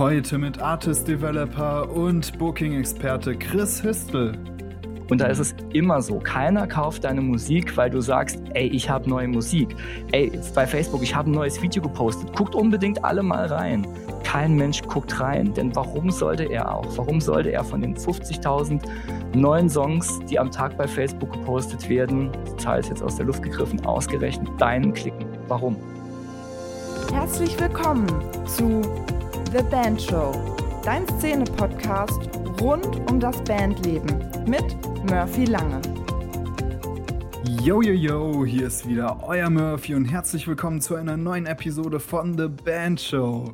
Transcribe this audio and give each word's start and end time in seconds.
Heute 0.00 0.38
mit 0.38 0.58
Artist 0.62 1.06
Developer 1.08 1.90
und 1.90 2.38
Booking-Experte 2.38 3.36
Chris 3.36 3.82
Histel. 3.82 4.32
Und 5.10 5.20
da 5.20 5.26
ist 5.26 5.40
es 5.40 5.54
immer 5.74 6.00
so, 6.00 6.18
keiner 6.20 6.66
kauft 6.66 7.04
deine 7.04 7.20
Musik, 7.20 7.76
weil 7.76 7.90
du 7.90 8.00
sagst, 8.00 8.40
ey, 8.54 8.66
ich 8.68 8.88
habe 8.88 9.10
neue 9.10 9.28
Musik. 9.28 9.76
Ey, 10.12 10.32
bei 10.54 10.66
Facebook, 10.66 11.02
ich 11.02 11.14
habe 11.14 11.30
ein 11.30 11.34
neues 11.34 11.60
Video 11.60 11.82
gepostet. 11.82 12.34
Guckt 12.34 12.54
unbedingt 12.54 13.04
alle 13.04 13.22
mal 13.22 13.44
rein. 13.44 13.86
Kein 14.24 14.56
Mensch 14.56 14.80
guckt 14.84 15.20
rein, 15.20 15.52
denn 15.52 15.76
warum 15.76 16.10
sollte 16.10 16.44
er 16.44 16.74
auch? 16.74 16.86
Warum 16.96 17.20
sollte 17.20 17.52
er 17.52 17.62
von 17.62 17.82
den 17.82 17.94
50.000 17.94 18.80
neuen 19.34 19.68
Songs, 19.68 20.18
die 20.30 20.38
am 20.38 20.50
Tag 20.50 20.78
bei 20.78 20.88
Facebook 20.88 21.30
gepostet 21.30 21.90
werden, 21.90 22.30
die 22.50 22.56
Zahl 22.56 22.80
ist 22.80 22.88
jetzt 22.88 23.02
aus 23.02 23.16
der 23.16 23.26
Luft 23.26 23.42
gegriffen, 23.42 23.84
ausgerechnet 23.84 24.48
deinen 24.58 24.94
klicken? 24.94 25.26
Warum? 25.46 25.76
Herzlich 27.12 27.60
willkommen 27.60 28.06
zu 28.46 28.80
The 29.52 29.64
Band 29.64 30.00
Show, 30.00 30.32
dein 30.84 31.04
Szene-Podcast 31.18 32.30
rund 32.60 32.86
um 33.10 33.18
das 33.18 33.42
Bandleben 33.42 34.06
mit 34.46 34.62
Murphy 35.10 35.44
Lange. 35.44 35.80
Yo, 37.60 37.82
yo, 37.82 37.92
yo, 37.92 38.46
hier 38.46 38.68
ist 38.68 38.88
wieder 38.88 39.18
euer 39.26 39.50
Murphy 39.50 39.96
und 39.96 40.04
herzlich 40.04 40.46
willkommen 40.46 40.80
zu 40.80 40.94
einer 40.94 41.16
neuen 41.16 41.46
Episode 41.46 41.98
von 41.98 42.38
The 42.38 42.46
Band 42.46 43.00
Show. 43.00 43.52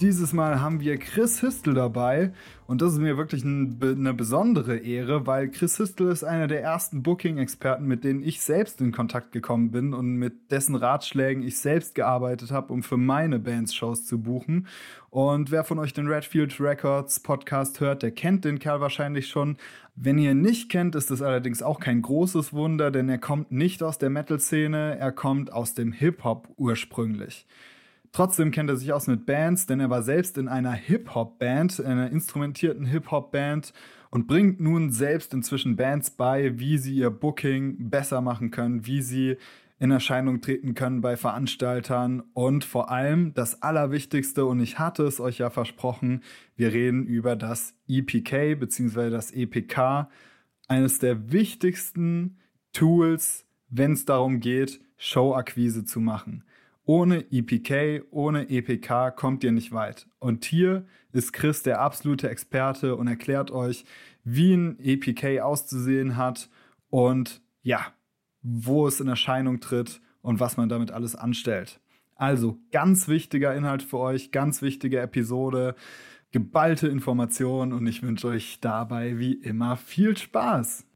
Dieses 0.00 0.32
Mal 0.32 0.60
haben 0.60 0.78
wir 0.78 0.96
Chris 0.96 1.40
Histel 1.40 1.74
dabei 1.74 2.32
und 2.68 2.82
das 2.82 2.92
ist 2.92 3.00
mir 3.00 3.16
wirklich 3.16 3.42
ein, 3.42 3.80
eine 3.82 4.14
besondere 4.14 4.76
Ehre, 4.76 5.26
weil 5.26 5.48
Chris 5.50 5.76
Histel 5.76 6.12
ist 6.12 6.22
einer 6.22 6.46
der 6.46 6.62
ersten 6.62 7.02
Booking-Experten, 7.02 7.84
mit 7.84 8.04
denen 8.04 8.22
ich 8.22 8.40
selbst 8.40 8.80
in 8.80 8.92
Kontakt 8.92 9.32
gekommen 9.32 9.72
bin 9.72 9.94
und 9.94 10.14
mit 10.14 10.52
dessen 10.52 10.76
Ratschlägen 10.76 11.42
ich 11.42 11.58
selbst 11.58 11.96
gearbeitet 11.96 12.52
habe, 12.52 12.72
um 12.72 12.84
für 12.84 12.96
meine 12.96 13.40
Bands 13.40 13.74
Shows 13.74 14.06
zu 14.06 14.22
buchen. 14.22 14.68
Und 15.10 15.50
wer 15.50 15.64
von 15.64 15.80
euch 15.80 15.94
den 15.94 16.06
Redfield 16.06 16.60
Records 16.60 17.18
Podcast 17.18 17.80
hört, 17.80 18.04
der 18.04 18.12
kennt 18.12 18.44
den 18.44 18.60
Kerl 18.60 18.80
wahrscheinlich 18.80 19.26
schon. 19.26 19.56
Wenn 19.96 20.18
ihr 20.18 20.30
ihn 20.30 20.42
nicht 20.42 20.70
kennt, 20.70 20.94
ist 20.94 21.10
es 21.10 21.22
allerdings 21.22 21.60
auch 21.60 21.80
kein 21.80 22.02
großes 22.02 22.52
Wunder, 22.52 22.92
denn 22.92 23.08
er 23.08 23.18
kommt 23.18 23.50
nicht 23.50 23.82
aus 23.82 23.98
der 23.98 24.10
Metal-Szene, 24.10 24.96
er 24.96 25.10
kommt 25.10 25.52
aus 25.52 25.74
dem 25.74 25.90
Hip-Hop 25.90 26.50
ursprünglich. 26.56 27.48
Trotzdem 28.12 28.50
kennt 28.50 28.70
er 28.70 28.76
sich 28.76 28.92
aus 28.92 29.06
mit 29.06 29.26
Bands, 29.26 29.66
denn 29.66 29.80
er 29.80 29.90
war 29.90 30.02
selbst 30.02 30.38
in 30.38 30.48
einer 30.48 30.72
Hip-Hop-Band, 30.72 31.84
einer 31.84 32.10
instrumentierten 32.10 32.86
Hip-Hop-Band 32.86 33.72
und 34.10 34.26
bringt 34.26 34.60
nun 34.60 34.90
selbst 34.90 35.34
inzwischen 35.34 35.76
Bands 35.76 36.10
bei, 36.10 36.58
wie 36.58 36.78
sie 36.78 36.94
ihr 36.94 37.10
Booking 37.10 37.90
besser 37.90 38.20
machen 38.20 38.50
können, 38.50 38.86
wie 38.86 39.02
sie 39.02 39.36
in 39.78 39.90
Erscheinung 39.90 40.40
treten 40.40 40.74
können 40.74 41.00
bei 41.00 41.16
Veranstaltern 41.16 42.22
und 42.32 42.64
vor 42.64 42.90
allem 42.90 43.32
das 43.34 43.62
Allerwichtigste, 43.62 44.44
und 44.44 44.60
ich 44.60 44.78
hatte 44.78 45.04
es 45.04 45.20
euch 45.20 45.38
ja 45.38 45.50
versprochen, 45.50 46.22
wir 46.56 46.72
reden 46.72 47.06
über 47.06 47.36
das 47.36 47.74
EPK 47.86 48.56
bzw. 48.56 49.10
das 49.10 49.30
EPK, 49.30 50.08
eines 50.66 50.98
der 50.98 51.30
wichtigsten 51.30 52.38
Tools, 52.72 53.46
wenn 53.68 53.92
es 53.92 54.04
darum 54.04 54.40
geht, 54.40 54.80
Showakquise 54.96 55.84
zu 55.84 56.00
machen. 56.00 56.44
Ohne 56.88 57.26
EPK, 57.30 58.04
ohne 58.10 58.48
EPK 58.48 59.10
kommt 59.10 59.44
ihr 59.44 59.52
nicht 59.52 59.72
weit. 59.72 60.06
Und 60.20 60.46
hier 60.46 60.86
ist 61.12 61.34
Chris 61.34 61.62
der 61.62 61.82
absolute 61.82 62.30
Experte 62.30 62.96
und 62.96 63.08
erklärt 63.08 63.50
euch, 63.50 63.84
wie 64.24 64.54
ein 64.54 64.78
EPK 64.80 65.42
auszusehen 65.42 66.16
hat 66.16 66.48
und 66.88 67.42
ja, 67.60 67.88
wo 68.40 68.86
es 68.86 69.00
in 69.00 69.08
Erscheinung 69.08 69.60
tritt 69.60 70.00
und 70.22 70.40
was 70.40 70.56
man 70.56 70.70
damit 70.70 70.90
alles 70.90 71.14
anstellt. 71.14 71.78
Also 72.14 72.58
ganz 72.72 73.06
wichtiger 73.06 73.54
Inhalt 73.54 73.82
für 73.82 73.98
euch, 73.98 74.32
ganz 74.32 74.62
wichtige 74.62 75.00
Episode, 75.00 75.74
geballte 76.32 76.88
Informationen 76.88 77.74
und 77.74 77.86
ich 77.86 78.02
wünsche 78.02 78.28
euch 78.28 78.60
dabei 78.62 79.18
wie 79.18 79.34
immer 79.34 79.76
viel 79.76 80.16
Spaß. 80.16 80.87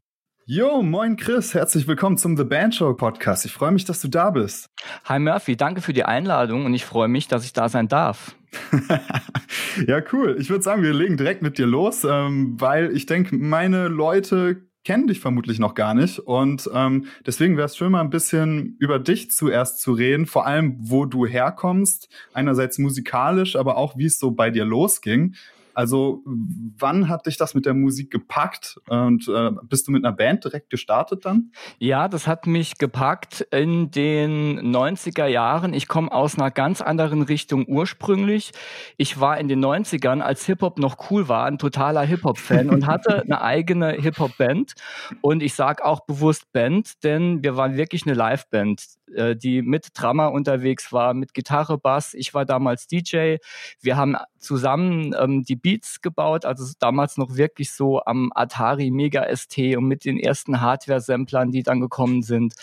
Jo, 0.45 0.81
moin 0.81 1.15
Chris, 1.15 1.53
herzlich 1.53 1.87
willkommen 1.87 2.17
zum 2.17 2.35
The 2.35 2.43
Band 2.43 2.75
Show 2.75 2.93
Podcast. 2.95 3.45
Ich 3.45 3.53
freue 3.53 3.71
mich, 3.71 3.85
dass 3.85 4.01
du 4.01 4.09
da 4.09 4.29
bist. 4.29 4.67
Hi 5.05 5.17
Murphy, 5.17 5.55
danke 5.55 5.79
für 5.79 5.93
die 5.93 6.03
Einladung 6.03 6.65
und 6.65 6.73
ich 6.73 6.83
freue 6.83 7.07
mich, 7.07 7.29
dass 7.29 7.45
ich 7.45 7.53
da 7.53 7.69
sein 7.69 7.87
darf. 7.87 8.35
ja, 9.87 10.01
cool. 10.11 10.35
Ich 10.37 10.49
würde 10.49 10.61
sagen, 10.61 10.83
wir 10.83 10.93
legen 10.93 11.15
direkt 11.15 11.43
mit 11.43 11.57
dir 11.57 11.65
los, 11.65 12.03
ähm, 12.03 12.59
weil 12.59 12.93
ich 12.93 13.05
denke, 13.05 13.37
meine 13.37 13.87
Leute 13.87 14.67
kennen 14.83 15.07
dich 15.07 15.21
vermutlich 15.21 15.59
noch 15.59 15.75
gar 15.75 15.93
nicht 15.93 16.19
und 16.19 16.69
ähm, 16.73 17.05
deswegen 17.25 17.55
wäre 17.55 17.67
es 17.67 17.77
schön 17.77 17.93
mal 17.93 18.01
ein 18.01 18.09
bisschen 18.09 18.75
über 18.79 18.99
dich 18.99 19.31
zuerst 19.31 19.79
zu 19.79 19.93
reden, 19.93 20.25
vor 20.25 20.45
allem 20.45 20.75
wo 20.77 21.05
du 21.05 21.25
herkommst, 21.25 22.09
einerseits 22.33 22.79
musikalisch, 22.79 23.55
aber 23.55 23.77
auch 23.77 23.97
wie 23.97 24.07
es 24.07 24.19
so 24.19 24.31
bei 24.31 24.49
dir 24.49 24.65
losging, 24.65 25.35
also 25.73 26.23
wann 26.25 27.09
hat 27.09 27.25
dich 27.25 27.37
das 27.37 27.53
mit 27.53 27.65
der 27.65 27.73
Musik 27.73 28.11
gepackt 28.11 28.79
und 28.87 29.27
äh, 29.27 29.51
bist 29.63 29.87
du 29.87 29.91
mit 29.91 30.05
einer 30.05 30.15
Band 30.15 30.43
direkt 30.43 30.69
gestartet 30.69 31.25
dann? 31.25 31.51
Ja, 31.79 32.07
das 32.07 32.27
hat 32.27 32.47
mich 32.47 32.77
gepackt 32.77 33.41
in 33.51 33.91
den 33.91 34.59
90er 34.59 35.27
Jahren. 35.27 35.73
Ich 35.73 35.87
komme 35.87 36.11
aus 36.11 36.37
einer 36.37 36.51
ganz 36.51 36.81
anderen 36.81 37.21
Richtung 37.21 37.65
ursprünglich. 37.67 38.51
Ich 38.97 39.19
war 39.19 39.37
in 39.39 39.47
den 39.47 39.63
90ern, 39.63 40.21
als 40.21 40.45
Hip-Hop 40.45 40.79
noch 40.79 41.09
cool 41.09 41.27
war, 41.27 41.45
ein 41.45 41.57
totaler 41.57 42.01
Hip-Hop-Fan 42.01 42.69
und 42.69 42.87
hatte 42.87 43.21
eine 43.23 43.41
eigene 43.41 43.91
Hip-Hop-Band. 43.93 44.73
Und 45.21 45.43
ich 45.43 45.53
sage 45.53 45.83
auch 45.85 46.01
bewusst 46.01 46.51
Band, 46.53 47.03
denn 47.03 47.43
wir 47.43 47.57
waren 47.57 47.75
wirklich 47.77 48.05
eine 48.05 48.15
Live-Band. 48.15 48.83
Äh, 49.13 49.35
die 49.35 49.61
mit 49.61 49.89
Drummer 49.93 50.31
unterwegs 50.31 50.91
war, 50.91 51.13
mit 51.13 51.33
Gitarre, 51.33 51.77
Bass. 51.77 52.13
Ich 52.13 52.33
war 52.33 52.45
damals 52.45 52.87
DJ. 52.87 53.37
Wir 53.79 53.97
haben 53.97 54.15
zusammen 54.39 55.15
ähm, 55.19 55.43
die 55.43 55.55
Beats 55.55 56.01
gebaut, 56.01 56.45
also 56.45 56.73
damals 56.79 57.17
noch 57.17 57.35
wirklich 57.35 57.71
so 57.71 58.01
am 58.03 58.31
Atari 58.35 58.91
Mega 58.91 59.25
ST 59.35 59.57
und 59.77 59.85
mit 59.85 60.05
den 60.05 60.19
ersten 60.19 60.61
Hardware-Samplern, 60.61 61.51
die 61.51 61.63
dann 61.63 61.79
gekommen 61.79 62.23
sind. 62.23 62.53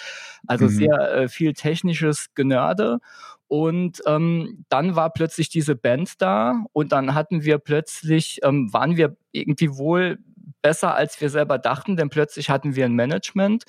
Also 0.46 0.66
mhm. 0.66 0.70
sehr 0.70 1.12
äh, 1.12 1.28
viel 1.28 1.52
technisches 1.52 2.34
Genörde. 2.34 2.98
Und 3.48 4.00
ähm, 4.06 4.64
dann 4.68 4.94
war 4.94 5.10
plötzlich 5.10 5.48
diese 5.48 5.74
Band 5.74 6.22
da 6.22 6.64
und 6.72 6.92
dann 6.92 7.14
hatten 7.14 7.42
wir 7.42 7.58
plötzlich, 7.58 8.38
ähm, 8.44 8.72
waren 8.72 8.96
wir 8.96 9.16
irgendwie 9.32 9.76
wohl 9.76 10.18
besser, 10.62 10.94
als 10.94 11.20
wir 11.20 11.30
selber 11.30 11.58
dachten, 11.58 11.96
denn 11.96 12.10
plötzlich 12.10 12.50
hatten 12.50 12.74
wir 12.74 12.84
ein 12.84 12.94
Management 12.94 13.64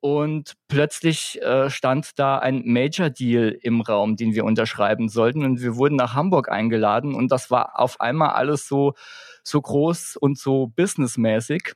und 0.00 0.54
plötzlich 0.68 1.40
äh, 1.42 1.70
stand 1.70 2.18
da 2.18 2.38
ein 2.38 2.62
Major 2.64 3.10
Deal 3.10 3.56
im 3.60 3.80
Raum, 3.80 4.16
den 4.16 4.34
wir 4.34 4.44
unterschreiben 4.44 5.08
sollten 5.08 5.44
und 5.44 5.60
wir 5.60 5.76
wurden 5.76 5.96
nach 5.96 6.14
Hamburg 6.14 6.50
eingeladen 6.50 7.14
und 7.14 7.32
das 7.32 7.50
war 7.50 7.78
auf 7.78 8.00
einmal 8.00 8.30
alles 8.30 8.68
so 8.68 8.94
so 9.42 9.60
groß 9.60 10.16
und 10.16 10.38
so 10.38 10.68
businessmäßig. 10.68 11.72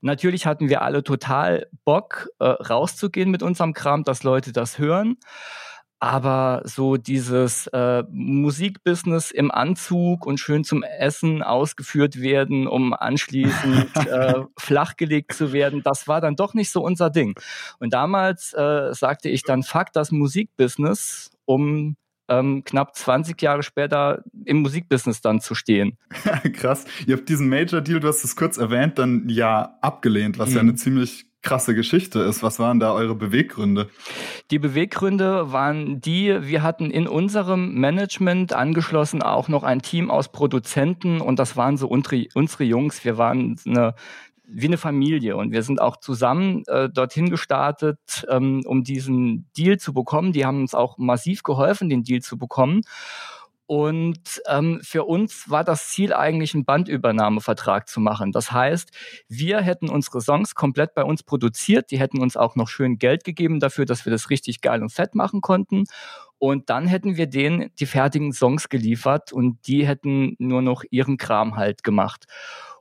Natürlich 0.00 0.46
hatten 0.46 0.68
wir 0.68 0.82
alle 0.82 1.02
total 1.02 1.66
Bock, 1.84 2.28
äh, 2.38 2.44
rauszugehen 2.44 3.30
mit 3.30 3.42
unserem 3.42 3.74
Kram, 3.74 4.04
dass 4.04 4.22
Leute 4.22 4.52
das 4.52 4.78
hören 4.78 5.16
aber 6.00 6.62
so 6.64 6.96
dieses 6.96 7.66
äh, 7.68 8.02
Musikbusiness 8.10 9.30
im 9.30 9.50
Anzug 9.50 10.26
und 10.26 10.40
schön 10.40 10.64
zum 10.64 10.82
Essen 10.82 11.42
ausgeführt 11.42 12.20
werden, 12.20 12.66
um 12.66 12.94
anschließend 12.94 13.94
äh, 14.08 14.34
flachgelegt 14.58 15.34
zu 15.34 15.52
werden, 15.52 15.82
das 15.84 16.08
war 16.08 16.22
dann 16.22 16.36
doch 16.36 16.54
nicht 16.54 16.70
so 16.70 16.82
unser 16.82 17.10
Ding. 17.10 17.34
Und 17.78 17.92
damals 17.92 18.54
äh, 18.54 18.94
sagte 18.94 19.28
ich 19.28 19.42
dann, 19.42 19.62
fuck 19.62 19.92
das 19.92 20.10
Musikbusiness, 20.10 21.30
um 21.44 21.96
ähm, 22.28 22.64
knapp 22.64 22.96
20 22.96 23.40
Jahre 23.42 23.62
später 23.62 24.22
im 24.46 24.62
Musikbusiness 24.62 25.20
dann 25.20 25.40
zu 25.40 25.54
stehen. 25.54 25.98
Krass. 26.54 26.86
Ihr 27.06 27.16
habt 27.16 27.28
diesen 27.28 27.48
Major 27.50 27.82
Deal, 27.82 28.00
du 28.00 28.08
hast 28.08 28.24
es 28.24 28.36
kurz 28.36 28.56
erwähnt, 28.56 28.98
dann 28.98 29.28
ja 29.28 29.76
abgelehnt, 29.82 30.38
was 30.38 30.50
mhm. 30.50 30.54
ja 30.54 30.60
eine 30.62 30.74
ziemlich 30.76 31.29
krasse 31.42 31.74
Geschichte 31.74 32.20
ist. 32.20 32.42
Was 32.42 32.58
waren 32.58 32.80
da 32.80 32.92
eure 32.92 33.14
Beweggründe? 33.14 33.88
Die 34.50 34.58
Beweggründe 34.58 35.52
waren 35.52 36.00
die, 36.00 36.36
wir 36.42 36.62
hatten 36.62 36.90
in 36.90 37.08
unserem 37.08 37.74
Management 37.74 38.52
angeschlossen 38.52 39.22
auch 39.22 39.48
noch 39.48 39.62
ein 39.62 39.82
Team 39.82 40.10
aus 40.10 40.30
Produzenten 40.30 41.20
und 41.20 41.38
das 41.38 41.56
waren 41.56 41.76
so 41.76 41.88
unsere, 41.88 42.26
unsere 42.34 42.64
Jungs. 42.64 43.04
Wir 43.04 43.16
waren 43.16 43.56
eine, 43.66 43.94
wie 44.44 44.66
eine 44.66 44.78
Familie 44.78 45.36
und 45.36 45.52
wir 45.52 45.62
sind 45.62 45.80
auch 45.80 45.96
zusammen 45.96 46.64
äh, 46.66 46.88
dorthin 46.90 47.30
gestartet, 47.30 48.26
ähm, 48.28 48.62
um 48.66 48.82
diesen 48.84 49.48
Deal 49.56 49.78
zu 49.78 49.94
bekommen. 49.94 50.32
Die 50.32 50.44
haben 50.44 50.60
uns 50.60 50.74
auch 50.74 50.98
massiv 50.98 51.42
geholfen, 51.42 51.88
den 51.88 52.02
Deal 52.02 52.20
zu 52.20 52.36
bekommen. 52.36 52.82
Und 53.70 54.42
ähm, 54.48 54.80
für 54.82 55.04
uns 55.04 55.48
war 55.48 55.62
das 55.62 55.90
Ziel 55.90 56.12
eigentlich, 56.12 56.54
einen 56.54 56.64
Bandübernahmevertrag 56.64 57.86
zu 57.88 58.00
machen. 58.00 58.32
Das 58.32 58.50
heißt, 58.50 58.90
wir 59.28 59.60
hätten 59.60 59.88
unsere 59.88 60.20
Songs 60.20 60.56
komplett 60.56 60.92
bei 60.94 61.04
uns 61.04 61.22
produziert, 61.22 61.92
die 61.92 62.00
hätten 62.00 62.20
uns 62.20 62.36
auch 62.36 62.56
noch 62.56 62.66
schön 62.66 62.98
Geld 62.98 63.22
gegeben 63.22 63.60
dafür, 63.60 63.84
dass 63.86 64.04
wir 64.04 64.10
das 64.10 64.28
richtig 64.28 64.60
geil 64.60 64.82
und 64.82 64.90
fett 64.90 65.14
machen 65.14 65.40
konnten. 65.40 65.84
Und 66.38 66.68
dann 66.68 66.88
hätten 66.88 67.16
wir 67.16 67.28
denen 67.28 67.70
die 67.78 67.86
fertigen 67.86 68.32
Songs 68.32 68.68
geliefert 68.70 69.32
und 69.32 69.64
die 69.68 69.86
hätten 69.86 70.34
nur 70.40 70.62
noch 70.62 70.82
ihren 70.90 71.16
Kram 71.16 71.54
halt 71.56 71.84
gemacht. 71.84 72.24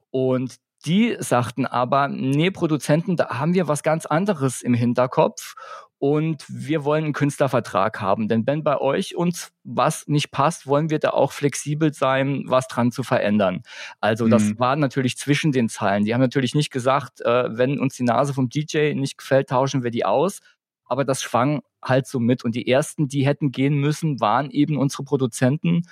Und 0.10 0.56
Die 0.86 1.18
sagten 1.20 1.66
aber, 1.66 2.08
nee, 2.08 2.52
Produzenten, 2.52 3.18
da 3.18 3.38
haben 3.38 3.54
wir 3.54 3.68
was 3.68 3.84
ganz 3.84 4.06
anderes 4.06 4.62
im 4.62 4.74
Hinterkopf 4.74 5.56
und 6.00 6.46
wir 6.48 6.86
wollen 6.86 7.04
einen 7.04 7.14
Künstlervertrag 7.14 8.00
haben. 8.00 8.30
Denn 8.30 8.48
wenn 8.48 8.64
bei 8.64 8.80
euch 8.80 9.16
uns 9.16 9.52
was 9.66 10.08
nicht 10.08 10.32
passt, 10.32 10.66
wollen 10.66 10.90
wir 10.90 11.00
da 11.00 11.10
auch 11.10 11.34
flexibel 11.34 11.94
sein, 11.94 12.44
was 12.48 12.68
dran 12.70 12.92
zu 12.92 13.04
verändern. 13.04 13.64
Also 14.00 14.28
das 14.30 14.44
mhm. 14.44 14.60
war 14.60 14.76
natürlich 14.78 15.18
zwischen 15.18 15.52
den 15.52 15.68
Zeilen. 15.68 16.06
Die 16.06 16.14
haben 16.14 16.22
natürlich 16.22 16.56
nicht 16.56 16.72
gesagt, 16.72 17.20
äh, 17.22 17.50
wenn 17.56 17.80
uns 17.80 17.98
die 17.98 18.04
Nase 18.04 18.34
vom 18.34 18.50
DJ 18.50 18.94
nicht 18.94 19.18
gefällt, 19.18 19.50
tauschen 19.50 19.84
wir 19.84 19.92
die 19.92 20.06
aus. 20.06 20.40
Aber 20.86 21.04
das 21.04 21.22
schwang 21.22 21.62
halt 21.84 22.08
so 22.08 22.20
mit. 22.20 22.46
Und 22.46 22.56
die 22.56 22.68
ersten, 22.68 23.10
die 23.10 23.26
hätten 23.26 23.52
gehen 23.52 23.76
müssen, 23.76 24.22
waren 24.22 24.50
eben 24.52 24.78
unsere 24.78 25.04
Produzenten. 25.04 25.84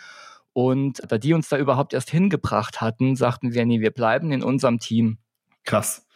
Und 0.53 1.01
da 1.07 1.17
die 1.17 1.33
uns 1.33 1.49
da 1.49 1.57
überhaupt 1.57 1.93
erst 1.93 2.09
hingebracht 2.09 2.79
hatten, 2.79 3.15
sagten 3.17 3.53
wir, 3.53 3.65
nee, 3.65 3.81
wir 3.81 3.91
bleiben 3.91 4.31
in 4.31 4.41
unserem 4.41 4.79
Team. 4.79 5.17
Krass. 5.67 6.07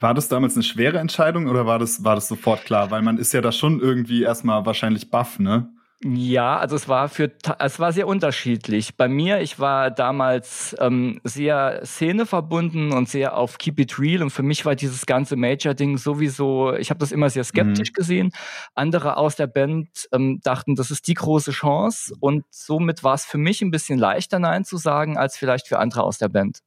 War 0.00 0.12
das 0.12 0.28
damals 0.28 0.54
eine 0.54 0.64
schwere 0.64 0.98
Entscheidung 0.98 1.46
oder 1.46 1.64
war 1.64 1.78
das, 1.78 2.04
war 2.04 2.16
das 2.16 2.28
sofort 2.28 2.64
klar? 2.64 2.90
Weil 2.90 3.00
man 3.00 3.16
ist 3.16 3.32
ja 3.32 3.40
da 3.40 3.52
schon 3.52 3.80
irgendwie 3.80 4.22
erstmal 4.22 4.66
wahrscheinlich 4.66 5.10
baff, 5.10 5.38
ne? 5.38 5.70
Ja, 6.04 6.58
also 6.58 6.76
es 6.76 6.88
war 6.88 7.08
für 7.08 7.32
es 7.58 7.80
war 7.80 7.90
sehr 7.90 8.06
unterschiedlich. 8.06 8.96
Bei 8.98 9.08
mir, 9.08 9.40
ich 9.40 9.58
war 9.58 9.90
damals 9.90 10.76
ähm, 10.78 11.20
sehr 11.24 11.80
szeneverbunden 11.86 12.92
und 12.92 13.08
sehr 13.08 13.34
auf 13.34 13.56
Keep 13.56 13.80
It 13.80 13.98
Real 13.98 14.22
und 14.22 14.28
für 14.28 14.42
mich 14.42 14.66
war 14.66 14.74
dieses 14.74 15.06
ganze 15.06 15.36
Major-Ding 15.36 15.96
sowieso, 15.96 16.74
ich 16.74 16.90
habe 16.90 17.00
das 17.00 17.12
immer 17.12 17.30
sehr 17.30 17.44
skeptisch 17.44 17.92
mhm. 17.92 17.94
gesehen. 17.94 18.32
Andere 18.74 19.16
aus 19.16 19.36
der 19.36 19.46
Band 19.46 19.88
ähm, 20.12 20.40
dachten, 20.42 20.74
das 20.74 20.90
ist 20.90 21.06
die 21.08 21.14
große 21.14 21.52
Chance 21.52 22.12
und 22.20 22.44
somit 22.50 23.02
war 23.02 23.14
es 23.14 23.24
für 23.24 23.38
mich 23.38 23.62
ein 23.62 23.70
bisschen 23.70 23.98
leichter 23.98 24.38
Nein 24.38 24.66
zu 24.66 24.76
sagen, 24.76 25.16
als 25.16 25.38
vielleicht 25.38 25.66
für 25.66 25.78
andere 25.78 26.02
aus 26.02 26.18
der 26.18 26.28
Band. 26.28 26.60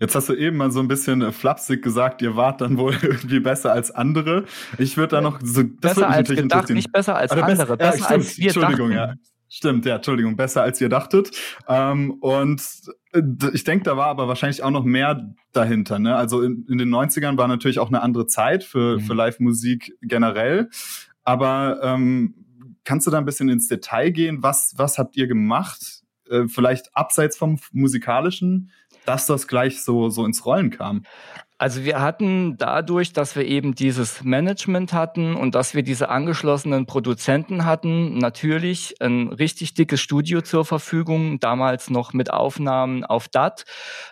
Jetzt 0.00 0.14
hast 0.16 0.28
du 0.28 0.34
eben 0.34 0.56
mal 0.56 0.72
so 0.72 0.80
ein 0.80 0.88
bisschen 0.88 1.22
äh, 1.22 1.32
flapsig 1.32 1.82
gesagt, 1.82 2.20
ihr 2.20 2.34
wart 2.36 2.60
dann 2.60 2.78
wohl 2.78 2.94
irgendwie 3.02 3.40
besser 3.40 3.72
als 3.72 3.90
andere. 3.90 4.44
Ich 4.78 4.96
würde 4.96 5.16
da 5.16 5.20
noch 5.20 5.40
so 5.42 5.62
das 5.62 5.94
besser 5.94 6.08
als 6.08 6.28
gedacht, 6.28 6.70
nicht 6.70 6.92
besser 6.92 7.16
als 7.16 7.30
also 7.30 7.44
andere, 7.44 7.76
besser, 7.76 7.76
besser 7.76 7.98
ja, 7.98 8.16
als 8.16 8.38
wir 8.38 8.46
Entschuldigung, 8.46 8.90
dachten. 8.90 9.10
ja. 9.10 9.14
Stimmt, 9.48 9.86
ja, 9.86 9.96
Entschuldigung, 9.96 10.34
besser 10.34 10.62
als 10.62 10.80
ihr 10.80 10.88
dachtet. 10.88 11.30
Ähm, 11.68 12.10
und 12.20 12.60
äh, 13.12 13.22
ich 13.52 13.62
denke, 13.62 13.84
da 13.84 13.96
war 13.96 14.08
aber 14.08 14.26
wahrscheinlich 14.26 14.64
auch 14.64 14.72
noch 14.72 14.82
mehr 14.82 15.32
dahinter. 15.52 16.00
Ne? 16.00 16.16
Also 16.16 16.42
in, 16.42 16.66
in 16.68 16.78
den 16.78 16.88
90ern 16.88 17.38
war 17.38 17.46
natürlich 17.46 17.78
auch 17.78 17.86
eine 17.86 18.02
andere 18.02 18.26
Zeit 18.26 18.64
für, 18.64 18.96
mhm. 18.96 19.00
für 19.02 19.14
Live-Musik 19.14 19.96
generell. 20.02 20.70
Aber 21.22 21.78
ähm, 21.84 22.34
kannst 22.82 23.06
du 23.06 23.12
da 23.12 23.18
ein 23.18 23.24
bisschen 23.24 23.48
ins 23.48 23.68
Detail 23.68 24.10
gehen? 24.10 24.42
Was, 24.42 24.74
was 24.76 24.98
habt 24.98 25.16
ihr 25.16 25.28
gemacht? 25.28 26.02
Äh, 26.28 26.48
vielleicht 26.48 26.96
abseits 26.96 27.36
vom 27.36 27.58
musikalischen, 27.72 28.70
dass 29.06 29.26
das 29.26 29.48
gleich 29.48 29.82
so, 29.82 30.08
so 30.10 30.24
ins 30.24 30.44
Rollen 30.44 30.70
kam? 30.70 31.04
Also 31.56 31.84
wir 31.84 32.00
hatten 32.00 32.58
dadurch, 32.58 33.12
dass 33.12 33.36
wir 33.36 33.46
eben 33.46 33.76
dieses 33.76 34.24
Management 34.24 34.92
hatten 34.92 35.36
und 35.36 35.54
dass 35.54 35.72
wir 35.72 35.84
diese 35.84 36.08
angeschlossenen 36.08 36.84
Produzenten 36.84 37.64
hatten, 37.64 38.18
natürlich 38.18 38.96
ein 39.00 39.28
richtig 39.28 39.74
dickes 39.74 40.00
Studio 40.00 40.42
zur 40.42 40.64
Verfügung, 40.64 41.38
damals 41.38 41.90
noch 41.90 42.12
mit 42.12 42.32
Aufnahmen 42.32 43.04
auf 43.04 43.28
DAT, 43.28 43.64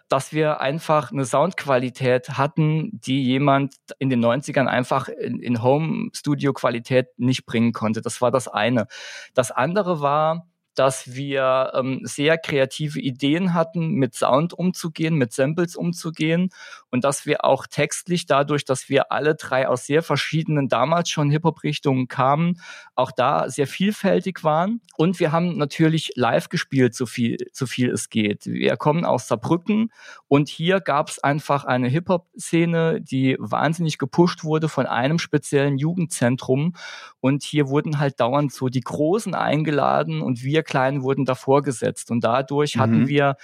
dass 0.09 0.33
wir 0.33 0.61
einfach 0.61 1.11
eine 1.11 1.25
Soundqualität 1.25 2.39
hatten, 2.39 2.91
die 2.93 3.25
jemand 3.25 3.75
in 3.99 4.09
den 4.09 4.25
90ern 4.25 4.67
einfach 4.67 5.09
in, 5.09 5.41
in 5.41 5.63
Home-Studio-Qualität 5.63 7.09
nicht 7.17 7.45
bringen 7.45 7.73
konnte. 7.73 8.03
Das 8.03 8.21
war 8.21 8.31
das 8.31 8.47
eine. 8.47 8.87
Das 9.35 9.51
andere 9.51 10.01
war, 10.01 10.47
dass 10.75 11.15
wir 11.15 11.73
ähm, 11.75 12.01
sehr 12.05 12.39
kreative 12.39 13.01
Ideen 13.01 13.55
hatten, 13.55 13.91
mit 13.95 14.15
Sound 14.15 14.53
umzugehen, 14.55 15.17
mit 15.17 15.33
Samples 15.33 15.77
umzugehen 15.77 16.51
und 16.93 17.05
dass 17.05 17.25
wir 17.25 17.45
auch 17.45 17.67
textlich 17.67 18.27
dadurch, 18.27 18.67
dass 18.67 18.91
wir 18.91 19.11
alle 19.11 19.35
drei 19.35 19.67
aus 19.67 19.87
sehr 19.87 20.03
verschiedenen 20.03 20.69
damals 20.69 21.09
schon 21.09 21.31
Hip-Hop-Richtungen 21.31 22.07
kamen, 22.07 22.61
auch 22.95 23.11
da 23.11 23.49
sehr 23.49 23.67
vielfältig 23.67 24.45
waren. 24.45 24.83
Und 24.99 25.19
wir 25.19 25.33
haben 25.33 25.57
natürlich 25.57 26.13
live 26.17 26.51
gespielt, 26.51 26.95
so 26.95 27.07
viel, 27.07 27.39
so 27.53 27.65
viel 27.67 27.91
es 27.91 28.11
geht. 28.11 28.45
Wir 28.45 28.77
kommen 28.77 29.07
aus 29.07 29.27
Saarbrücken 29.27 29.91
und 30.29 30.51
hier 30.51 30.81
gab 30.81 31.09
es 31.09 31.19
einfach 31.19 31.65
eine 31.65 31.89
Hip-Hop-Szene, 31.89 33.01
die 33.01 33.37
wahnsinnig 33.39 33.97
gepusht 33.97 34.45
wurde 34.45 34.69
von 34.69 34.85
einem 34.85 35.19
speziellen 35.19 35.79
Jugendzentrum. 35.79 36.75
Und 37.21 37.43
hier 37.43 37.69
wurden 37.69 38.01
halt 38.01 38.21
dauernd 38.21 38.53
so 38.53 38.69
die 38.69 38.81
Großen 38.81 39.35
eingeladen 39.35 40.21
und 40.21 40.43
wir 40.43 40.63
Kleinen 40.63 41.03
wurden 41.03 41.25
davor 41.25 41.63
gesetzt. 41.63 42.11
Und 42.11 42.23
dadurch 42.23 42.77
mhm. 42.77 42.81
hatten 42.81 43.09
wir 43.09 43.37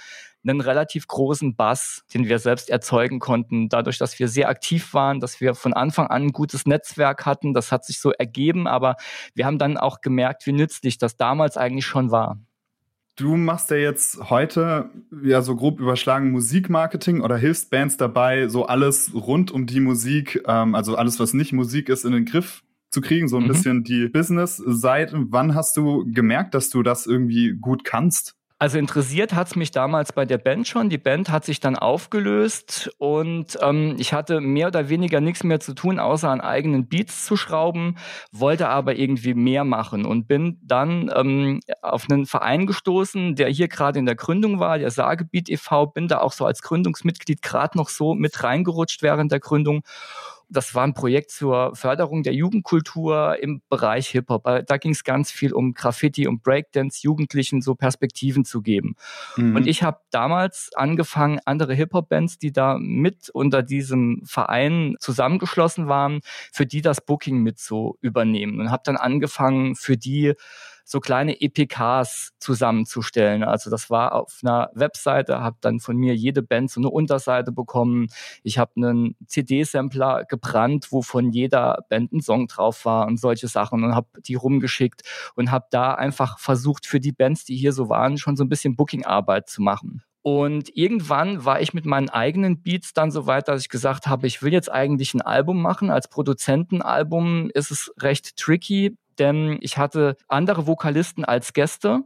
einen 0.43 0.61
relativ 0.61 1.07
großen 1.07 1.55
Bass, 1.55 2.03
den 2.13 2.27
wir 2.27 2.39
selbst 2.39 2.69
erzeugen 2.69 3.19
konnten, 3.19 3.69
dadurch, 3.69 3.97
dass 3.97 4.17
wir 4.19 4.27
sehr 4.27 4.49
aktiv 4.49 4.93
waren, 4.93 5.19
dass 5.19 5.41
wir 5.41 5.53
von 5.53 5.73
Anfang 5.73 6.07
an 6.07 6.23
ein 6.23 6.31
gutes 6.31 6.65
Netzwerk 6.65 7.25
hatten. 7.25 7.53
Das 7.53 7.71
hat 7.71 7.85
sich 7.85 7.99
so 7.99 8.11
ergeben, 8.11 8.67
aber 8.67 8.95
wir 9.35 9.45
haben 9.45 9.57
dann 9.57 9.77
auch 9.77 10.01
gemerkt, 10.01 10.45
wie 10.45 10.53
nützlich 10.53 10.97
das 10.97 11.17
damals 11.17 11.57
eigentlich 11.57 11.85
schon 11.85 12.11
war. 12.11 12.39
Du 13.19 13.35
machst 13.35 13.69
ja 13.69 13.75
jetzt 13.75 14.29
heute 14.29 14.91
ja 15.23 15.41
so 15.41 15.57
grob 15.57 15.81
überschlagen 15.81 16.31
Musikmarketing 16.31 17.19
oder 17.19 17.35
hilfst 17.35 17.69
Bands 17.69 17.97
dabei, 17.97 18.47
so 18.47 18.65
alles 18.65 19.13
rund 19.13 19.51
um 19.51 19.65
die 19.65 19.81
Musik, 19.81 20.41
ähm, 20.47 20.73
also 20.73 20.95
alles, 20.95 21.19
was 21.19 21.33
nicht 21.33 21.51
Musik 21.51 21.89
ist, 21.89 22.05
in 22.05 22.13
den 22.13 22.23
Griff 22.23 22.63
zu 22.91 23.01
kriegen, 23.01 23.27
so 23.27 23.35
ein 23.35 23.43
mhm. 23.43 23.47
bisschen 23.49 23.83
die 23.83 24.07
Business-Seite. 24.07 25.25
Wann 25.31 25.53
hast 25.53 25.75
du 25.75 26.05
gemerkt, 26.09 26.53
dass 26.53 26.69
du 26.69 26.81
das 26.81 27.05
irgendwie 27.07 27.57
gut 27.59 27.83
kannst? 27.83 28.38
Also 28.61 28.77
interessiert 28.77 29.33
hat's 29.33 29.55
mich 29.55 29.71
damals 29.71 30.11
bei 30.11 30.25
der 30.25 30.37
Band 30.37 30.67
schon. 30.67 30.89
Die 30.89 30.97
Band 30.97 31.29
hat 31.29 31.45
sich 31.45 31.61
dann 31.61 31.77
aufgelöst 31.77 32.91
und 32.97 33.57
ähm, 33.61 33.95
ich 33.97 34.11
hatte 34.11 34.41
mehr 34.41 34.67
oder 34.67 34.89
weniger 34.89 35.21
nichts 35.21 35.45
mehr 35.45 35.61
zu 35.61 35.73
tun, 35.73 35.97
außer 35.97 36.29
an 36.29 36.41
eigenen 36.41 36.89
Beats 36.89 37.23
zu 37.23 37.37
schrauben, 37.37 37.95
wollte 38.33 38.67
aber 38.67 38.97
irgendwie 38.97 39.33
mehr 39.33 39.63
machen 39.63 40.05
und 40.05 40.27
bin 40.27 40.59
dann 40.61 41.09
ähm, 41.15 41.61
auf 41.81 42.07
einen 42.09 42.25
Verein 42.25 42.67
gestoßen, 42.67 43.35
der 43.35 43.47
hier 43.47 43.69
gerade 43.69 43.97
in 43.97 44.05
der 44.05 44.15
Gründung 44.15 44.59
war, 44.59 44.77
der 44.77 44.91
Sagebiet 44.91 45.49
e.V., 45.49 45.85
bin 45.87 46.09
da 46.09 46.19
auch 46.19 46.33
so 46.33 46.45
als 46.45 46.61
Gründungsmitglied 46.61 47.41
gerade 47.41 47.77
noch 47.77 47.87
so 47.87 48.13
mit 48.13 48.43
reingerutscht 48.43 49.01
während 49.01 49.31
der 49.31 49.39
Gründung 49.39 49.83
das 50.49 50.73
war 50.73 50.83
ein 50.83 50.93
Projekt 50.93 51.31
zur 51.31 51.75
Förderung 51.75 52.23
der 52.23 52.33
Jugendkultur 52.33 53.37
im 53.41 53.61
Bereich 53.69 54.09
Hip-Hop. 54.09 54.47
Äh, 54.47 54.63
da 54.65 54.77
ging 54.77 54.91
es 54.91 55.03
ganz 55.03 55.31
viel 55.31 55.53
um 55.53 55.73
Graffiti 55.73 56.27
und 56.27 56.41
Breakdance, 56.41 57.01
Jugendlichen 57.03 57.61
so 57.61 57.75
Perspektiven 57.75 58.43
zu 58.45 58.61
geben. 58.61 58.95
Mhm. 59.37 59.55
Und 59.55 59.67
ich 59.67 59.83
habe 59.83 59.99
damals 60.09 60.71
angefangen, 60.75 61.39
andere 61.45 61.73
Hip-Hop-Bands, 61.73 62.39
die 62.39 62.51
da 62.51 62.77
mit 62.79 63.29
unter 63.29 63.61
diesem 63.61 64.23
Verein 64.25 64.95
zusammengeschlossen 64.99 65.87
waren, 65.87 66.21
für 66.51 66.65
die 66.65 66.81
das 66.81 67.01
Booking 67.01 67.43
mit 67.43 67.59
zu 67.59 67.97
übernehmen. 68.01 68.59
Und 68.59 68.71
habe 68.71 68.83
dann 68.85 68.97
angefangen, 68.97 69.75
für 69.75 69.97
die 69.97 70.33
so 70.89 70.99
kleine 70.99 71.39
EPKs 71.39 72.31
zusammenzustellen. 72.39 73.43
Also 73.43 73.69
das 73.69 73.91
war 73.91 74.15
auf 74.15 74.39
einer 74.41 74.71
Webseite, 74.73 75.39
habe 75.39 75.57
dann 75.61 75.79
von 75.79 75.95
mir 75.95 76.15
jede 76.15 76.41
Band 76.41 76.71
so 76.71 76.81
eine 76.81 76.89
Unterseite 76.89 77.51
bekommen. 77.51 78.07
Ich 78.41 78.57
habe 78.57 78.71
einen 78.75 79.15
CD-Sampler 79.27 80.25
gebrannt, 80.25 80.87
wo 80.89 81.03
von 81.03 81.31
jeder 81.31 81.85
Band 81.89 82.11
ein 82.11 82.21
Song 82.21 82.47
drauf 82.47 82.85
war 82.85 83.05
und 83.05 83.19
solche 83.19 83.47
Sachen 83.47 83.83
und 83.83 83.93
habe 83.93 84.07
die 84.25 84.33
rumgeschickt 84.33 85.03
und 85.35 85.51
habe 85.51 85.67
da 85.69 85.93
einfach 85.93 86.39
versucht, 86.39 86.87
für 86.87 86.99
die 86.99 87.11
Bands, 87.11 87.45
die 87.45 87.55
hier 87.55 87.71
so 87.71 87.87
waren, 87.89 88.17
schon 88.17 88.35
so 88.35 88.43
ein 88.43 88.49
bisschen 88.49 88.75
Booking-Arbeit 88.75 89.47
zu 89.47 89.61
machen. 89.61 90.01
Und 90.23 90.75
irgendwann 90.75 91.45
war 91.45 91.61
ich 91.61 91.75
mit 91.75 91.85
meinen 91.85 92.09
eigenen 92.09 92.63
Beats 92.63 92.93
dann 92.93 93.11
so 93.11 93.27
weit, 93.27 93.47
dass 93.47 93.61
ich 93.61 93.69
gesagt 93.69 94.07
habe, 94.07 94.25
ich 94.25 94.41
will 94.41 94.51
jetzt 94.51 94.71
eigentlich 94.71 95.13
ein 95.13 95.21
Album 95.21 95.61
machen. 95.61 95.91
Als 95.91 96.07
Produzentenalbum 96.07 97.51
ist 97.53 97.69
es 97.69 97.93
recht 97.99 98.37
tricky 98.37 98.97
denn 99.19 99.57
ich 99.61 99.77
hatte 99.77 100.15
andere 100.27 100.67
Vokalisten 100.67 101.25
als 101.25 101.53
Gäste 101.53 102.03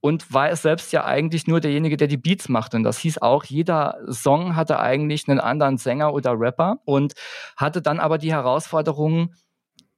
und 0.00 0.32
war 0.32 0.50
es 0.50 0.62
selbst 0.62 0.92
ja 0.92 1.04
eigentlich 1.04 1.46
nur 1.46 1.60
derjenige, 1.60 1.96
der 1.96 2.08
die 2.08 2.16
Beats 2.16 2.48
machte. 2.48 2.76
Und 2.76 2.84
das 2.84 2.98
hieß 2.98 3.18
auch, 3.18 3.44
jeder 3.44 3.98
Song 4.08 4.56
hatte 4.56 4.78
eigentlich 4.78 5.28
einen 5.28 5.40
anderen 5.40 5.78
Sänger 5.78 6.12
oder 6.12 6.38
Rapper 6.38 6.78
und 6.84 7.14
hatte 7.56 7.82
dann 7.82 8.00
aber 8.00 8.18
die 8.18 8.32
Herausforderung, 8.32 9.34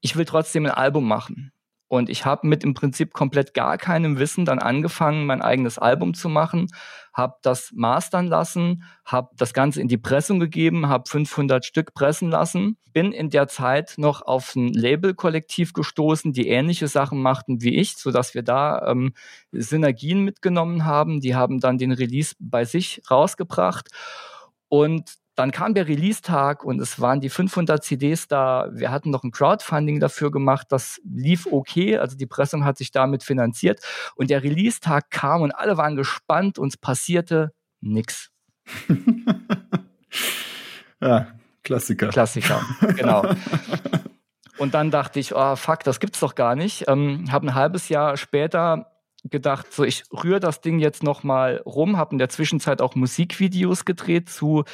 ich 0.01 0.17
will 0.17 0.25
trotzdem 0.25 0.67
ein 0.67 0.73
Album 0.73 1.07
machen. 1.07 1.53
Und 1.89 2.11
ich 2.11 2.27
habe 2.27 2.47
mit 2.47 2.65
im 2.65 2.75
Prinzip 2.75 3.15
komplett 3.15 3.55
gar 3.55 3.79
keinem 3.79 4.19
Wissen 4.19 4.45
dann 4.45 4.59
angefangen, 4.59 5.25
mein 5.25 5.41
eigenes 5.41 5.79
Album 5.79 6.13
zu 6.13 6.29
machen, 6.29 6.69
habe 7.15 7.37
das 7.43 7.73
mastern 7.75 8.27
lassen, 8.27 8.85
habe 9.07 9.31
das 9.37 9.55
Ganze 9.55 9.81
in 9.81 9.89
die 9.89 9.97
Pressung 9.97 10.39
gegeben, 10.39 10.89
habe 10.89 11.09
500 11.09 11.65
Stück 11.65 11.95
pressen 11.95 12.31
lassen, 12.31 12.77
bin 12.93 13.13
in 13.13 13.31
der 13.31 13.49
Zeit 13.49 13.95
noch 13.97 14.21
auf 14.23 14.55
ein 14.55 14.69
Label-Kollektiv 14.69 15.73
gestoßen, 15.73 16.33
die 16.35 16.49
ähnliche 16.49 16.89
Sachen 16.89 17.23
machten 17.23 17.63
wie 17.63 17.77
ich, 17.77 17.97
so 17.97 18.11
dass 18.11 18.35
wir 18.35 18.43
da 18.43 18.87
ähm, 18.87 19.15
Synergien 19.51 20.25
mitgenommen 20.25 20.85
haben. 20.85 21.21
Die 21.21 21.35
haben 21.35 21.59
dann 21.59 21.79
den 21.79 21.93
Release 21.93 22.35
bei 22.39 22.67
sich 22.67 23.03
rausgebracht 23.11 23.89
und 24.69 25.15
dann 25.39 25.53
kam 25.53 25.75
der 25.75 25.87
Release-Tag 25.87 26.65
und 26.65 26.81
es 26.81 27.01
waren 27.01 27.21
die 27.21 27.29
500 27.29 27.85
CDs 27.85 28.27
da. 28.27 28.69
Wir 28.73 28.91
hatten 28.91 29.11
noch 29.11 29.23
ein 29.23 29.31
Crowdfunding 29.31 30.01
dafür 30.01 30.31
gemacht. 30.31 30.67
Das 30.71 31.01
lief 31.05 31.47
okay. 31.51 31.99
Also 31.99 32.17
die 32.17 32.27
Pressung 32.27 32.65
hat 32.65 32.77
sich 32.77 32.91
damit 32.91 33.23
finanziert. 33.23 33.81
Und 34.17 34.31
der 34.31 34.43
Release-Tag 34.43 35.11
kam 35.11 35.43
und 35.43 35.53
alle 35.53 35.77
waren 35.77 35.97
gespannt 35.97 36.59
und 36.59 36.69
es 36.69 36.77
passierte 36.77 37.53
nichts. 37.81 38.31
Ja, 41.01 41.29
Klassiker. 41.63 42.09
Klassiker, 42.09 42.61
genau. 42.97 43.25
Und 44.59 44.75
dann 44.75 44.91
dachte 44.91 45.21
ich, 45.21 45.35
oh 45.35 45.55
fuck, 45.55 45.85
das 45.85 46.01
gibt's 46.01 46.19
doch 46.19 46.35
gar 46.35 46.57
nicht. 46.57 46.89
Ähm, 46.89 47.31
habe 47.31 47.47
ein 47.47 47.55
halbes 47.55 47.89
Jahr 47.89 48.17
später 48.17 48.98
gedacht, 49.25 49.73
so 49.73 49.85
ich 49.85 50.05
rühre 50.13 50.41
das 50.41 50.61
Ding 50.61 50.79
jetzt 50.79 51.03
noch 51.03 51.23
mal 51.23 51.63
rum, 51.67 51.97
habe 51.97 52.13
in 52.13 52.19
der 52.19 52.29
Zwischenzeit 52.29 52.81
auch 52.81 52.95
Musikvideos 52.95 53.85
gedreht 53.85 54.29
zu 54.29 54.65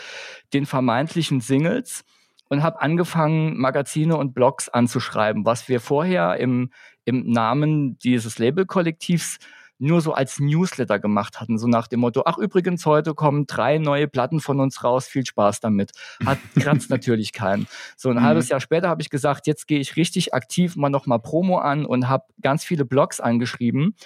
den 0.53 0.67
vermeintlichen 0.67 1.41
Singles 1.41 2.05
und 2.49 2.63
habe 2.63 2.81
angefangen, 2.81 3.59
Magazine 3.59 4.17
und 4.17 4.35
Blogs 4.35 4.69
anzuschreiben, 4.69 5.45
was 5.45 5.69
wir 5.69 5.81
vorher 5.81 6.37
im, 6.37 6.71
im 7.05 7.31
Namen 7.31 7.99
dieses 7.99 8.39
Labelkollektivs 8.39 9.39
nur 9.79 10.01
so 10.01 10.13
als 10.13 10.39
Newsletter 10.39 10.99
gemacht 10.99 11.41
hatten, 11.41 11.59
so 11.59 11.67
nach 11.67 11.89
dem 11.89 12.01
Motto, 12.01 12.23
ach 12.25 12.39
übrigens, 12.39 12.87
heute 12.87 13.15
kommen 13.15 13.47
drei 13.47 13.79
neue 13.79 14.09
Platten 14.09 14.41
von 14.41 14.61
uns 14.61 14.85
raus, 14.85 15.07
viel 15.07 15.27
Spaß 15.27 15.61
damit. 15.61 15.93
Hat 16.25 16.39
kratzt 16.61 16.91
natürlich 16.91 17.33
keinen. 17.33 17.67
So 17.97 18.11
ein 18.11 18.17
mhm. 18.17 18.23
halbes 18.23 18.49
Jahr 18.49 18.61
später 18.61 18.89
habe 18.89 19.03
ich 19.03 19.11
gesagt, 19.11 19.47
jetzt 19.47 19.67
gehe 19.67 19.81
ich 19.81 19.97
richtig 19.97 20.33
aktiv 20.33 20.77
mal 20.77 20.91
nochmal 20.91 21.21
Promo 21.21 21.59
an 21.59 21.85
und 21.85 22.09
habe 22.09 22.25
ganz 22.41 22.65
viele 22.65 22.85
Blogs 22.85 23.21
angeschrieben. 23.21 23.97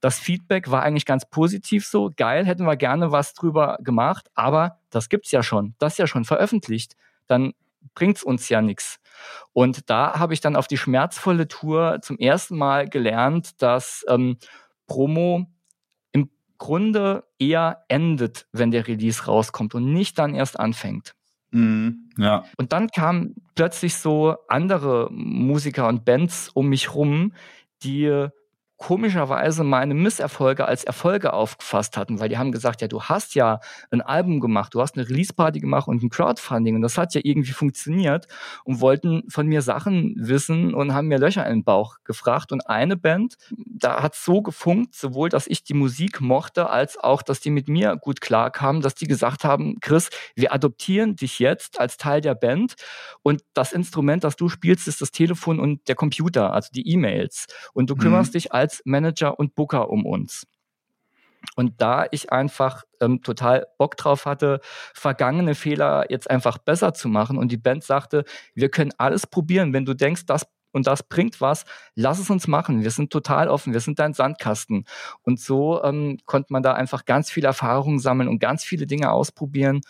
Das 0.00 0.18
Feedback 0.18 0.70
war 0.70 0.82
eigentlich 0.82 1.06
ganz 1.06 1.28
positiv 1.28 1.86
so, 1.86 2.10
geil, 2.16 2.46
hätten 2.46 2.64
wir 2.64 2.76
gerne 2.76 3.12
was 3.12 3.34
drüber 3.34 3.78
gemacht, 3.82 4.28
aber 4.34 4.78
das 4.90 5.08
gibt's 5.08 5.30
ja 5.30 5.42
schon, 5.42 5.74
das 5.78 5.94
ist 5.94 5.98
ja 5.98 6.06
schon 6.06 6.24
veröffentlicht. 6.24 6.94
Dann 7.26 7.52
bringt's 7.94 8.22
uns 8.22 8.48
ja 8.48 8.62
nichts. 8.62 8.98
Und 9.52 9.90
da 9.90 10.18
habe 10.18 10.34
ich 10.34 10.40
dann 10.40 10.56
auf 10.56 10.66
die 10.66 10.78
schmerzvolle 10.78 11.48
Tour 11.48 11.98
zum 12.02 12.18
ersten 12.18 12.56
Mal 12.56 12.88
gelernt, 12.88 13.60
dass 13.62 14.04
ähm, 14.08 14.38
Promo 14.88 15.46
im 16.10 16.30
Grunde 16.58 17.24
eher 17.38 17.84
endet, 17.86 18.48
wenn 18.50 18.72
der 18.72 18.88
Release 18.88 19.26
rauskommt 19.26 19.76
und 19.76 19.92
nicht 19.92 20.18
dann 20.18 20.34
erst 20.34 20.58
anfängt. 20.58 21.14
Mhm, 21.52 22.10
ja. 22.18 22.44
Und 22.56 22.72
dann 22.72 22.88
kamen 22.88 23.36
plötzlich 23.54 23.94
so 23.94 24.36
andere 24.48 25.08
Musiker 25.12 25.86
und 25.86 26.04
Bands 26.04 26.50
um 26.52 26.68
mich 26.68 26.94
rum, 26.94 27.32
die 27.84 28.28
komischerweise 28.78 29.64
meine 29.64 29.92
Misserfolge 29.92 30.64
als 30.64 30.84
Erfolge 30.84 31.32
aufgefasst 31.32 31.96
hatten, 31.96 32.20
weil 32.20 32.28
die 32.28 32.38
haben 32.38 32.52
gesagt, 32.52 32.80
ja, 32.80 32.86
du 32.86 33.02
hast 33.02 33.34
ja 33.34 33.60
ein 33.90 34.00
Album 34.00 34.38
gemacht, 34.38 34.72
du 34.72 34.80
hast 34.80 34.96
eine 34.96 35.08
Release-Party 35.08 35.58
gemacht 35.58 35.88
und 35.88 36.02
ein 36.02 36.10
Crowdfunding 36.10 36.76
und 36.76 36.82
das 36.82 36.96
hat 36.96 37.12
ja 37.14 37.20
irgendwie 37.24 37.52
funktioniert 37.52 38.28
und 38.64 38.80
wollten 38.80 39.24
von 39.28 39.48
mir 39.48 39.62
Sachen 39.62 40.14
wissen 40.16 40.74
und 40.74 40.94
haben 40.94 41.08
mir 41.08 41.18
Löcher 41.18 41.44
in 41.46 41.58
den 41.58 41.64
Bauch 41.64 41.96
gefragt 42.04 42.52
und 42.52 42.68
eine 42.68 42.96
Band, 42.96 43.34
da 43.50 44.00
hat 44.00 44.14
so 44.14 44.42
gefunkt, 44.42 44.94
sowohl, 44.94 45.28
dass 45.28 45.48
ich 45.48 45.64
die 45.64 45.74
Musik 45.74 46.20
mochte, 46.20 46.70
als 46.70 46.96
auch, 46.96 47.22
dass 47.22 47.40
die 47.40 47.50
mit 47.50 47.68
mir 47.68 47.96
gut 47.96 48.20
klarkamen, 48.20 48.80
dass 48.80 48.94
die 48.94 49.08
gesagt 49.08 49.42
haben, 49.42 49.80
Chris, 49.80 50.08
wir 50.36 50.54
adoptieren 50.54 51.16
dich 51.16 51.40
jetzt 51.40 51.80
als 51.80 51.96
Teil 51.96 52.20
der 52.20 52.36
Band 52.36 52.76
und 53.22 53.42
das 53.54 53.72
Instrument, 53.72 54.22
das 54.22 54.36
du 54.36 54.48
spielst, 54.48 54.86
ist 54.86 55.00
das 55.00 55.10
Telefon 55.10 55.58
und 55.58 55.88
der 55.88 55.96
Computer, 55.96 56.52
also 56.52 56.68
die 56.72 56.88
E-Mails 56.88 57.46
und 57.72 57.90
du 57.90 57.96
kümmerst 57.96 58.30
mhm. 58.30 58.38
dich 58.38 58.52
als 58.52 58.67
als 58.68 58.82
Manager 58.84 59.38
und 59.38 59.54
Booker 59.54 59.88
um 59.88 60.04
uns. 60.04 60.46
Und 61.56 61.80
da 61.80 62.06
ich 62.10 62.32
einfach 62.32 62.84
ähm, 63.00 63.22
total 63.22 63.66
Bock 63.78 63.96
drauf 63.96 64.26
hatte, 64.26 64.60
vergangene 64.92 65.54
Fehler 65.54 66.04
jetzt 66.10 66.28
einfach 66.30 66.58
besser 66.58 66.92
zu 66.92 67.08
machen 67.08 67.38
und 67.38 67.50
die 67.50 67.56
Band 67.56 67.82
sagte, 67.82 68.24
wir 68.54 68.68
können 68.68 68.92
alles 68.98 69.26
probieren, 69.26 69.72
wenn 69.72 69.84
du 69.84 69.94
denkst, 69.94 70.26
das 70.26 70.46
und 70.72 70.86
das 70.86 71.02
bringt 71.02 71.40
was, 71.40 71.64
lass 71.94 72.18
es 72.18 72.28
uns 72.28 72.46
machen. 72.46 72.82
Wir 72.82 72.90
sind 72.90 73.10
total 73.10 73.48
offen, 73.48 73.72
wir 73.72 73.80
sind 73.80 73.98
dein 73.98 74.12
Sandkasten. 74.12 74.84
Und 75.22 75.40
so 75.40 75.82
ähm, 75.82 76.18
konnte 76.26 76.52
man 76.52 76.62
da 76.62 76.74
einfach 76.74 77.06
ganz 77.06 77.30
viel 77.30 77.46
Erfahrung 77.46 77.98
sammeln 77.98 78.28
und 78.28 78.38
ganz 78.38 78.64
viele 78.64 78.86
Dinge 78.86 79.10
ausprobieren. 79.10 79.80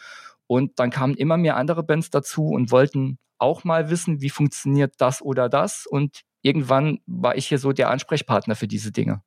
Und 0.47 0.79
dann 0.79 0.91
kamen 0.91 1.15
immer 1.15 1.37
mehr 1.37 1.57
andere 1.57 1.83
Bands 1.83 2.11
dazu 2.11 2.51
und 2.51 2.71
wollten 2.71 3.19
auch 3.39 3.65
mal 3.65 3.91
wissen, 3.91 4.21
wie 4.21 4.31
funktioniert 4.31 4.95
das 4.99 5.21
oder 5.21 5.49
das. 5.49 5.85
Und 5.85 6.23
irgendwann 6.43 6.99
war 7.07 7.37
ich 7.37 7.47
hier 7.47 7.59
so 7.59 7.73
der 7.73 7.91
Ansprechpartner 7.91 8.55
für 8.55 8.69
diese 8.69 8.93
Dinge. 8.93 9.23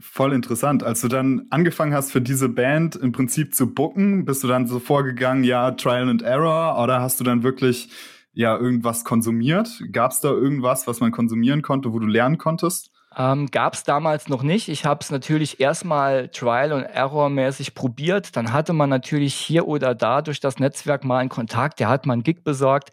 Voll 0.00 0.32
interessant. 0.32 0.82
Als 0.82 1.00
du 1.00 1.08
dann 1.08 1.46
angefangen 1.50 1.94
hast, 1.94 2.10
für 2.10 2.20
diese 2.20 2.48
Band 2.48 2.96
im 2.96 3.12
Prinzip 3.12 3.54
zu 3.54 3.72
booken, 3.72 4.24
bist 4.24 4.42
du 4.42 4.48
dann 4.48 4.66
so 4.66 4.80
vorgegangen, 4.80 5.44
ja, 5.44 5.70
Trial 5.70 6.08
and 6.08 6.22
Error, 6.22 6.82
oder 6.82 7.00
hast 7.00 7.20
du 7.20 7.24
dann 7.24 7.42
wirklich 7.42 7.90
ja 8.32 8.58
irgendwas 8.58 9.04
konsumiert? 9.04 9.82
Gab 9.92 10.10
es 10.10 10.20
da 10.20 10.30
irgendwas, 10.30 10.86
was 10.86 11.00
man 11.00 11.12
konsumieren 11.12 11.62
konnte, 11.62 11.92
wo 11.92 12.00
du 12.00 12.06
lernen 12.06 12.38
konntest? 12.38 12.90
Ähm, 13.16 13.50
Gab 13.50 13.74
es 13.74 13.84
damals 13.84 14.28
noch 14.28 14.42
nicht. 14.42 14.68
Ich 14.68 14.84
habe 14.84 15.00
es 15.00 15.10
natürlich 15.10 15.60
erstmal 15.60 16.28
Trial 16.28 16.72
und 16.72 16.82
Error 16.82 17.30
mäßig 17.30 17.74
probiert. 17.74 18.36
Dann 18.36 18.52
hatte 18.52 18.72
man 18.72 18.90
natürlich 18.90 19.34
hier 19.34 19.68
oder 19.68 19.94
da 19.94 20.20
durch 20.22 20.40
das 20.40 20.58
Netzwerk 20.58 21.04
mal 21.04 21.18
einen 21.18 21.28
Kontakt. 21.28 21.78
Der 21.78 21.88
hat 21.88 22.06
mal 22.06 22.14
einen 22.14 22.24
Gig 22.24 22.42
besorgt. 22.42 22.90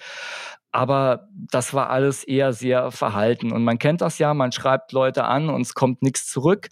Aber 0.72 1.28
das 1.34 1.74
war 1.74 1.90
alles 1.90 2.24
eher 2.24 2.54
sehr 2.54 2.92
verhalten. 2.92 3.52
Und 3.52 3.64
man 3.64 3.78
kennt 3.78 4.02
das 4.02 4.18
ja, 4.20 4.34
man 4.34 4.52
schreibt 4.52 4.92
Leute 4.92 5.26
an 5.26 5.50
und 5.50 5.62
es 5.62 5.74
kommt 5.74 6.02
nichts 6.02 6.28
zurück. 6.28 6.70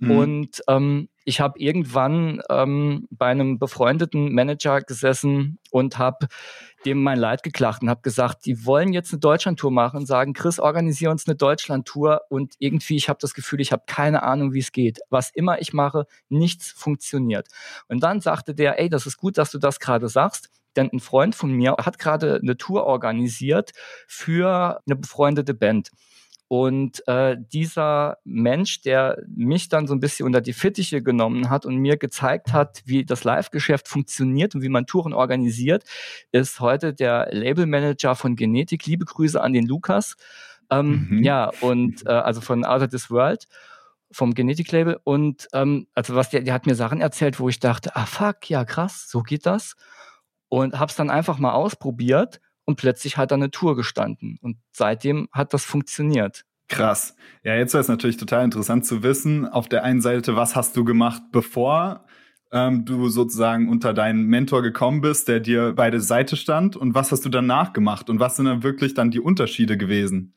Mhm. 0.00 0.10
Und 0.10 0.62
ähm, 0.68 1.08
ich 1.24 1.40
habe 1.40 1.58
irgendwann 1.58 2.40
ähm, 2.48 3.06
bei 3.10 3.26
einem 3.26 3.58
befreundeten 3.58 4.32
Manager 4.32 4.80
gesessen 4.80 5.58
und 5.70 5.98
habe 5.98 6.26
dem 6.86 7.02
mein 7.02 7.18
Leid 7.18 7.42
geklagt 7.42 7.82
und 7.82 7.90
habe 7.90 8.00
gesagt, 8.00 8.46
die 8.46 8.64
wollen 8.64 8.94
jetzt 8.94 9.12
eine 9.12 9.20
Deutschlandtour 9.20 9.70
machen 9.70 9.98
und 9.98 10.06
sagen, 10.06 10.32
Chris, 10.32 10.58
organisiere 10.58 11.10
uns 11.10 11.28
eine 11.28 11.36
Deutschlandtour 11.36 12.22
und 12.30 12.54
irgendwie, 12.58 12.96
ich 12.96 13.10
habe 13.10 13.18
das 13.20 13.34
Gefühl, 13.34 13.60
ich 13.60 13.70
habe 13.70 13.82
keine 13.86 14.22
Ahnung, 14.22 14.54
wie 14.54 14.60
es 14.60 14.72
geht. 14.72 15.00
Was 15.10 15.30
immer 15.30 15.60
ich 15.60 15.74
mache, 15.74 16.06
nichts 16.30 16.70
funktioniert. 16.70 17.48
Und 17.88 18.02
dann 18.02 18.20
sagte 18.20 18.54
der, 18.54 18.80
ey, 18.80 18.88
das 18.88 19.06
ist 19.06 19.18
gut, 19.18 19.36
dass 19.36 19.50
du 19.50 19.58
das 19.58 19.78
gerade 19.78 20.08
sagst 20.08 20.50
denn 20.76 20.90
ein 20.92 21.00
Freund 21.00 21.34
von 21.34 21.50
mir 21.50 21.76
hat 21.80 21.98
gerade 21.98 22.40
eine 22.42 22.56
Tour 22.56 22.84
organisiert 22.84 23.72
für 24.06 24.80
eine 24.86 24.96
befreundete 24.96 25.54
Band. 25.54 25.90
Und 26.52 27.06
äh, 27.06 27.36
dieser 27.52 28.18
Mensch, 28.24 28.80
der 28.80 29.22
mich 29.32 29.68
dann 29.68 29.86
so 29.86 29.94
ein 29.94 30.00
bisschen 30.00 30.26
unter 30.26 30.40
die 30.40 30.52
Fittiche 30.52 31.00
genommen 31.00 31.48
hat 31.48 31.64
und 31.64 31.76
mir 31.76 31.96
gezeigt 31.96 32.52
hat, 32.52 32.82
wie 32.86 33.04
das 33.04 33.22
Live-Geschäft 33.22 33.86
funktioniert 33.86 34.56
und 34.56 34.62
wie 34.62 34.68
man 34.68 34.84
Touren 34.84 35.12
organisiert, 35.12 35.84
ist 36.32 36.58
heute 36.58 36.92
der 36.92 37.28
Labelmanager 37.30 38.16
von 38.16 38.34
Genetik. 38.34 38.84
Liebe 38.86 39.04
Grüße 39.04 39.40
an 39.40 39.52
den 39.52 39.64
Lukas. 39.64 40.16
Ähm, 40.70 41.06
mhm. 41.08 41.22
Ja, 41.22 41.52
und 41.60 42.04
äh, 42.06 42.10
also 42.10 42.40
von 42.40 42.64
Out 42.64 42.82
of 42.82 42.88
This 42.88 43.12
World 43.12 43.46
vom 44.10 44.34
Genetik-Label. 44.34 44.98
Und 45.04 45.46
ähm, 45.52 45.86
also 45.94 46.16
was 46.16 46.30
der, 46.30 46.40
der 46.40 46.54
hat 46.54 46.66
mir 46.66 46.74
Sachen 46.74 47.00
erzählt, 47.00 47.38
wo 47.38 47.48
ich 47.48 47.60
dachte, 47.60 47.94
ah 47.94 48.06
fuck, 48.06 48.50
ja 48.50 48.64
krass, 48.64 49.08
so 49.08 49.22
geht 49.22 49.46
das 49.46 49.76
und 50.50 50.78
habe 50.78 50.90
es 50.90 50.96
dann 50.96 51.08
einfach 51.08 51.38
mal 51.38 51.52
ausprobiert 51.52 52.40
und 52.66 52.76
plötzlich 52.76 53.16
hat 53.16 53.30
da 53.30 53.36
eine 53.36 53.50
Tour 53.50 53.76
gestanden 53.76 54.38
und 54.42 54.58
seitdem 54.72 55.28
hat 55.32 55.54
das 55.54 55.64
funktioniert. 55.64 56.44
Krass. 56.68 57.16
Ja, 57.42 57.56
jetzt 57.56 57.72
wäre 57.72 57.80
es 57.80 57.88
natürlich 57.88 58.16
total 58.16 58.44
interessant 58.44 58.84
zu 58.84 59.02
wissen, 59.02 59.46
auf 59.46 59.68
der 59.68 59.82
einen 59.82 60.00
Seite, 60.00 60.36
was 60.36 60.54
hast 60.54 60.76
du 60.76 60.84
gemacht, 60.84 61.22
bevor 61.32 62.04
ähm, 62.52 62.84
du 62.84 63.08
sozusagen 63.08 63.68
unter 63.68 63.94
deinen 63.94 64.26
Mentor 64.26 64.62
gekommen 64.62 65.00
bist, 65.00 65.28
der 65.28 65.40
dir 65.40 65.72
beide 65.74 66.00
Seite 66.00 66.36
stand 66.36 66.76
und 66.76 66.94
was 66.94 67.10
hast 67.10 67.24
du 67.24 67.28
danach 67.28 67.72
gemacht 67.72 68.10
und 68.10 68.20
was 68.20 68.36
sind 68.36 68.44
dann 68.44 68.62
wirklich 68.62 68.94
dann 68.94 69.10
die 69.10 69.20
Unterschiede 69.20 69.76
gewesen? 69.76 70.34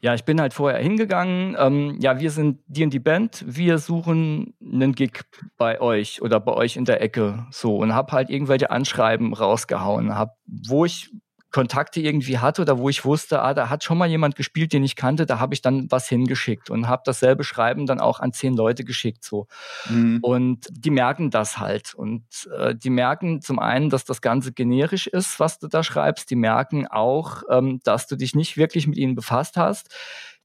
Ja, 0.00 0.14
ich 0.14 0.24
bin 0.24 0.40
halt 0.40 0.54
vorher 0.54 0.80
hingegangen. 0.80 1.56
Ähm, 1.58 1.96
ja, 2.00 2.20
wir 2.20 2.30
sind 2.30 2.60
die 2.66 2.82
in 2.82 2.90
die 2.90 3.00
Band. 3.00 3.44
Wir 3.46 3.78
suchen 3.78 4.54
einen 4.60 4.94
Gig 4.94 5.22
bei 5.56 5.80
euch 5.80 6.22
oder 6.22 6.38
bei 6.38 6.52
euch 6.52 6.76
in 6.76 6.84
der 6.84 7.00
Ecke. 7.00 7.46
So 7.50 7.76
und 7.76 7.94
hab 7.94 8.12
halt 8.12 8.30
irgendwelche 8.30 8.70
Anschreiben 8.70 9.34
rausgehauen. 9.34 10.14
Hab, 10.14 10.36
wo 10.46 10.84
ich 10.84 11.10
Kontakte 11.50 12.00
irgendwie 12.00 12.38
hatte 12.38 12.62
oder 12.62 12.78
wo 12.78 12.90
ich 12.90 13.04
wusste, 13.04 13.40
ah, 13.40 13.54
da 13.54 13.70
hat 13.70 13.82
schon 13.82 13.96
mal 13.96 14.08
jemand 14.08 14.36
gespielt, 14.36 14.72
den 14.72 14.84
ich 14.84 14.96
kannte, 14.96 15.24
da 15.24 15.40
habe 15.40 15.54
ich 15.54 15.62
dann 15.62 15.90
was 15.90 16.06
hingeschickt 16.08 16.68
und 16.68 16.88
habe 16.88 17.02
dasselbe 17.06 17.42
Schreiben 17.42 17.86
dann 17.86 18.00
auch 18.00 18.20
an 18.20 18.32
zehn 18.32 18.54
Leute 18.54 18.84
geschickt 18.84 19.24
so. 19.24 19.46
Mhm. 19.88 20.18
Und 20.20 20.66
die 20.70 20.90
merken 20.90 21.30
das 21.30 21.58
halt 21.58 21.94
und 21.94 22.24
äh, 22.56 22.74
die 22.74 22.90
merken 22.90 23.40
zum 23.40 23.58
einen, 23.58 23.88
dass 23.88 24.04
das 24.04 24.20
Ganze 24.20 24.52
generisch 24.52 25.06
ist, 25.06 25.40
was 25.40 25.58
du 25.58 25.68
da 25.68 25.82
schreibst. 25.82 26.30
Die 26.30 26.36
merken 26.36 26.86
auch, 26.86 27.42
ähm, 27.50 27.80
dass 27.82 28.06
du 28.06 28.16
dich 28.16 28.34
nicht 28.34 28.58
wirklich 28.58 28.86
mit 28.86 28.98
ihnen 28.98 29.14
befasst 29.14 29.56
hast, 29.56 29.88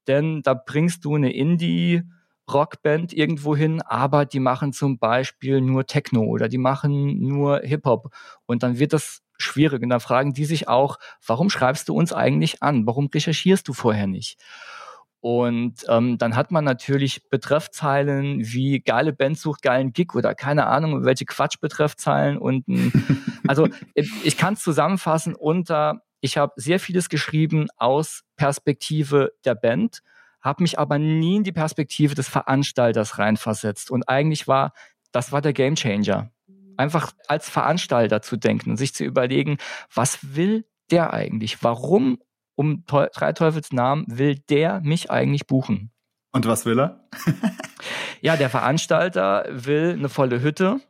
denn 0.08 0.42
da 0.42 0.54
bringst 0.54 1.04
du 1.04 1.16
eine 1.16 1.34
Indie 1.34 2.04
Rockband 2.52 3.14
irgendwo 3.14 3.56
hin, 3.56 3.82
aber 3.82 4.26
die 4.26 4.40
machen 4.40 4.74
zum 4.74 5.00
Beispiel 5.00 5.62
nur 5.62 5.86
Techno 5.86 6.24
oder 6.24 6.50
die 6.50 6.58
machen 6.58 7.20
nur 7.20 7.62
Hip-Hop. 7.62 8.14
Und 8.46 8.64
dann 8.64 8.80
wird 8.80 8.94
das 8.94 9.22
schwierig. 9.44 9.84
Und 9.84 9.90
da 9.90 10.00
fragen 10.00 10.34
die 10.34 10.46
sich 10.46 10.68
auch, 10.68 10.98
warum 11.26 11.50
schreibst 11.50 11.90
du 11.90 11.96
uns 11.96 12.14
eigentlich 12.14 12.64
an? 12.64 12.88
Warum 12.88 13.10
recherchierst 13.14 13.68
du 13.68 13.74
vorher 13.74 14.08
nicht? 14.08 14.40
Und 15.24 15.86
ähm, 15.88 16.18
dann 16.18 16.36
hat 16.36 16.52
man 16.52 16.66
natürlich 16.66 17.30
Betreffzeilen 17.30 18.42
wie 18.42 18.82
geile 18.82 19.14
Band 19.14 19.38
sucht 19.38 19.62
geilen 19.62 19.94
Gig 19.94 20.16
oder 20.16 20.36
keine 20.36 20.68
Ahnung, 20.68 21.06
welche 21.06 21.24
Quatsch-Betreffzeilen. 21.24 22.38
Und 22.38 22.66
also 23.48 23.70
ich 23.94 24.36
kann 24.36 24.56
es 24.56 24.64
zusammenfassen 24.64 25.34
unter, 25.34 26.02
ich 26.20 26.36
habe 26.36 26.52
sehr 26.58 26.78
vieles 26.78 27.08
geschrieben 27.08 27.68
aus 27.78 28.24
Perspektive 28.36 29.32
der 29.46 29.56
Band, 29.56 30.02
habe 30.42 30.62
mich 30.62 30.78
aber 30.78 31.00
nie 31.00 31.38
in 31.38 31.44
die 31.46 31.54
Perspektive 31.54 32.16
des 32.16 32.28
Veranstalters 32.28 33.18
reinversetzt. 33.18 33.92
Und 33.92 34.10
eigentlich 34.10 34.46
war, 34.50 34.74
das 35.14 35.32
war 35.32 35.42
der 35.42 35.54
Gamechanger. 35.54 36.32
Einfach 36.78 37.14
als 37.28 37.50
Veranstalter 37.50 38.22
zu 38.22 38.38
denken 38.38 38.72
und 38.72 38.78
sich 38.78 38.94
zu 38.94 39.04
überlegen, 39.04 39.58
was 39.94 40.36
will 40.36 40.66
der 40.92 41.14
eigentlich? 41.14 41.64
Warum 41.64 42.20
um 42.56 42.84
drei 42.86 43.34
Teufels 43.34 43.72
Namen 43.72 44.06
will 44.08 44.36
der 44.50 44.82
mich 44.82 45.10
eigentlich 45.10 45.48
buchen? 45.48 45.92
Und 46.32 46.48
was 46.48 46.66
will 46.66 46.80
er? 46.80 47.08
ja, 48.22 48.36
der 48.38 48.50
Veranstalter 48.50 49.46
will 49.50 49.96
eine 49.98 50.10
volle 50.10 50.42
Hütte, 50.42 50.82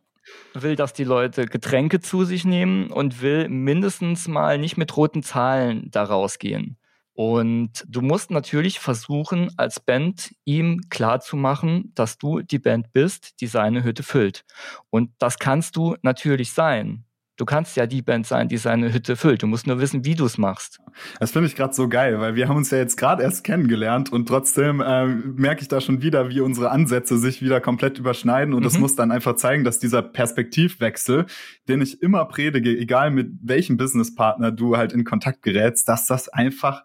will, 0.54 0.76
dass 0.76 0.94
die 0.94 1.04
Leute 1.04 1.46
Getränke 1.46 2.00
zu 2.00 2.24
sich 2.24 2.46
nehmen 2.46 2.90
und 2.92 3.22
will 3.22 3.50
mindestens 3.50 4.28
mal 4.28 4.58
nicht 4.58 4.78
mit 4.78 4.96
roten 4.96 5.22
Zahlen 5.22 5.90
da 5.92 6.04
rausgehen. 6.04 6.78
Und 7.14 7.86
du 7.88 8.02
musst 8.02 8.32
natürlich 8.32 8.80
versuchen, 8.80 9.52
als 9.56 9.80
Band 9.80 10.34
ihm 10.46 10.82
klarzumachen, 10.90 11.92
dass 11.94 12.18
du 12.18 12.42
die 12.42 12.60
Band 12.60 12.92
bist, 12.92 13.40
die 13.40 13.48
seine 13.48 13.84
Hütte 13.84 14.02
füllt. 14.02 14.46
Und 14.90 15.12
das 15.20 15.38
kannst 15.38 15.76
du 15.76 15.96
natürlich 16.02 16.54
sein. 16.54 17.06
Du 17.36 17.46
kannst 17.46 17.76
ja 17.78 17.88
die 17.88 18.04
Band 18.04 18.28
sein, 18.28 18.48
die 18.48 18.58
seine 18.58 18.94
Hütte 18.94 19.16
füllt. 19.16 19.42
Du 19.42 19.48
musst 19.48 19.66
nur 19.66 19.80
wissen, 19.80 20.06
wie 20.06 20.14
du 20.14 20.26
es 20.26 20.38
machst. 20.38 20.80
Das 21.20 21.32
finde 21.32 21.48
ich 21.48 21.56
gerade 21.56 21.74
so 21.74 21.90
geil, 21.90 22.20
weil 22.20 22.36
wir 22.36 22.48
haben 22.48 22.58
uns 22.58 22.70
ja 22.70 22.78
jetzt 22.78 22.96
gerade 22.96 23.24
erst 23.24 23.44
kennengelernt 23.44 24.12
und 24.12 24.28
trotzdem 24.28 24.82
äh, 24.82 25.08
merke 25.08 25.64
ich 25.64 25.68
da 25.68 25.82
schon 25.82 26.04
wieder, 26.04 26.30
wie 26.30 26.42
unsere 26.42 26.70
Ansätze 26.70 27.18
sich 27.18 27.42
wieder 27.42 27.60
komplett 27.60 27.98
überschneiden 27.98 28.54
und 28.54 28.60
mhm. 28.60 28.66
das 28.66 28.78
muss 28.78 28.96
dann 28.96 29.12
einfach 29.12 29.36
zeigen, 29.36 29.64
dass 29.64 29.80
dieser 29.80 30.04
Perspektivwechsel, 30.04 31.26
den 31.68 31.82
ich 31.82 32.04
immer 32.04 32.26
predige, 32.26 32.70
egal 32.70 33.10
mit 33.10 33.32
welchem 33.42 33.78
Businesspartner 33.78 34.52
du 34.52 34.78
halt 34.78 34.94
in 34.94 35.04
Kontakt 35.04 35.42
gerätst, 35.42 35.90
dass 35.90 36.06
das 36.06 36.30
einfach 36.30 36.84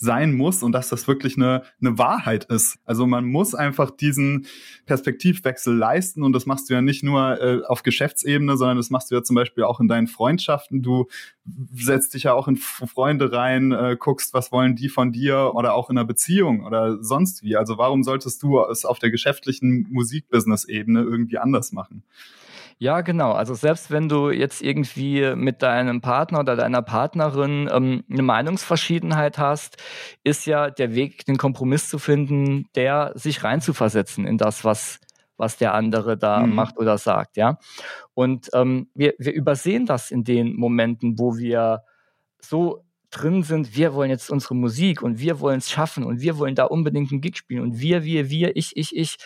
sein 0.00 0.34
muss 0.34 0.62
und 0.62 0.70
dass 0.72 0.88
das 0.88 1.08
wirklich 1.08 1.36
eine, 1.36 1.64
eine 1.80 1.98
Wahrheit 1.98 2.44
ist. 2.44 2.78
Also 2.84 3.06
man 3.06 3.24
muss 3.24 3.54
einfach 3.54 3.90
diesen 3.90 4.46
Perspektivwechsel 4.86 5.76
leisten 5.76 6.22
und 6.22 6.32
das 6.32 6.46
machst 6.46 6.70
du 6.70 6.74
ja 6.74 6.80
nicht 6.80 7.02
nur 7.02 7.40
äh, 7.40 7.64
auf 7.64 7.82
Geschäftsebene, 7.82 8.56
sondern 8.56 8.76
das 8.76 8.90
machst 8.90 9.10
du 9.10 9.16
ja 9.16 9.24
zum 9.24 9.34
Beispiel 9.34 9.64
auch 9.64 9.80
in 9.80 9.88
deinen 9.88 10.06
Freundschaften. 10.06 10.82
Du 10.82 11.06
setzt 11.74 12.14
dich 12.14 12.22
ja 12.24 12.32
auch 12.32 12.46
in 12.46 12.56
Freunde 12.56 13.32
rein, 13.32 13.72
äh, 13.72 13.96
guckst, 13.98 14.34
was 14.34 14.52
wollen 14.52 14.76
die 14.76 14.88
von 14.88 15.10
dir 15.10 15.52
oder 15.54 15.74
auch 15.74 15.90
in 15.90 15.98
einer 15.98 16.06
Beziehung 16.06 16.64
oder 16.64 17.02
sonst 17.02 17.42
wie. 17.42 17.56
Also 17.56 17.76
warum 17.76 18.04
solltest 18.04 18.40
du 18.44 18.60
es 18.60 18.84
auf 18.84 19.00
der 19.00 19.10
geschäftlichen 19.10 19.88
Musikbusiness-Ebene 19.90 21.02
irgendwie 21.02 21.38
anders 21.38 21.72
machen? 21.72 22.04
Ja, 22.80 23.00
genau. 23.00 23.32
Also 23.32 23.54
selbst 23.54 23.90
wenn 23.90 24.08
du 24.08 24.30
jetzt 24.30 24.62
irgendwie 24.62 25.34
mit 25.34 25.62
deinem 25.62 26.00
Partner 26.00 26.40
oder 26.40 26.54
deiner 26.54 26.82
Partnerin 26.82 27.68
ähm, 27.72 28.04
eine 28.08 28.22
Meinungsverschiedenheit 28.22 29.36
hast, 29.36 29.78
ist 30.22 30.46
ja 30.46 30.70
der 30.70 30.94
Weg, 30.94 31.24
den 31.26 31.38
Kompromiss 31.38 31.88
zu 31.88 31.98
finden, 31.98 32.66
der 32.76 33.12
sich 33.16 33.42
reinzuversetzen 33.42 34.26
in 34.26 34.38
das, 34.38 34.64
was 34.64 35.00
was 35.38 35.56
der 35.56 35.72
andere 35.72 36.18
da 36.18 36.40
mhm. 36.40 36.54
macht 36.54 36.76
oder 36.78 36.98
sagt, 36.98 37.36
ja. 37.36 37.58
Und 38.12 38.50
ähm, 38.52 38.90
wir, 38.94 39.14
wir 39.18 39.32
übersehen 39.32 39.86
das 39.86 40.10
in 40.10 40.24
den 40.24 40.56
Momenten, 40.56 41.18
wo 41.18 41.38
wir 41.38 41.84
so 42.40 42.84
drin 43.10 43.42
sind, 43.42 43.76
wir 43.76 43.94
wollen 43.94 44.10
jetzt 44.10 44.30
unsere 44.30 44.54
Musik 44.54 45.00
und 45.00 45.20
wir 45.20 45.40
wollen 45.40 45.58
es 45.58 45.70
schaffen 45.70 46.04
und 46.04 46.20
wir 46.20 46.38
wollen 46.38 46.54
da 46.54 46.64
unbedingt 46.64 47.10
einen 47.10 47.20
Gig 47.20 47.36
spielen 47.36 47.62
und 47.62 47.80
wir, 47.80 48.04
wir, 48.04 48.28
wir, 48.28 48.56
ich, 48.56 48.76
ich, 48.76 48.94
ich. 48.94 49.16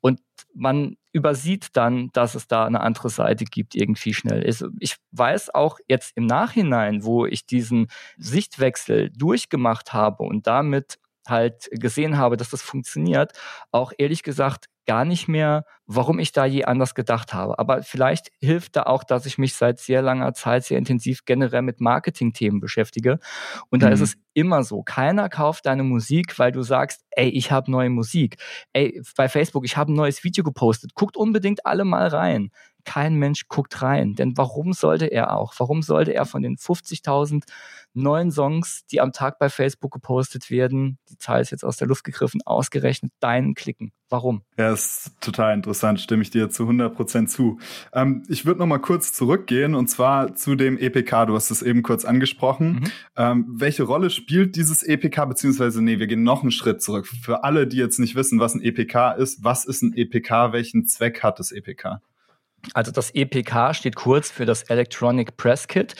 Und 0.00 0.20
man 0.54 0.96
übersieht 1.12 1.68
dann, 1.72 2.10
dass 2.12 2.34
es 2.34 2.46
da 2.46 2.64
eine 2.64 2.80
andere 2.80 3.08
Seite 3.08 3.44
gibt, 3.44 3.74
irgendwie 3.74 4.14
schnell. 4.14 4.44
Also 4.44 4.68
ich 4.78 4.96
weiß 5.12 5.54
auch 5.54 5.78
jetzt 5.88 6.12
im 6.16 6.26
Nachhinein, 6.26 7.04
wo 7.04 7.26
ich 7.26 7.46
diesen 7.46 7.88
Sichtwechsel 8.16 9.10
durchgemacht 9.10 9.92
habe 9.92 10.24
und 10.24 10.46
damit 10.46 10.98
halt 11.26 11.68
gesehen 11.72 12.16
habe, 12.16 12.36
dass 12.36 12.50
das 12.50 12.62
funktioniert, 12.62 13.32
auch 13.70 13.92
ehrlich 13.98 14.22
gesagt 14.22 14.66
gar 14.88 15.04
nicht 15.04 15.28
mehr, 15.28 15.66
warum 15.86 16.18
ich 16.18 16.32
da 16.32 16.46
je 16.46 16.64
anders 16.64 16.94
gedacht 16.94 17.34
habe. 17.34 17.58
Aber 17.58 17.82
vielleicht 17.82 18.30
hilft 18.40 18.74
da 18.74 18.84
auch, 18.84 19.04
dass 19.04 19.26
ich 19.26 19.36
mich 19.36 19.54
seit 19.54 19.78
sehr 19.78 20.00
langer 20.00 20.32
Zeit 20.32 20.64
sehr 20.64 20.78
intensiv 20.78 21.26
generell 21.26 21.60
mit 21.60 21.80
Marketing-Themen 21.80 22.58
beschäftige. 22.58 23.18
Und 23.68 23.82
da 23.82 23.88
ist 23.88 24.00
mhm. 24.00 24.04
es 24.04 24.16
immer 24.32 24.64
so. 24.64 24.82
Keiner 24.82 25.28
kauft 25.28 25.66
deine 25.66 25.82
Musik, 25.82 26.38
weil 26.38 26.52
du 26.52 26.62
sagst, 26.62 27.04
ey, 27.10 27.28
ich 27.28 27.52
habe 27.52 27.70
neue 27.70 27.90
Musik. 27.90 28.38
Ey, 28.72 29.02
bei 29.14 29.28
Facebook, 29.28 29.66
ich 29.66 29.76
habe 29.76 29.92
ein 29.92 29.94
neues 29.94 30.24
Video 30.24 30.42
gepostet. 30.42 30.94
Guckt 30.94 31.18
unbedingt 31.18 31.66
alle 31.66 31.84
mal 31.84 32.08
rein 32.08 32.50
kein 32.88 33.16
Mensch 33.16 33.48
guckt 33.48 33.82
rein. 33.82 34.14
Denn 34.14 34.38
warum 34.38 34.72
sollte 34.72 35.04
er 35.04 35.36
auch? 35.36 35.52
Warum 35.58 35.82
sollte 35.82 36.14
er 36.14 36.24
von 36.24 36.40
den 36.40 36.56
50.000 36.56 37.42
neuen 37.92 38.30
Songs, 38.30 38.86
die 38.86 39.02
am 39.02 39.12
Tag 39.12 39.38
bei 39.38 39.50
Facebook 39.50 39.92
gepostet 39.92 40.50
werden, 40.50 40.98
die 41.10 41.18
Zahl 41.18 41.42
ist 41.42 41.50
jetzt 41.50 41.64
aus 41.64 41.76
der 41.76 41.86
Luft 41.86 42.02
gegriffen, 42.02 42.40
ausgerechnet 42.46 43.12
deinen 43.20 43.52
klicken? 43.52 43.92
Warum? 44.08 44.40
Ja, 44.56 44.72
ist 44.72 45.12
total 45.20 45.52
interessant, 45.52 46.00
stimme 46.00 46.22
ich 46.22 46.30
dir 46.30 46.48
zu 46.48 46.62
100% 46.62 47.26
zu. 47.26 47.58
Ähm, 47.92 48.22
ich 48.26 48.46
würde 48.46 48.60
noch 48.60 48.66
mal 48.66 48.78
kurz 48.78 49.12
zurückgehen 49.12 49.74
und 49.74 49.88
zwar 49.88 50.34
zu 50.34 50.54
dem 50.54 50.78
EPK. 50.78 51.26
Du 51.26 51.34
hast 51.34 51.50
es 51.50 51.60
eben 51.60 51.82
kurz 51.82 52.06
angesprochen. 52.06 52.72
Mhm. 52.72 52.92
Ähm, 53.16 53.46
welche 53.50 53.82
Rolle 53.82 54.08
spielt 54.08 54.56
dieses 54.56 54.82
EPK, 54.82 55.26
beziehungsweise, 55.26 55.82
nee, 55.82 55.98
wir 55.98 56.06
gehen 56.06 56.22
noch 56.22 56.40
einen 56.40 56.52
Schritt 56.52 56.80
zurück. 56.80 57.06
Für 57.06 57.44
alle, 57.44 57.66
die 57.66 57.76
jetzt 57.76 57.98
nicht 57.98 58.14
wissen, 58.14 58.40
was 58.40 58.54
ein 58.54 58.62
EPK 58.62 59.12
ist, 59.12 59.44
was 59.44 59.66
ist 59.66 59.82
ein 59.82 59.92
EPK, 59.94 60.52
welchen 60.52 60.86
Zweck 60.86 61.22
hat 61.22 61.38
das 61.38 61.52
EPK? 61.52 62.00
Also 62.74 62.92
das 62.92 63.10
EPK 63.14 63.74
steht 63.74 63.96
kurz 63.96 64.30
für 64.30 64.46
das 64.46 64.62
Electronic 64.64 65.36
Press 65.36 65.68
Kit. 65.68 65.94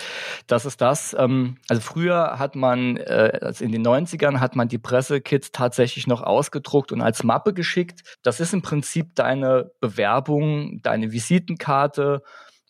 Das 0.46 0.64
ist 0.64 0.80
das, 0.80 1.14
ähm, 1.18 1.56
also 1.68 1.82
früher 1.82 2.38
hat 2.38 2.56
man, 2.56 2.96
äh, 2.96 3.38
also 3.42 3.64
in 3.64 3.72
den 3.72 3.82
90ern 3.82 4.40
hat 4.40 4.56
man 4.56 4.68
die 4.68 4.78
Pressekits 4.78 5.52
tatsächlich 5.52 6.06
noch 6.06 6.22
ausgedruckt 6.22 6.92
und 6.92 7.00
als 7.00 7.24
Mappe 7.24 7.54
geschickt. 7.54 8.18
Das 8.22 8.40
ist 8.40 8.52
im 8.52 8.62
Prinzip 8.62 9.14
deine 9.14 9.70
Bewerbung, 9.80 10.80
deine 10.82 11.12
Visitenkarte 11.12 12.22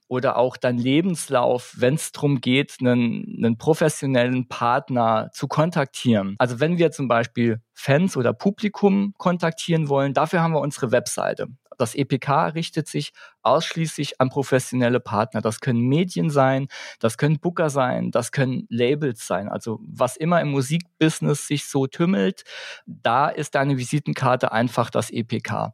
oder 0.09 0.37
auch 0.37 0.57
dein 0.57 0.79
Lebenslauf, 0.79 1.75
wenn 1.77 1.95
es 1.95 2.13
darum 2.13 2.41
geht, 2.41 2.77
einen, 2.81 3.37
einen 3.37 3.59
professionellen 3.59 4.49
Partner 4.49 5.31
zu 5.33 5.47
kontaktieren. 5.49 6.35
Also 6.39 6.61
wenn 6.61 6.79
wir 6.79 6.91
zum 6.91 7.09
Beispiel 7.09 7.61
Fans 7.75 8.17
oder 8.17 8.33
Publikum 8.33 9.15
kontaktieren 9.19 9.89
wollen, 9.89 10.15
dafür 10.15 10.43
haben 10.43 10.53
wir 10.53 10.61
unsere 10.61 10.91
Webseite. 10.93 11.49
Das 11.79 11.95
EPK 11.95 12.49
richtet 12.49 12.89
sich 12.89 13.13
ausschließlich 13.43 14.21
an 14.21 14.29
professionelle 14.29 15.01
Partner. 15.01 15.41
Das 15.41 15.61
können 15.61 15.81
Medien 15.81 16.31
sein, 16.31 16.69
das 17.01 17.17
können 17.17 17.39
Booker 17.41 17.71
sein, 17.71 18.11
das 18.11 18.33
können 18.33 18.67
Labels 18.69 19.27
sein. 19.27 19.49
Also 19.49 19.81
was 19.83 20.17
immer 20.17 20.41
im 20.41 20.51
Musikbusiness 20.51 21.47
sich 21.47 21.67
so 21.67 21.87
tümmelt, 21.87 22.45
da 22.87 23.29
ist 23.29 23.55
deine 23.55 23.79
Visitenkarte 23.79 24.53
einfach 24.53 24.91
das 24.91 25.11
EPK. 25.11 25.73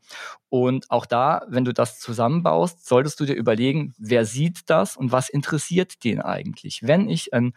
Und 0.49 0.91
auch 0.91 1.07
da, 1.07 1.45
wenn 1.49 1.65
du 1.65 1.73
das 1.73 1.99
zusammenbaust, 1.99 2.87
solltest 2.87 3.19
du 3.19 3.25
dir 3.25 3.35
überlegen, 3.35 3.95
wer 3.99 4.25
sieht 4.25 4.71
das 4.71 4.97
und 4.97 5.11
was 5.11 5.29
interessiert 5.29 6.05
den 6.05 6.21
eigentlich? 6.21 6.81
Wenn 6.83 7.09
ich 7.09 7.33
ein 7.33 7.55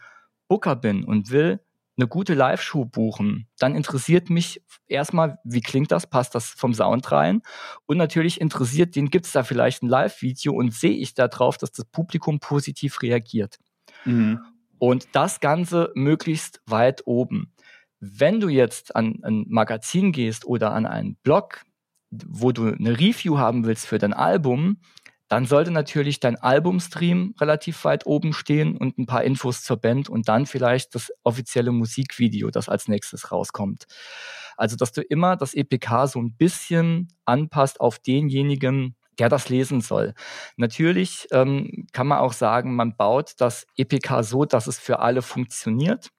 Booker 0.48 0.74
bin 0.74 1.04
und 1.04 1.30
will 1.30 1.60
eine 1.98 2.08
gute 2.08 2.34
Live-Show 2.34 2.84
buchen, 2.84 3.48
dann 3.58 3.74
interessiert 3.74 4.30
mich 4.30 4.62
erstmal, 4.86 5.38
wie 5.44 5.60
klingt 5.60 5.92
das, 5.92 6.06
passt 6.06 6.34
das 6.34 6.46
vom 6.46 6.72
Sound 6.72 7.10
rein? 7.12 7.42
Und 7.86 7.96
natürlich 7.98 8.40
interessiert 8.40 8.96
den, 8.96 9.10
gibt 9.10 9.26
es 9.26 9.32
da 9.32 9.42
vielleicht 9.42 9.82
ein 9.82 9.88
Live-Video 9.88 10.52
und 10.54 10.72
sehe 10.72 10.96
ich 10.96 11.14
darauf, 11.14 11.58
dass 11.58 11.72
das 11.72 11.84
Publikum 11.84 12.40
positiv 12.40 13.02
reagiert. 13.02 13.58
Mhm. 14.04 14.40
Und 14.78 15.08
das 15.12 15.40
Ganze 15.40 15.90
möglichst 15.94 16.62
weit 16.66 17.02
oben. 17.06 17.52
Wenn 18.00 18.38
du 18.38 18.48
jetzt 18.48 18.94
an 18.94 19.18
ein 19.24 19.44
Magazin 19.48 20.12
gehst 20.12 20.46
oder 20.46 20.72
an 20.72 20.86
einen 20.86 21.16
Blog, 21.16 21.64
wo 22.10 22.52
du 22.52 22.68
eine 22.68 22.98
Review 22.98 23.38
haben 23.38 23.64
willst 23.66 23.86
für 23.86 23.98
dein 23.98 24.14
Album, 24.14 24.78
dann 25.28 25.44
sollte 25.44 25.70
natürlich 25.70 26.20
dein 26.20 26.36
Albumstream 26.36 27.34
relativ 27.38 27.84
weit 27.84 28.06
oben 28.06 28.32
stehen 28.32 28.76
und 28.76 28.98
ein 28.98 29.06
paar 29.06 29.24
Infos 29.24 29.62
zur 29.62 29.76
Band 29.76 30.08
und 30.08 30.28
dann 30.28 30.46
vielleicht 30.46 30.94
das 30.94 31.12
offizielle 31.22 31.70
Musikvideo, 31.70 32.50
das 32.50 32.68
als 32.68 32.88
nächstes 32.88 33.30
rauskommt. 33.30 33.84
Also, 34.56 34.76
dass 34.76 34.92
du 34.92 35.02
immer 35.02 35.36
das 35.36 35.54
EPK 35.54 36.06
so 36.06 36.20
ein 36.20 36.34
bisschen 36.34 37.08
anpasst 37.24 37.80
auf 37.80 37.98
denjenigen, 37.98 38.96
der 39.18 39.28
das 39.28 39.48
lesen 39.48 39.80
soll. 39.80 40.14
Natürlich 40.56 41.26
ähm, 41.30 41.86
kann 41.92 42.06
man 42.06 42.18
auch 42.18 42.32
sagen, 42.32 42.74
man 42.74 42.96
baut 42.96 43.34
das 43.38 43.66
EPK 43.76 44.22
so, 44.22 44.44
dass 44.44 44.66
es 44.66 44.78
für 44.78 45.00
alle 45.00 45.22
funktioniert. 45.22 46.10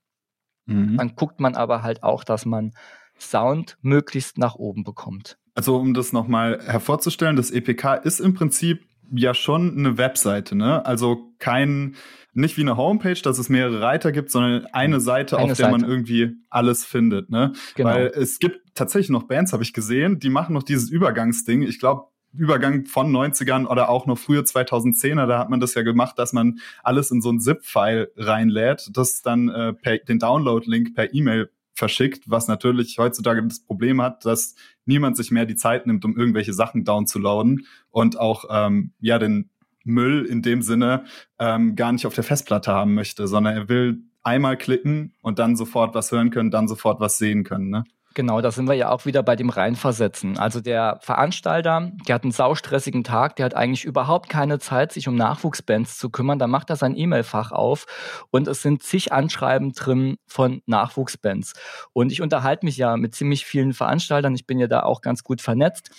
Mhm. 0.66 0.98
Dann 0.98 1.16
guckt 1.16 1.40
man 1.40 1.56
aber 1.56 1.82
halt 1.82 2.04
auch, 2.04 2.24
dass 2.24 2.46
man 2.46 2.74
Sound 3.20 3.78
möglichst 3.82 4.38
nach 4.38 4.56
oben 4.56 4.84
bekommt. 4.84 5.38
Also 5.56 5.76
um 5.78 5.94
das 5.94 6.14
nochmal 6.14 6.62
hervorzustellen, 6.64 7.36
das 7.36 7.52
EPK 7.52 7.96
ist 7.96 8.20
im 8.20 8.34
Prinzip 8.34 8.89
ja 9.12 9.34
schon 9.34 9.78
eine 9.78 9.98
Webseite, 9.98 10.56
ne? 10.56 10.86
Also 10.86 11.34
kein, 11.40 11.96
nicht 12.34 12.58
wie 12.58 12.62
eine 12.62 12.78
Homepage, 12.78 13.20
dass 13.22 13.40
es 13.40 13.50
mehrere 13.50 13.82
Reiter 13.82 14.12
gibt, 14.12 14.32
sondern 14.32 14.66
eine 14.68 15.00
Seite, 15.00 15.38
eine 15.38 15.52
auf 15.52 15.58
Seite. 15.58 15.64
der 15.64 15.72
man 15.72 15.90
irgendwie 15.90 16.38
alles 16.50 16.86
findet, 16.86 17.30
ne? 17.30 17.54
Genau. 17.76 17.90
Weil 17.90 18.08
es 18.08 18.40
gibt 18.40 18.76
tatsächlich 18.76 19.10
noch 19.10 19.24
Bands, 19.24 19.54
habe 19.54 19.64
ich 19.64 19.74
gesehen, 19.74 20.20
die 20.20 20.30
machen 20.30 20.54
noch 20.54 20.64
dieses 20.64 20.90
Übergangsding. 20.90 21.64
Ich 21.64 21.80
glaube, 21.80 22.08
Übergang 22.34 22.86
von 22.86 23.12
90ern 23.12 23.66
oder 23.66 23.90
auch 23.90 24.06
noch 24.06 24.18
früher 24.18 24.44
2010er, 24.44 25.26
da 25.26 25.40
hat 25.40 25.50
man 25.50 25.60
das 25.60 25.74
ja 25.74 25.82
gemacht, 25.82 26.20
dass 26.20 26.32
man 26.32 26.60
alles 26.84 27.10
in 27.10 27.22
so 27.22 27.32
ein 27.32 27.40
ZIP-File 27.40 28.12
reinlädt, 28.16 28.92
das 28.94 29.22
dann 29.24 29.50
äh, 29.50 29.74
per, 29.74 29.98
den 29.98 30.20
Download-Link 30.20 30.94
per 30.94 31.14
E-Mail 31.14 31.50
verschickt, 31.80 32.30
was 32.30 32.48
natürlich 32.48 32.98
heutzutage 33.00 33.44
das 33.44 33.62
Problem 33.62 34.02
hat, 34.02 34.26
dass 34.26 34.54
niemand 34.86 35.18
sich 35.18 35.32
mehr 35.32 35.46
die 35.46 35.56
Zeit 35.56 35.88
nimmt, 35.88 36.06
um 36.06 36.16
irgendwelche 36.16 36.54
Sachen 36.54 36.86
downzuladen 36.86 37.66
und 37.90 38.20
auch 38.20 38.46
ähm, 38.52 38.92
ja 39.00 39.18
den 39.18 39.50
Müll 39.84 40.26
in 40.26 40.42
dem 40.42 40.62
Sinne 40.62 41.06
ähm, 41.40 41.76
gar 41.76 41.92
nicht 41.92 42.06
auf 42.06 42.14
der 42.14 42.24
Festplatte 42.24 42.72
haben 42.72 42.94
möchte, 42.94 43.28
sondern 43.28 43.56
er 43.56 43.70
will 43.70 44.04
einmal 44.22 44.58
klicken 44.58 45.14
und 45.22 45.40
dann 45.40 45.56
sofort 45.56 45.96
was 45.96 46.12
hören 46.12 46.30
können, 46.30 46.52
dann 46.52 46.68
sofort 46.68 47.00
was 47.00 47.18
sehen 47.18 47.44
können. 47.44 47.70
Ne? 47.70 47.86
Genau, 48.16 48.42
da 48.42 48.52
sind 48.52 48.68
wir 48.68 48.74
ja 48.74 48.90
auch 48.90 49.06
wieder 49.06 49.22
bei 49.22 49.36
dem 49.36 49.50
Reinversetzen. 49.50 50.38
Also 50.40 50.62
der 50.62 50.98
Veranstalter, 51.02 51.92
der 52.08 52.16
hat 52.16 52.24
einen 52.24 52.32
saustressigen 52.32 53.04
Tag, 53.04 53.36
der 53.36 53.46
hat 53.46 53.56
eigentlich 53.56 53.86
überhaupt 53.86 54.30
keine 54.30 54.58
Zeit, 54.58 54.92
sich 54.92 55.08
um 55.08 55.16
Nachwuchsbands 55.16 56.00
zu 56.00 56.10
kümmern. 56.10 56.40
Da 56.40 56.48
macht 56.48 56.72
er 56.72 56.76
sein 56.76 56.98
E-Mail-Fach 56.98 57.52
auf 57.52 57.86
und 58.32 58.48
es 58.48 58.64
sind 58.64 58.82
zig 58.82 59.14
Anschreiben 59.14 59.74
drin 59.74 60.18
von 60.26 60.64
Nachwuchsbands. 60.66 61.54
Und 61.94 62.12
ich 62.12 62.22
unterhalte 62.22 62.66
mich 62.66 62.78
ja 62.78 62.98
mit 62.98 63.14
ziemlich 63.14 63.46
vielen 63.46 63.74
Veranstaltern. 63.74 64.34
Ich 64.34 64.48
bin 64.48 64.58
ja 64.60 64.68
da 64.68 64.82
auch 64.84 65.02
ganz 65.02 65.24
gut 65.24 65.40
vernetzt. 65.42 65.92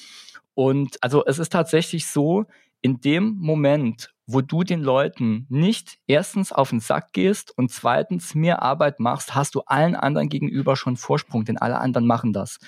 Und 0.55 0.97
also 1.03 1.25
es 1.25 1.39
ist 1.39 1.53
tatsächlich 1.53 2.07
so, 2.09 2.45
in 2.83 3.01
dem 3.01 3.37
Moment, 3.39 4.13
wo 4.33 4.41
du 4.41 4.63
den 4.63 4.83
Leuten 4.83 5.47
nicht 5.49 5.99
erstens 6.07 6.53
auf 6.53 6.71
den 6.71 6.81
Sack 6.81 7.13
gehst 7.13 7.57
und 7.57 7.71
zweitens 7.71 8.35
mehr 8.35 8.63
Arbeit 8.63 9.01
machst, 9.01 9.35
hast 9.35 9.55
du 9.55 9.63
allen 9.67 9.95
anderen 9.95 10.29
gegenüber 10.29 10.77
schon 10.77 10.97
Vorsprung, 10.97 11.45
denn 11.45 11.59
alle 11.59 11.79
anderen 11.79 12.07
machen 12.07 12.33
das. 12.33 12.59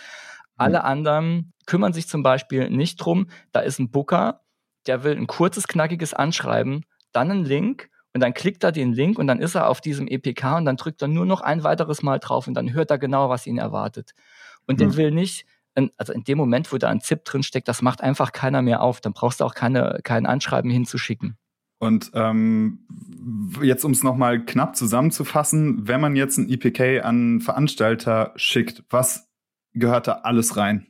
Alle 0.57 0.85
anderen 0.85 1.53
kümmern 1.67 1.93
sich 1.93 2.09
zum 2.09 2.23
Beispiel 2.23 2.71
nicht 2.71 2.97
drum, 2.97 3.29
da 3.53 3.61
ist 3.61 3.79
ein 3.79 3.91
Booker, 3.91 4.43
der 4.87 5.05
will 5.05 5.17
ein 5.17 5.27
kurzes, 5.27 5.67
knackiges 5.67 6.15
Anschreiben, 6.15 6.85
dann 7.13 7.31
einen 7.31 7.45
Link 7.45 7.89
und 8.15 8.21
dann 8.21 8.35
klickt 8.35 8.63
er 8.63 8.73
den 8.73 8.93
Link 8.93 9.19
und 9.19 9.27
dann 9.27 9.41
ist 9.41 9.55
er 9.55 9.69
auf 9.69 9.81
diesem 9.81 10.07
EPK 10.07 10.59
und 10.59 10.65
dann 10.65 10.77
drückt 10.77 11.03
er 11.03 11.09
nur 11.09 11.27
noch 11.27 11.41
ein 11.41 11.65
weiteres 11.65 12.03
Mal 12.03 12.19
drauf 12.19 12.47
und 12.47 12.55
dann 12.55 12.73
hört 12.73 12.91
er 12.91 12.99
genau, 12.99 13.29
was 13.29 13.47
ihn 13.47 13.59
erwartet. 13.59 14.13
Und 14.67 14.77
mhm. 14.77 14.79
der 14.79 14.97
will 14.97 15.11
nicht 15.11 15.47
also 15.97 16.13
in 16.13 16.25
dem 16.25 16.39
Moment, 16.39 16.73
wo 16.73 16.79
da 16.79 16.89
ein 16.89 17.01
ZIP 17.01 17.25
drin 17.25 17.43
steckt, 17.43 17.69
das 17.69 17.83
macht 17.83 18.03
einfach 18.03 18.33
keiner 18.33 18.63
mehr 18.63 18.83
auf. 18.83 19.01
Dann 19.01 19.13
brauchst 19.13 19.41
du 19.41 19.45
auch 19.45 19.55
keine, 19.55 20.01
kein 20.05 20.27
Anschreiben 20.27 20.71
hinzuschicken. 20.71 21.37
Und 21.83 22.13
ähm, 22.15 22.87
jetzt, 23.61 23.85
um 23.85 23.91
es 23.91 24.05
nochmal 24.05 24.45
knapp 24.45 24.77
zusammenzufassen, 24.77 25.89
wenn 25.89 26.01
man 26.01 26.15
jetzt 26.15 26.39
ein 26.39 26.49
EPK 26.49 27.01
an 27.01 27.41
Veranstalter 27.41 28.33
schickt, 28.37 28.85
was 28.89 29.29
gehört 29.75 30.07
da 30.07 30.21
alles 30.23 30.57
rein? 30.57 30.87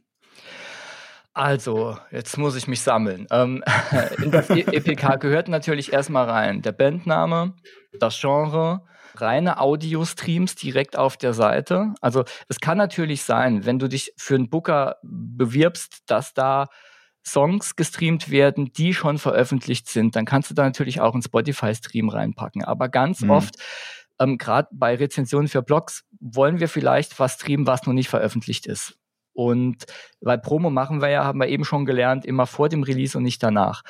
Also, 1.33 1.97
jetzt 2.11 2.37
muss 2.37 2.57
ich 2.57 2.69
mich 2.69 2.83
sammeln. 2.83 3.27
Ähm, 3.31 3.65
in 4.23 4.31
das 4.33 4.51
EPK 4.51 5.17
gehört 5.17 5.49
natürlich 5.49 5.95
erstmal 5.95 6.29
rein 6.29 6.61
der 6.61 6.73
Bandname, 6.73 7.55
das 7.99 8.21
Genre, 8.21 8.85
reine 9.15 9.61
Audio-Streams 9.61 10.57
direkt 10.57 10.99
auf 10.99 11.17
der 11.17 11.33
Seite. 11.33 11.95
Also 12.03 12.25
es 12.49 12.61
kann 12.61 12.77
natürlich 12.77 13.23
sein, 13.23 13.65
wenn 13.65 13.79
du 13.79 13.89
dich 13.89 14.13
für 14.19 14.35
einen 14.35 14.51
Booker 14.51 14.97
bewirbst, 15.03 16.03
dass 16.05 16.35
da 16.35 16.67
Songs 17.25 17.77
gestreamt 17.77 18.31
werden, 18.31 18.73
die 18.73 18.95
schon 18.95 19.19
veröffentlicht 19.19 19.89
sind, 19.89 20.17
dann 20.17 20.25
kannst 20.25 20.51
du 20.51 20.55
da 20.55 20.65
natürlich 20.65 21.01
auch 21.01 21.13
einen 21.13 21.23
Spotify-Stream 21.23 22.09
reinpacken. 22.09 22.65
Aber 22.65 22.89
ganz 22.89 23.21
mhm. 23.21 23.31
oft, 23.31 23.57
ähm, 24.19 24.39
gerade 24.39 24.69
bei 24.73 24.95
Rezensionen 24.95 25.49
für 25.49 25.63
Blogs, 25.63 26.05
wollen 26.21 26.61
wir 26.61 26.69
vielleicht 26.69 27.19
was 27.19 27.35
streamen, 27.35 27.67
was 27.67 27.87
noch 27.87 27.93
nicht 27.93 28.09
veröffentlicht 28.09 28.67
ist. 28.67 28.97
Und 29.33 29.85
weil 30.21 30.39
Promo 30.39 30.71
machen 30.71 31.01
wir 31.01 31.09
ja, 31.09 31.25
haben 31.25 31.41
wir 31.41 31.49
eben 31.49 31.65
schon 31.65 31.85
gelernt, 31.85 32.25
immer 32.25 32.47
vor 32.47 32.69
dem 32.69 32.83
Release 32.83 33.17
und 33.17 33.25
nicht 33.25 33.43
danach. 33.43 33.83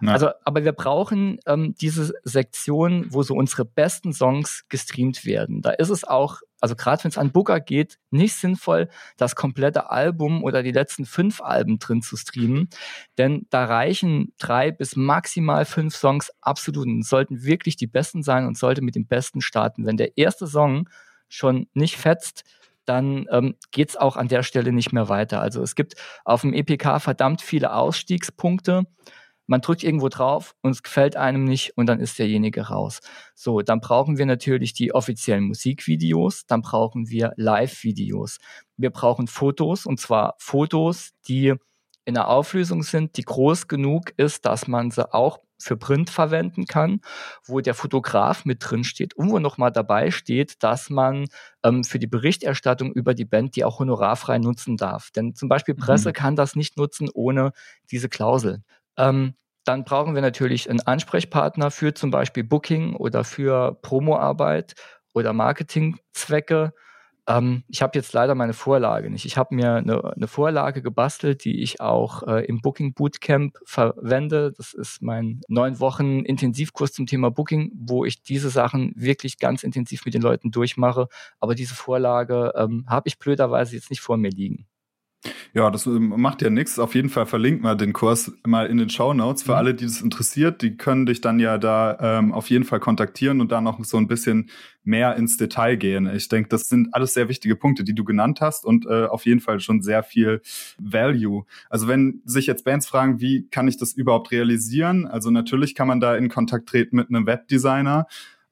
Ja. 0.00 0.12
Also, 0.12 0.30
aber 0.44 0.64
wir 0.64 0.72
brauchen 0.72 1.38
ähm, 1.46 1.74
diese 1.80 2.12
Sektion, 2.22 3.06
wo 3.10 3.22
so 3.22 3.34
unsere 3.34 3.64
besten 3.64 4.12
Songs 4.12 4.64
gestreamt 4.68 5.24
werden. 5.24 5.62
Da 5.62 5.70
ist 5.70 5.88
es 5.88 6.04
auch, 6.04 6.40
also 6.60 6.76
gerade 6.76 7.02
wenn 7.04 7.10
es 7.10 7.18
an 7.18 7.32
Booker 7.32 7.60
geht, 7.60 7.98
nicht 8.10 8.34
sinnvoll, 8.34 8.88
das 9.16 9.36
komplette 9.36 9.90
Album 9.90 10.44
oder 10.44 10.62
die 10.62 10.72
letzten 10.72 11.06
fünf 11.06 11.40
Alben 11.40 11.78
drin 11.78 12.02
zu 12.02 12.16
streamen, 12.16 12.68
denn 13.16 13.46
da 13.50 13.64
reichen 13.64 14.34
drei 14.38 14.70
bis 14.70 14.96
maximal 14.96 15.64
fünf 15.64 15.96
Songs 15.96 16.30
absolut 16.40 16.86
und 16.86 17.06
sollten 17.06 17.42
wirklich 17.44 17.76
die 17.76 17.86
besten 17.86 18.22
sein 18.22 18.46
und 18.46 18.58
sollte 18.58 18.82
mit 18.82 18.96
dem 18.96 19.06
Besten 19.06 19.40
starten. 19.40 19.86
Wenn 19.86 19.96
der 19.96 20.18
erste 20.18 20.46
Song 20.46 20.88
schon 21.28 21.68
nicht 21.72 21.96
fetzt, 21.96 22.44
dann 22.86 23.26
ähm, 23.30 23.56
geht 23.70 23.90
es 23.90 23.96
auch 23.96 24.16
an 24.16 24.28
der 24.28 24.42
Stelle 24.42 24.72
nicht 24.72 24.92
mehr 24.92 25.08
weiter. 25.08 25.40
Also 25.40 25.62
es 25.62 25.74
gibt 25.74 25.94
auf 26.24 26.40
dem 26.42 26.52
EPK 26.54 27.00
verdammt 27.00 27.42
viele 27.42 27.74
Ausstiegspunkte. 27.74 28.84
Man 29.48 29.60
drückt 29.60 29.84
irgendwo 29.84 30.08
drauf 30.08 30.56
und 30.62 30.72
es 30.72 30.82
gefällt 30.82 31.16
einem 31.16 31.44
nicht 31.44 31.76
und 31.76 31.86
dann 31.86 32.00
ist 32.00 32.18
derjenige 32.18 32.62
raus. 32.62 33.00
So, 33.34 33.60
dann 33.60 33.80
brauchen 33.80 34.18
wir 34.18 34.26
natürlich 34.26 34.72
die 34.72 34.92
offiziellen 34.92 35.44
Musikvideos, 35.44 36.46
dann 36.46 36.62
brauchen 36.62 37.08
wir 37.10 37.32
Live-Videos. 37.36 38.38
Wir 38.76 38.90
brauchen 38.90 39.28
Fotos 39.28 39.86
und 39.86 40.00
zwar 40.00 40.34
Fotos, 40.38 41.10
die 41.28 41.54
in 42.04 42.14
der 42.14 42.28
Auflösung 42.28 42.82
sind, 42.82 43.16
die 43.16 43.22
groß 43.22 43.68
genug 43.68 44.12
ist, 44.16 44.46
dass 44.46 44.66
man 44.66 44.90
sie 44.90 45.12
auch 45.12 45.38
für 45.58 45.76
Print 45.76 46.10
verwenden 46.10 46.66
kann, 46.66 47.00
wo 47.44 47.60
der 47.60 47.74
Fotograf 47.74 48.44
mit 48.44 48.58
drin 48.60 48.84
steht 48.84 49.14
und 49.14 49.30
wo 49.30 49.38
nochmal 49.38 49.72
dabei 49.72 50.10
steht, 50.10 50.62
dass 50.62 50.90
man 50.90 51.26
ähm, 51.62 51.84
für 51.84 51.98
die 51.98 52.06
Berichterstattung 52.06 52.92
über 52.92 53.14
die 53.14 53.24
Band 53.24 53.56
die 53.56 53.64
auch 53.64 53.78
honorarfrei 53.78 54.38
nutzen 54.38 54.76
darf. 54.76 55.10
Denn 55.10 55.34
zum 55.34 55.48
Beispiel 55.48 55.74
Presse 55.74 56.10
mhm. 56.10 56.14
kann 56.14 56.36
das 56.36 56.56
nicht 56.56 56.76
nutzen 56.76 57.08
ohne 57.12 57.52
diese 57.90 58.08
Klausel. 58.08 58.62
Ähm, 58.96 59.34
dann 59.64 59.84
brauchen 59.84 60.14
wir 60.14 60.22
natürlich 60.22 60.70
einen 60.70 60.80
Ansprechpartner 60.80 61.70
für 61.70 61.92
zum 61.92 62.10
Beispiel 62.10 62.44
Booking 62.44 62.94
oder 62.94 63.24
für 63.24 63.74
Promoarbeit 63.82 64.74
oder 65.12 65.32
Marketingzwecke. 65.32 66.72
Ähm, 67.28 67.64
ich 67.68 67.82
habe 67.82 67.98
jetzt 67.98 68.12
leider 68.12 68.34
meine 68.34 68.52
Vorlage 68.52 69.10
nicht. 69.10 69.24
Ich 69.24 69.36
habe 69.36 69.54
mir 69.54 69.74
eine, 69.74 70.14
eine, 70.14 70.28
Vorlage 70.28 70.82
gebastelt, 70.82 71.44
die 71.44 71.62
ich 71.62 71.80
auch 71.80 72.22
äh, 72.22 72.44
im 72.44 72.60
Booking 72.60 72.94
Bootcamp 72.94 73.58
verwende. 73.64 74.52
Das 74.56 74.74
ist 74.74 75.02
mein 75.02 75.40
neun 75.48 75.80
Wochen 75.80 76.20
Intensivkurs 76.20 76.92
zum 76.92 77.06
Thema 77.06 77.30
Booking, 77.30 77.72
wo 77.74 78.04
ich 78.04 78.22
diese 78.22 78.50
Sachen 78.50 78.92
wirklich 78.96 79.38
ganz 79.38 79.64
intensiv 79.64 80.04
mit 80.04 80.14
den 80.14 80.22
Leuten 80.22 80.50
durchmache. 80.50 81.08
Aber 81.40 81.54
diese 81.54 81.74
Vorlage 81.74 82.52
ähm, 82.56 82.84
habe 82.88 83.08
ich 83.08 83.18
blöderweise 83.18 83.74
jetzt 83.74 83.90
nicht 83.90 84.00
vor 84.00 84.16
mir 84.16 84.30
liegen. 84.30 84.66
Ja, 85.54 85.70
das 85.70 85.86
ähm, 85.86 86.14
macht 86.16 86.42
ja 86.42 86.50
nichts. 86.50 86.78
Auf 86.78 86.94
jeden 86.94 87.08
Fall 87.08 87.26
verlinkt 87.26 87.62
mal 87.62 87.76
den 87.76 87.92
Kurs 87.92 88.32
mal 88.44 88.66
in 88.66 88.76
den 88.76 88.90
Show 88.90 89.14
Notes. 89.14 89.42
Für 89.42 89.52
mhm. 89.52 89.58
alle, 89.58 89.74
die 89.74 89.84
das 89.84 90.00
interessiert, 90.00 90.62
die 90.62 90.76
können 90.76 91.06
dich 91.06 91.20
dann 91.20 91.38
ja 91.38 91.58
da 91.58 91.96
ähm, 92.00 92.32
auf 92.32 92.50
jeden 92.50 92.64
Fall 92.64 92.80
kontaktieren 92.80 93.40
und 93.40 93.52
da 93.52 93.60
noch 93.60 93.82
so 93.84 93.96
ein 93.96 94.06
bisschen 94.06 94.50
mehr 94.84 95.16
ins 95.16 95.36
Detail 95.36 95.76
gehen. 95.76 96.08
Ich 96.14 96.28
denke, 96.28 96.48
das 96.48 96.68
sind 96.68 96.94
alles 96.94 97.14
sehr 97.14 97.28
wichtige 97.28 97.56
Punkte, 97.56 97.84
die 97.84 97.94
du 97.94 98.04
genannt 98.04 98.40
hast 98.40 98.64
und 98.64 98.86
äh, 98.86 99.06
auf 99.06 99.26
jeden 99.26 99.40
Fall 99.40 99.60
schon 99.60 99.82
sehr 99.82 100.02
viel 100.02 100.40
Value. 100.78 101.44
Also 101.68 101.88
wenn 101.88 102.22
sich 102.24 102.46
jetzt 102.46 102.64
Bands 102.64 102.86
fragen, 102.86 103.20
wie 103.20 103.48
kann 103.48 103.66
ich 103.66 103.76
das 103.76 103.92
überhaupt 103.94 104.30
realisieren? 104.30 105.06
Also 105.06 105.30
natürlich 105.30 105.74
kann 105.74 105.88
man 105.88 106.00
da 106.00 106.16
in 106.16 106.28
Kontakt 106.28 106.68
treten 106.68 106.96
mit 106.96 107.08
einem 107.08 107.26
Webdesigner 107.26 108.06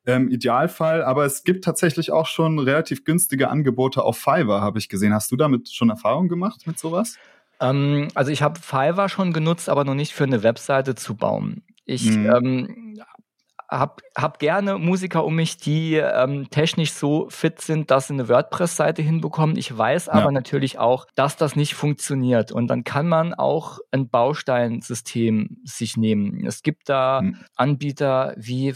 ähm, 0.06 0.28
Idealfall. 0.30 1.02
Aber 1.02 1.24
es 1.24 1.44
gibt 1.44 1.64
tatsächlich 1.64 2.10
auch 2.10 2.26
schon 2.26 2.58
relativ 2.58 3.04
günstige 3.04 3.48
Angebote 3.48 4.02
auf 4.02 4.18
Fiverr, 4.18 4.60
habe 4.60 4.78
ich 4.78 4.88
gesehen. 4.88 5.14
Hast 5.14 5.30
du 5.30 5.36
damit 5.36 5.70
schon 5.70 5.90
Erfahrung 5.90 6.28
gemacht 6.28 6.66
mit 6.66 6.78
sowas? 6.78 7.16
Ähm, 7.60 8.08
also 8.14 8.30
ich 8.30 8.42
habe 8.42 8.60
Fiverr 8.60 9.08
schon 9.08 9.32
genutzt, 9.32 9.68
aber 9.68 9.84
noch 9.84 9.94
nicht 9.94 10.12
für 10.12 10.24
eine 10.24 10.42
Webseite 10.42 10.94
zu 10.94 11.14
bauen. 11.14 11.62
Ich 11.84 12.10
mhm. 12.10 12.30
ähm, 12.34 13.00
habe 13.70 14.02
hab 14.16 14.38
gerne 14.38 14.78
Musiker 14.78 15.24
um 15.24 15.34
mich, 15.34 15.56
die 15.56 15.94
ähm, 15.94 16.48
technisch 16.50 16.92
so 16.92 17.28
fit 17.30 17.60
sind, 17.60 17.90
dass 17.90 18.08
sie 18.08 18.14
eine 18.14 18.28
WordPress-Seite 18.28 19.02
hinbekommen. 19.02 19.56
Ich 19.56 19.76
weiß 19.76 20.08
aber 20.08 20.26
ja. 20.26 20.30
natürlich 20.30 20.78
auch, 20.78 21.06
dass 21.14 21.36
das 21.36 21.56
nicht 21.56 21.74
funktioniert. 21.74 22.52
Und 22.52 22.68
dann 22.68 22.84
kann 22.84 23.08
man 23.08 23.34
auch 23.34 23.78
ein 23.90 24.08
Bausteinsystem 24.08 25.58
sich 25.64 25.96
nehmen. 25.96 26.46
Es 26.46 26.62
gibt 26.62 26.88
da 26.88 27.22
mhm. 27.22 27.38
Anbieter 27.56 28.34
wie 28.36 28.74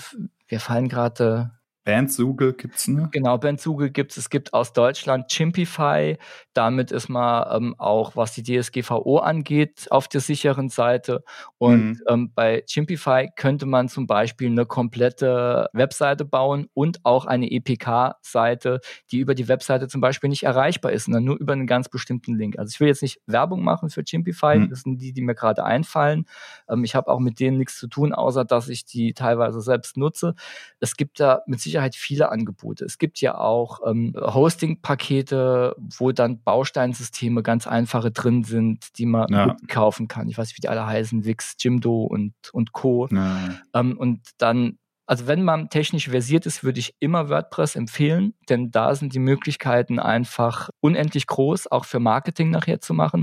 wir 0.49 0.61
fallen 0.61 0.89
gerade 0.89 1.51
Bandsuge 1.89 2.53
gibt's, 2.53 2.87
ne? 2.87 3.09
Genau, 3.13 3.39
Bandsuge 3.39 3.91
gibt's. 3.91 4.19
Es 4.19 4.29
gibt 4.29 4.53
aus 4.53 4.75
Deutschland 4.75 5.29
Chimpify. 5.29 6.19
Damit 6.53 6.93
ist 6.93 7.09
man 7.09 7.47
ähm, 7.51 7.75
auch, 7.79 8.15
was 8.15 8.35
die 8.35 8.43
DSGVO 8.43 9.17
angeht, 9.21 9.87
auf 9.91 10.07
der 10.07 10.21
sicheren 10.21 10.69
Seite. 10.69 11.25
Und 11.57 11.93
mhm. 11.93 12.01
ähm, 12.07 12.33
bei 12.35 12.63
Chimpify 12.67 13.31
könnte 13.35 13.65
man 13.65 13.89
zum 13.89 14.07
Beispiel 14.07 14.51
eine 14.51 14.67
komplette 14.67 15.71
Webseite 15.73 16.27
bauen 16.27 16.69
und 16.75 17.07
auch 17.07 17.25
eine 17.25 17.51
EPK-Seite, 17.51 18.81
die 19.11 19.21
über 19.21 19.35
die 19.35 19.49
Webseite 19.49 19.89
zum 19.89 20.03
Beispiel 20.03 20.29
nicht 20.29 20.43
erreichbar 20.43 20.93
ist, 20.93 21.07
sondern 21.07 21.25
nur 21.25 21.39
über 21.39 21.55
einen 21.55 21.67
ganz 21.67 21.89
bestimmten 21.89 22.37
Link. 22.37 22.59
Also 22.59 22.71
ich 22.71 22.81
will 22.81 22.89
jetzt 22.89 23.01
nicht 23.01 23.19
Werbung 23.25 23.65
machen 23.65 23.89
für 23.89 24.05
Chimpify. 24.05 24.59
Mhm. 24.59 24.69
Das 24.69 24.83
sind 24.83 24.99
die, 24.99 25.15
die 25.15 25.23
mir 25.23 25.35
gerade 25.35 25.65
einfallen. 25.65 26.27
Ähm, 26.69 26.85
ich 26.85 26.95
habe 26.95 27.09
auch 27.09 27.19
mit 27.19 27.41
denen 27.41 27.57
nichts 27.57 27.79
zu 27.79 27.87
tun, 27.87 28.13
außer 28.13 28.45
dass 28.45 28.69
ich 28.69 28.85
die 28.85 29.15
teilweise 29.15 29.63
selbst 29.63 29.97
nutze. 29.97 30.35
Es 30.81 30.95
gibt 30.95 31.19
da 31.19 31.41
mit 31.47 31.61
Sicherheit 31.61 31.78
Sicherheit 31.79 31.95
viele 31.95 32.31
Angebote. 32.31 32.85
Es 32.85 32.99
gibt 32.99 33.21
ja 33.21 33.39
auch 33.39 33.81
ähm, 33.87 34.13
Hosting-Pakete, 34.17 35.77
wo 35.79 36.13
dann 36.13 36.43
Bausteinsysteme 36.43 37.43
ganz 37.43 37.67
einfache 37.67 38.11
drin 38.11 38.43
sind, 38.43 38.99
die 38.99 39.07
man 39.07 39.29
ja. 39.31 39.57
kaufen 39.69 40.09
kann. 40.09 40.29
Ich 40.29 40.37
weiß 40.37 40.49
nicht, 40.49 40.57
wie 40.57 40.63
die 40.63 40.69
alle 40.69 40.87
heißen, 40.87 41.25
Wix, 41.25 41.55
Jimdo 41.59 42.03
und, 42.05 42.35
und 42.53 42.73
Co. 42.73 43.09
Ja. 43.11 43.61
Ähm, 43.75 43.97
und 43.97 44.21
dann 44.39 44.79
also 45.09 45.27
wenn 45.27 45.43
man 45.43 45.71
technisch 45.71 46.11
versiert 46.11 46.45
ist, 46.45 46.63
würde 46.63 46.81
ich 46.81 46.95
immer 47.01 47.31
WordPress 47.31 47.77
empfehlen, 47.77 48.35
denn 48.51 48.71
da 48.71 48.95
sind 48.95 49.15
die 49.15 49.19
Möglichkeiten 49.19 49.99
einfach 49.99 50.69
unendlich 50.81 51.27
groß, 51.27 51.73
auch 51.73 51.87
für 51.87 51.99
Marketing 51.99 52.51
nachher 52.51 52.83
zu 52.83 52.93
machen. 52.93 53.21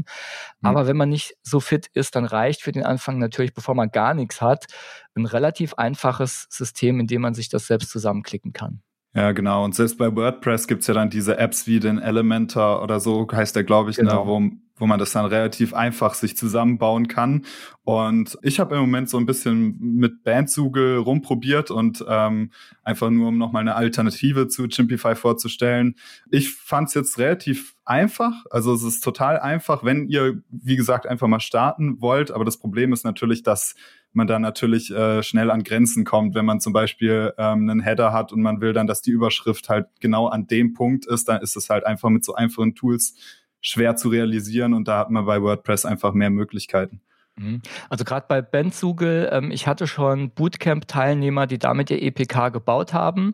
Mhm. 0.61 0.67
Aber 0.67 0.87
wenn 0.87 0.97
man 0.97 1.09
nicht 1.09 1.35
so 1.43 1.59
fit 1.59 1.85
ist, 1.93 2.15
dann 2.15 2.25
reicht 2.25 2.63
für 2.63 2.71
den 2.71 2.83
Anfang 2.83 3.19
natürlich, 3.19 3.53
bevor 3.53 3.75
man 3.75 3.91
gar 3.91 4.15
nichts 4.15 4.41
hat, 4.41 4.65
ein 5.13 5.27
relativ 5.27 5.75
einfaches 5.75 6.47
System, 6.49 6.99
in 6.99 7.05
dem 7.05 7.21
man 7.21 7.35
sich 7.35 7.49
das 7.49 7.67
selbst 7.67 7.91
zusammenklicken 7.91 8.51
kann. 8.51 8.81
Ja, 9.15 9.31
genau. 9.31 9.63
Und 9.63 9.73
selbst 9.73 9.97
bei 9.97 10.13
WordPress 10.13 10.67
gibt's 10.67 10.87
ja 10.87 10.93
dann 10.93 11.09
diese 11.09 11.37
Apps 11.37 11.67
wie 11.67 11.79
den 11.79 11.99
Elementor 11.99 12.83
oder 12.83 12.99
so, 12.99 13.25
heißt 13.31 13.55
der, 13.55 13.63
glaube 13.63 13.89
ich, 13.89 13.97
ne, 13.97 14.03
genau. 14.03 14.25
ne, 14.25 14.29
wo, 14.29 14.57
wo 14.75 14.87
man 14.87 14.99
das 14.99 15.13
dann 15.13 15.23
relativ 15.25 15.73
einfach 15.73 16.15
sich 16.15 16.35
zusammenbauen 16.35 17.07
kann. 17.07 17.45
Und 17.85 18.37
ich 18.41 18.59
habe 18.59 18.75
im 18.75 18.81
Moment 18.81 19.09
so 19.09 19.17
ein 19.17 19.25
bisschen 19.25 19.77
mit 19.79 20.25
Bandsugle 20.25 20.97
rumprobiert 20.97 21.71
und 21.71 22.03
ähm, 22.09 22.51
einfach 22.83 23.09
nur, 23.09 23.29
um 23.29 23.37
nochmal 23.37 23.61
eine 23.61 23.75
Alternative 23.75 24.49
zu 24.49 24.67
Chimpify 24.67 25.15
vorzustellen. 25.15 25.95
Ich 26.29 26.51
fand 26.51 26.89
es 26.89 26.93
jetzt 26.93 27.17
relativ 27.17 27.73
einfach. 27.85 28.33
Also 28.49 28.73
es 28.73 28.83
ist 28.83 29.01
total 29.01 29.39
einfach, 29.39 29.85
wenn 29.85 30.09
ihr, 30.09 30.41
wie 30.49 30.75
gesagt, 30.75 31.07
einfach 31.07 31.27
mal 31.27 31.39
starten 31.39 32.01
wollt. 32.01 32.31
Aber 32.31 32.43
das 32.43 32.57
Problem 32.57 32.91
ist 32.91 33.05
natürlich, 33.05 33.43
dass 33.43 33.75
man 34.15 34.27
dann 34.27 34.41
natürlich 34.41 34.91
äh, 34.91 35.23
schnell 35.23 35.51
an 35.51 35.63
Grenzen 35.63 36.03
kommt, 36.05 36.35
wenn 36.35 36.45
man 36.45 36.59
zum 36.59 36.73
Beispiel 36.73 37.33
ähm, 37.37 37.69
einen 37.69 37.81
Header 37.81 38.13
hat 38.13 38.31
und 38.31 38.41
man 38.41 38.61
will 38.61 38.73
dann, 38.73 38.87
dass 38.87 39.01
die 39.01 39.11
Überschrift 39.11 39.69
halt 39.69 39.87
genau 39.99 40.27
an 40.27 40.47
dem 40.47 40.73
Punkt 40.73 41.05
ist, 41.05 41.27
dann 41.27 41.41
ist 41.41 41.55
es 41.55 41.69
halt 41.69 41.85
einfach 41.85 42.09
mit 42.09 42.23
so 42.23 42.35
einfachen 42.35 42.75
Tools 42.75 43.15
schwer 43.61 43.95
zu 43.95 44.09
realisieren 44.09 44.73
und 44.73 44.87
da 44.87 44.99
hat 44.99 45.09
man 45.09 45.25
bei 45.25 45.41
WordPress 45.41 45.85
einfach 45.85 46.13
mehr 46.13 46.29
Möglichkeiten. 46.29 47.01
Mhm. 47.37 47.61
Also 47.89 48.05
gerade 48.05 48.25
bei 48.29 48.41
Benzugel, 48.41 49.29
ähm, 49.31 49.51
ich 49.51 49.67
hatte 49.67 49.87
schon 49.87 50.31
Bootcamp-Teilnehmer, 50.31 51.47
die 51.47 51.59
damit 51.59 51.89
ihr 51.89 52.01
EPK 52.01 52.49
gebaut 52.49 52.93
haben. 52.93 53.33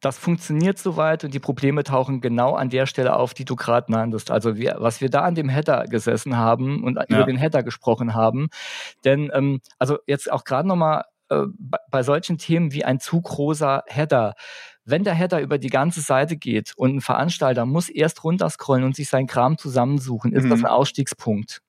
Das 0.00 0.18
funktioniert 0.18 0.78
soweit 0.78 1.22
und 1.24 1.32
die 1.32 1.38
Probleme 1.38 1.84
tauchen 1.84 2.20
genau 2.20 2.54
an 2.54 2.70
der 2.70 2.86
Stelle 2.86 3.16
auf, 3.16 3.34
die 3.34 3.44
du 3.44 3.54
gerade 3.54 3.92
nanntest. 3.92 4.30
Also 4.30 4.56
wir, 4.56 4.76
was 4.78 5.00
wir 5.00 5.10
da 5.10 5.22
an 5.22 5.34
dem 5.34 5.48
Header 5.48 5.84
gesessen 5.84 6.36
haben 6.36 6.82
und 6.82 6.96
ja. 6.96 7.04
über 7.08 7.24
den 7.24 7.36
Header 7.36 7.62
gesprochen 7.62 8.14
haben. 8.14 8.48
Denn 9.04 9.30
ähm, 9.32 9.60
also 9.78 9.98
jetzt 10.06 10.30
auch 10.30 10.44
gerade 10.44 10.66
nochmal 10.66 11.04
äh, 11.28 11.42
bei, 11.58 11.78
bei 11.90 12.02
solchen 12.02 12.38
Themen 12.38 12.72
wie 12.72 12.84
ein 12.84 12.98
zu 13.00 13.20
großer 13.20 13.84
Header. 13.86 14.34
Wenn 14.84 15.04
der 15.04 15.14
Header 15.14 15.40
über 15.40 15.58
die 15.58 15.70
ganze 15.70 16.00
Seite 16.00 16.36
geht 16.36 16.72
und 16.76 16.96
ein 16.96 17.00
Veranstalter 17.00 17.66
muss 17.66 17.88
erst 17.88 18.22
runterscrollen 18.22 18.84
und 18.84 18.94
sich 18.94 19.08
seinen 19.08 19.26
Kram 19.26 19.58
zusammensuchen, 19.58 20.32
ist 20.32 20.44
mhm. 20.44 20.50
das 20.50 20.60
ein 20.60 20.66
Ausstiegspunkt. 20.66 21.60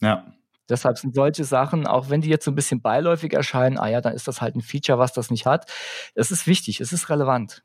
Ja. 0.00 0.24
Deshalb 0.68 0.98
sind 0.98 1.14
solche 1.14 1.44
Sachen, 1.44 1.86
auch 1.86 2.10
wenn 2.10 2.20
die 2.20 2.28
jetzt 2.28 2.44
so 2.44 2.50
ein 2.50 2.54
bisschen 2.54 2.80
beiläufig 2.82 3.32
erscheinen, 3.32 3.78
ah 3.78 3.88
ja, 3.88 4.00
dann 4.00 4.14
ist 4.14 4.28
das 4.28 4.40
halt 4.40 4.56
ein 4.56 4.62
Feature, 4.62 4.98
was 4.98 5.12
das 5.12 5.30
nicht 5.30 5.46
hat. 5.46 5.70
Es 6.14 6.30
ist 6.30 6.46
wichtig, 6.46 6.80
es 6.80 6.92
ist 6.92 7.08
relevant 7.10 7.62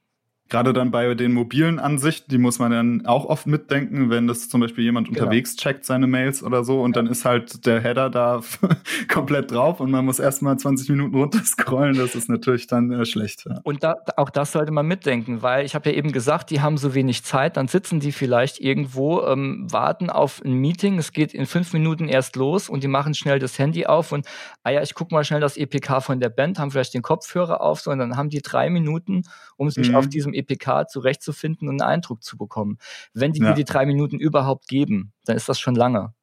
gerade 0.51 0.73
dann 0.73 0.91
bei 0.91 1.15
den 1.15 1.31
mobilen 1.31 1.79
Ansichten, 1.79 2.29
die 2.29 2.37
muss 2.37 2.59
man 2.59 2.71
dann 2.71 3.05
auch 3.05 3.25
oft 3.25 3.47
mitdenken, 3.47 4.09
wenn 4.09 4.27
das 4.27 4.49
zum 4.49 4.59
Beispiel 4.59 4.83
jemand 4.83 5.07
genau. 5.07 5.21
unterwegs 5.21 5.55
checkt, 5.55 5.85
seine 5.85 6.07
Mails 6.07 6.43
oder 6.43 6.65
so, 6.65 6.81
und 6.81 6.95
ja. 6.95 7.01
dann 7.01 7.09
ist 7.09 7.23
halt 7.23 7.65
der 7.65 7.79
Header 7.79 8.09
da 8.09 8.41
komplett 9.07 9.51
drauf 9.51 9.79
und 9.79 9.89
man 9.89 10.03
muss 10.03 10.19
erstmal 10.19 10.57
20 10.57 10.89
Minuten 10.89 11.15
runterscrollen. 11.15 11.95
Das 11.97 12.15
ist 12.15 12.29
natürlich 12.29 12.67
dann 12.67 12.91
äh, 12.91 13.05
schlecht. 13.05 13.45
Ja. 13.49 13.61
Und 13.63 13.81
da, 13.81 13.95
auch 14.17 14.29
das 14.29 14.51
sollte 14.51 14.73
man 14.73 14.85
mitdenken, 14.85 15.41
weil 15.41 15.65
ich 15.65 15.73
habe 15.73 15.89
ja 15.89 15.95
eben 15.95 16.11
gesagt, 16.11 16.49
die 16.49 16.59
haben 16.59 16.77
so 16.77 16.93
wenig 16.93 17.23
Zeit, 17.23 17.55
dann 17.55 17.69
sitzen 17.69 18.01
die 18.01 18.11
vielleicht 18.11 18.59
irgendwo, 18.59 19.21
ähm, 19.21 19.71
warten 19.71 20.09
auf 20.09 20.41
ein 20.43 20.55
Meeting, 20.55 20.97
es 20.97 21.13
geht 21.13 21.33
in 21.33 21.45
fünf 21.45 21.71
Minuten 21.71 22.09
erst 22.09 22.35
los 22.35 22.67
und 22.67 22.83
die 22.83 22.89
machen 22.89 23.13
schnell 23.13 23.39
das 23.39 23.57
Handy 23.57 23.85
auf 23.85 24.11
und, 24.11 24.27
ah 24.63 24.71
ja, 24.71 24.81
ich 24.81 24.95
gucke 24.95 25.15
mal 25.15 25.23
schnell 25.23 25.39
das 25.39 25.55
EPK 25.55 26.01
von 26.01 26.19
der 26.19 26.29
Band, 26.29 26.59
haben 26.59 26.71
vielleicht 26.71 26.93
den 26.93 27.03
Kopfhörer 27.03 27.61
auf, 27.61 27.79
so, 27.79 27.89
und 27.89 27.99
dann 27.99 28.17
haben 28.17 28.29
die 28.29 28.41
drei 28.41 28.69
Minuten, 28.69 29.23
um 29.55 29.69
sich 29.69 29.89
mhm. 29.89 29.95
auf 29.95 30.09
diesem 30.09 30.33
EPK 30.41 30.87
zurechtzufinden 30.87 31.67
und 31.67 31.81
einen 31.81 31.89
Eindruck 31.89 32.23
zu 32.23 32.37
bekommen. 32.37 32.77
Wenn 33.13 33.33
die 33.33 33.41
ja. 33.41 33.49
dir 33.49 33.55
die 33.55 33.65
drei 33.65 33.85
Minuten 33.85 34.19
überhaupt 34.19 34.67
geben, 34.67 35.13
dann 35.25 35.37
ist 35.37 35.49
das 35.49 35.59
schon 35.59 35.75
lange. 35.75 36.13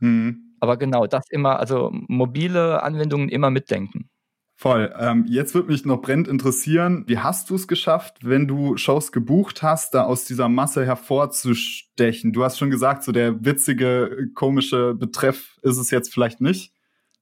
Mhm. 0.00 0.54
Aber 0.60 0.76
genau, 0.76 1.06
das 1.06 1.24
immer, 1.30 1.58
also 1.58 1.90
mobile 1.92 2.82
Anwendungen 2.82 3.28
immer 3.28 3.50
mitdenken. 3.50 4.10
Voll. 4.58 4.94
Ähm, 4.98 5.26
jetzt 5.28 5.54
würde 5.54 5.70
mich 5.70 5.84
noch 5.84 6.00
brennend 6.00 6.28
interessieren, 6.28 7.04
wie 7.06 7.18
hast 7.18 7.50
du 7.50 7.56
es 7.56 7.68
geschafft, 7.68 8.24
wenn 8.24 8.48
du 8.48 8.78
Shows 8.78 9.12
gebucht 9.12 9.62
hast, 9.62 9.92
da 9.92 10.04
aus 10.04 10.24
dieser 10.24 10.48
Masse 10.48 10.86
hervorzustechen? 10.86 12.32
Du 12.32 12.42
hast 12.42 12.58
schon 12.58 12.70
gesagt, 12.70 13.04
so 13.04 13.12
der 13.12 13.44
witzige, 13.44 14.30
komische 14.34 14.94
Betreff 14.94 15.58
ist 15.60 15.76
es 15.76 15.90
jetzt 15.90 16.12
vielleicht 16.12 16.40
nicht 16.40 16.72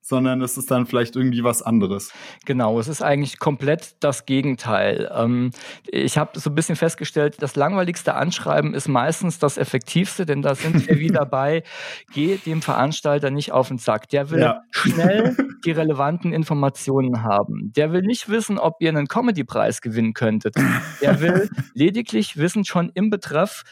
sondern 0.06 0.42
es 0.42 0.58
ist 0.58 0.70
dann 0.70 0.84
vielleicht 0.84 1.16
irgendwie 1.16 1.44
was 1.44 1.62
anderes. 1.62 2.12
Genau, 2.44 2.78
es 2.78 2.88
ist 2.88 3.00
eigentlich 3.00 3.38
komplett 3.38 3.96
das 4.00 4.26
Gegenteil. 4.26 5.10
Ähm, 5.14 5.50
ich 5.86 6.18
habe 6.18 6.38
so 6.38 6.50
ein 6.50 6.54
bisschen 6.54 6.76
festgestellt, 6.76 7.36
das 7.40 7.56
langweiligste 7.56 8.14
Anschreiben 8.14 8.74
ist 8.74 8.86
meistens 8.86 9.38
das 9.38 9.56
effektivste, 9.56 10.26
denn 10.26 10.42
da 10.42 10.54
sind 10.54 10.86
wir 10.86 10.98
wieder 11.00 11.24
bei, 11.24 11.62
geh 12.12 12.36
dem 12.36 12.60
Veranstalter 12.60 13.30
nicht 13.30 13.52
auf 13.52 13.68
den 13.68 13.78
Sack. 13.78 14.10
Der 14.10 14.28
will 14.28 14.40
ja. 14.40 14.60
schnell 14.72 15.38
die 15.64 15.70
relevanten 15.70 16.34
Informationen 16.34 17.22
haben. 17.22 17.72
Der 17.74 17.90
will 17.90 18.02
nicht 18.02 18.28
wissen, 18.28 18.58
ob 18.58 18.76
ihr 18.80 18.90
einen 18.90 19.08
Comedy-Preis 19.08 19.80
gewinnen 19.80 20.12
könntet. 20.12 20.54
Der 21.00 21.20
will 21.20 21.48
lediglich 21.72 22.36
wissen, 22.36 22.66
schon 22.66 22.90
im 22.92 23.08
Betreff, 23.08 23.62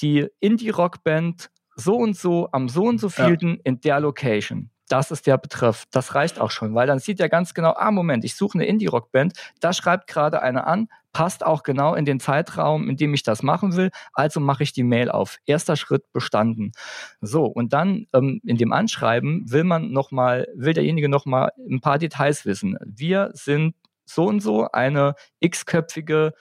die 0.00 0.28
Indie-Rock-Band 0.38 1.50
so 1.74 1.96
und 1.96 2.16
so 2.16 2.48
am 2.52 2.68
so 2.68 2.84
und 2.84 2.98
so 2.98 3.08
vielten 3.08 3.54
ja. 3.54 3.60
in 3.64 3.80
der 3.80 3.98
Location 3.98 4.70
das 4.88 5.10
ist 5.10 5.26
der 5.26 5.38
Betreff. 5.38 5.84
Das 5.90 6.14
reicht 6.14 6.40
auch 6.40 6.50
schon, 6.50 6.74
weil 6.74 6.86
dann 6.86 6.98
sieht 6.98 7.20
er 7.20 7.28
ganz 7.28 7.54
genau, 7.54 7.74
ah, 7.76 7.90
Moment, 7.90 8.24
ich 8.24 8.34
suche 8.36 8.58
eine 8.58 8.66
Indie-Rock-Band, 8.66 9.32
da 9.60 9.72
schreibt 9.72 10.06
gerade 10.06 10.42
eine 10.42 10.66
an, 10.66 10.88
passt 11.12 11.46
auch 11.46 11.62
genau 11.62 11.94
in 11.94 12.04
den 12.04 12.20
Zeitraum, 12.20 12.88
in 12.88 12.96
dem 12.96 13.14
ich 13.14 13.22
das 13.22 13.42
machen 13.42 13.76
will, 13.76 13.90
also 14.12 14.40
mache 14.40 14.62
ich 14.64 14.72
die 14.72 14.82
Mail 14.82 15.10
auf. 15.10 15.38
Erster 15.46 15.76
Schritt 15.76 16.12
bestanden. 16.12 16.72
So, 17.20 17.44
und 17.46 17.72
dann 17.72 18.06
ähm, 18.12 18.40
in 18.44 18.56
dem 18.56 18.72
Anschreiben 18.72 19.50
will 19.50 19.64
man 19.64 19.92
nochmal, 19.92 20.48
will 20.54 20.74
derjenige 20.74 21.08
nochmal 21.08 21.52
ein 21.58 21.80
paar 21.80 21.98
Details 21.98 22.44
wissen. 22.44 22.76
Wir 22.84 23.30
sind 23.32 23.74
so 24.04 24.26
und 24.26 24.40
so 24.40 24.68
eine 24.70 25.14
x-köpfige 25.40 26.34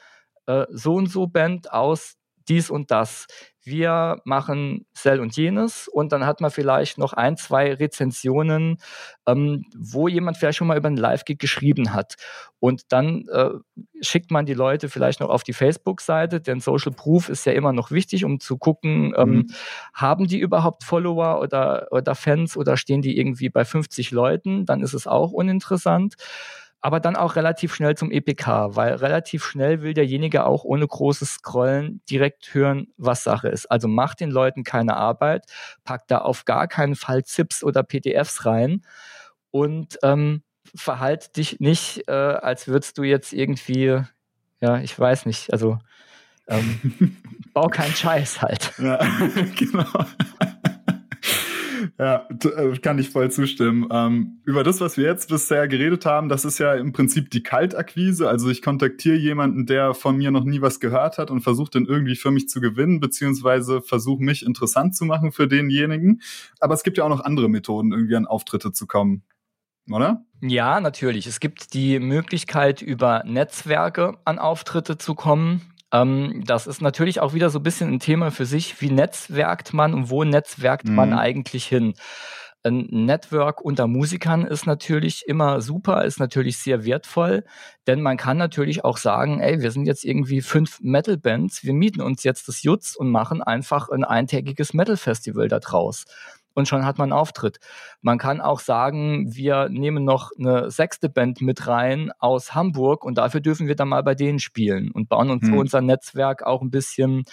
äh, 0.47 0.65
so 0.71 0.95
und 0.95 1.07
so 1.07 1.27
Band 1.27 1.71
aus 1.71 2.15
dies 2.49 2.69
und 2.69 2.91
das 2.91 3.27
wir 3.63 4.21
machen 4.25 4.85
Cell 4.93 5.19
und 5.19 5.35
jenes 5.35 5.87
und 5.87 6.11
dann 6.11 6.25
hat 6.25 6.41
man 6.41 6.51
vielleicht 6.51 6.97
noch 6.97 7.13
ein, 7.13 7.37
zwei 7.37 7.73
Rezensionen, 7.73 8.77
ähm, 9.25 9.65
wo 9.75 10.07
jemand 10.07 10.37
vielleicht 10.37 10.57
schon 10.57 10.67
mal 10.67 10.77
über 10.77 10.87
einen 10.87 10.97
Live-Gig 10.97 11.37
geschrieben 11.39 11.93
hat. 11.93 12.15
Und 12.59 12.91
dann 12.91 13.27
äh, 13.29 13.49
schickt 14.01 14.31
man 14.31 14.45
die 14.45 14.53
Leute 14.53 14.89
vielleicht 14.89 15.19
noch 15.19 15.29
auf 15.29 15.43
die 15.43 15.53
Facebook-Seite, 15.53 16.41
denn 16.41 16.59
Social 16.59 16.91
Proof 16.91 17.29
ist 17.29 17.45
ja 17.45 17.53
immer 17.53 17.73
noch 17.73 17.91
wichtig, 17.91 18.25
um 18.25 18.39
zu 18.39 18.57
gucken, 18.57 19.13
ähm, 19.17 19.29
mhm. 19.29 19.47
haben 19.93 20.27
die 20.27 20.39
überhaupt 20.39 20.83
Follower 20.83 21.39
oder, 21.41 21.87
oder 21.91 22.15
Fans 22.15 22.55
oder 22.57 22.77
stehen 22.77 23.01
die 23.01 23.17
irgendwie 23.17 23.49
bei 23.49 23.65
50 23.65 24.11
Leuten, 24.11 24.65
dann 24.65 24.81
ist 24.81 24.93
es 24.93 25.07
auch 25.07 25.31
uninteressant 25.31 26.15
aber 26.83 26.99
dann 26.99 27.15
auch 27.15 27.37
relativ 27.37 27.73
schnell 27.73 27.95
zum 27.95 28.11
EPK, 28.11 28.75
weil 28.75 28.95
relativ 28.95 29.45
schnell 29.45 29.81
will 29.81 29.93
derjenige 29.93 30.45
auch 30.45 30.65
ohne 30.65 30.85
großes 30.85 31.35
Scrollen 31.35 32.01
direkt 32.09 32.53
hören, 32.53 32.87
was 32.97 33.23
Sache 33.23 33.47
ist. 33.47 33.71
Also 33.71 33.87
macht 33.87 34.19
den 34.19 34.29
Leuten 34.29 34.65
keine 34.65 34.97
Arbeit, 34.97 35.45
packt 35.85 36.11
da 36.11 36.17
auf 36.17 36.43
gar 36.43 36.67
keinen 36.67 36.95
Fall 36.95 37.23
ZIPs 37.23 37.63
oder 37.63 37.83
PDFs 37.83 38.45
rein 38.45 38.81
und 39.49 39.97
ähm, 40.03 40.43
verhalt 40.75 41.37
dich 41.37 41.61
nicht, 41.61 42.09
äh, 42.09 42.11
als 42.11 42.67
würdest 42.67 42.97
du 42.97 43.03
jetzt 43.03 43.31
irgendwie, 43.31 44.01
ja, 44.59 44.77
ich 44.79 44.99
weiß 44.99 45.25
nicht, 45.25 45.53
also 45.53 45.79
ähm, 46.49 47.15
bau 47.53 47.69
keinen 47.69 47.93
Scheiß 47.93 48.41
halt. 48.41 48.73
Ja, 48.77 48.99
genau. 49.55 49.85
Ja, 51.99 52.27
äh, 52.29 52.77
kann 52.79 52.97
ich 52.97 53.09
voll 53.09 53.29
zustimmen. 53.29 53.87
Ähm, 53.91 54.39
über 54.45 54.63
das, 54.63 54.81
was 54.81 54.97
wir 54.97 55.05
jetzt 55.05 55.29
bisher 55.29 55.67
geredet 55.67 56.05
haben, 56.05 56.27
das 56.27 56.43
ist 56.43 56.57
ja 56.57 56.73
im 56.73 56.91
Prinzip 56.91 57.29
die 57.29 57.43
Kaltakquise. 57.43 58.27
Also 58.27 58.49
ich 58.49 58.63
kontaktiere 58.63 59.15
jemanden, 59.15 59.67
der 59.67 59.93
von 59.93 60.17
mir 60.17 60.31
noch 60.31 60.43
nie 60.43 60.61
was 60.61 60.79
gehört 60.79 61.19
hat 61.19 61.29
und 61.29 61.41
versuche 61.41 61.69
den 61.69 61.85
irgendwie 61.85 62.15
für 62.15 62.31
mich 62.31 62.49
zu 62.49 62.61
gewinnen, 62.61 62.99
beziehungsweise 62.99 63.81
versuche 63.81 64.23
mich 64.23 64.43
interessant 64.43 64.95
zu 64.95 65.05
machen 65.05 65.31
für 65.31 65.47
denjenigen. 65.47 66.21
Aber 66.59 66.73
es 66.73 66.83
gibt 66.83 66.97
ja 66.97 67.03
auch 67.03 67.09
noch 67.09 67.21
andere 67.21 67.47
Methoden, 67.47 67.91
irgendwie 67.91 68.15
an 68.15 68.25
Auftritte 68.25 68.71
zu 68.71 68.87
kommen. 68.87 69.23
Oder? 69.91 70.25
Ja, 70.41 70.79
natürlich. 70.79 71.27
Es 71.27 71.39
gibt 71.39 71.73
die 71.73 71.99
Möglichkeit, 71.99 72.81
über 72.81 73.23
Netzwerke 73.25 74.17
an 74.25 74.39
Auftritte 74.39 74.97
zu 74.97 75.13
kommen. 75.13 75.72
Ähm, 75.93 76.43
das 76.45 76.67
ist 76.67 76.81
natürlich 76.81 77.21
auch 77.21 77.33
wieder 77.33 77.49
so 77.49 77.59
ein 77.59 77.63
bisschen 77.63 77.93
ein 77.93 77.99
Thema 77.99 78.31
für 78.31 78.45
sich. 78.45 78.81
Wie 78.81 78.89
netzwerkt 78.89 79.73
man 79.73 79.93
und 79.93 80.09
wo 80.09 80.23
netzwerkt 80.23 80.89
mhm. 80.89 80.95
man 80.95 81.13
eigentlich 81.13 81.65
hin? 81.65 81.93
Ein 82.65 82.87
Network 82.89 83.61
unter 83.61 83.87
Musikern 83.87 84.45
ist 84.45 84.65
natürlich 84.65 85.27
immer 85.27 85.59
super, 85.59 86.05
ist 86.05 86.19
natürlich 86.19 86.57
sehr 86.57 86.85
wertvoll, 86.85 87.43
denn 87.87 88.01
man 88.01 88.15
kann 88.15 88.37
natürlich 88.37 88.85
auch 88.85 88.95
sagen, 88.95 89.41
ey, 89.41 89.61
wir 89.61 89.69
sind 89.69 89.85
jetzt 89.85 90.05
irgendwie 90.05 90.39
fünf 90.39 90.79
Metal-Bands, 90.81 91.65
wir 91.65 91.73
mieten 91.73 92.01
uns 92.01 92.23
jetzt 92.23 92.47
das 92.47 92.63
Jutz 92.63 92.95
und 92.95 93.09
machen 93.09 93.43
einfach 93.43 93.89
ein 93.89 94.05
eintägiges 94.05 94.73
Metal-Festival 94.73 95.49
da 95.49 95.59
draus. 95.59 96.05
Und 96.53 96.67
schon 96.67 96.85
hat 96.85 96.97
man 96.97 97.11
einen 97.11 97.19
Auftritt. 97.19 97.59
Man 98.01 98.17
kann 98.17 98.41
auch 98.41 98.59
sagen, 98.59 99.33
wir 99.33 99.69
nehmen 99.69 100.03
noch 100.03 100.31
eine 100.37 100.71
sechste 100.71 101.09
Band 101.09 101.41
mit 101.41 101.67
rein 101.67 102.11
aus 102.19 102.53
Hamburg 102.53 103.03
und 103.05 103.17
dafür 103.17 103.41
dürfen 103.41 103.67
wir 103.67 103.75
dann 103.75 103.89
mal 103.89 104.03
bei 104.03 104.15
denen 104.15 104.39
spielen 104.39 104.91
und 104.91 105.09
bauen 105.09 105.29
uns 105.29 105.43
hm. 105.43 105.53
so 105.53 105.59
unser 105.59 105.81
Netzwerk 105.81 106.43
auch 106.43 106.61
ein 106.61 106.71
bisschen 106.71 107.23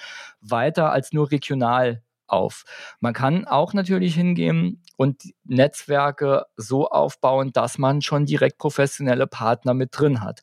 weiter 0.40 0.92
als 0.92 1.12
nur 1.12 1.30
regional 1.30 2.02
auf. 2.30 2.64
Man 3.00 3.12
kann 3.12 3.44
auch 3.44 3.74
natürlich 3.74 4.14
hingehen 4.14 4.82
und 4.96 5.22
Netzwerke 5.44 6.44
so 6.56 6.88
aufbauen, 6.88 7.52
dass 7.52 7.78
man 7.78 8.02
schon 8.02 8.26
direkt 8.26 8.58
professionelle 8.58 9.26
Partner 9.26 9.74
mit 9.74 9.90
drin 9.92 10.22
hat. 10.22 10.40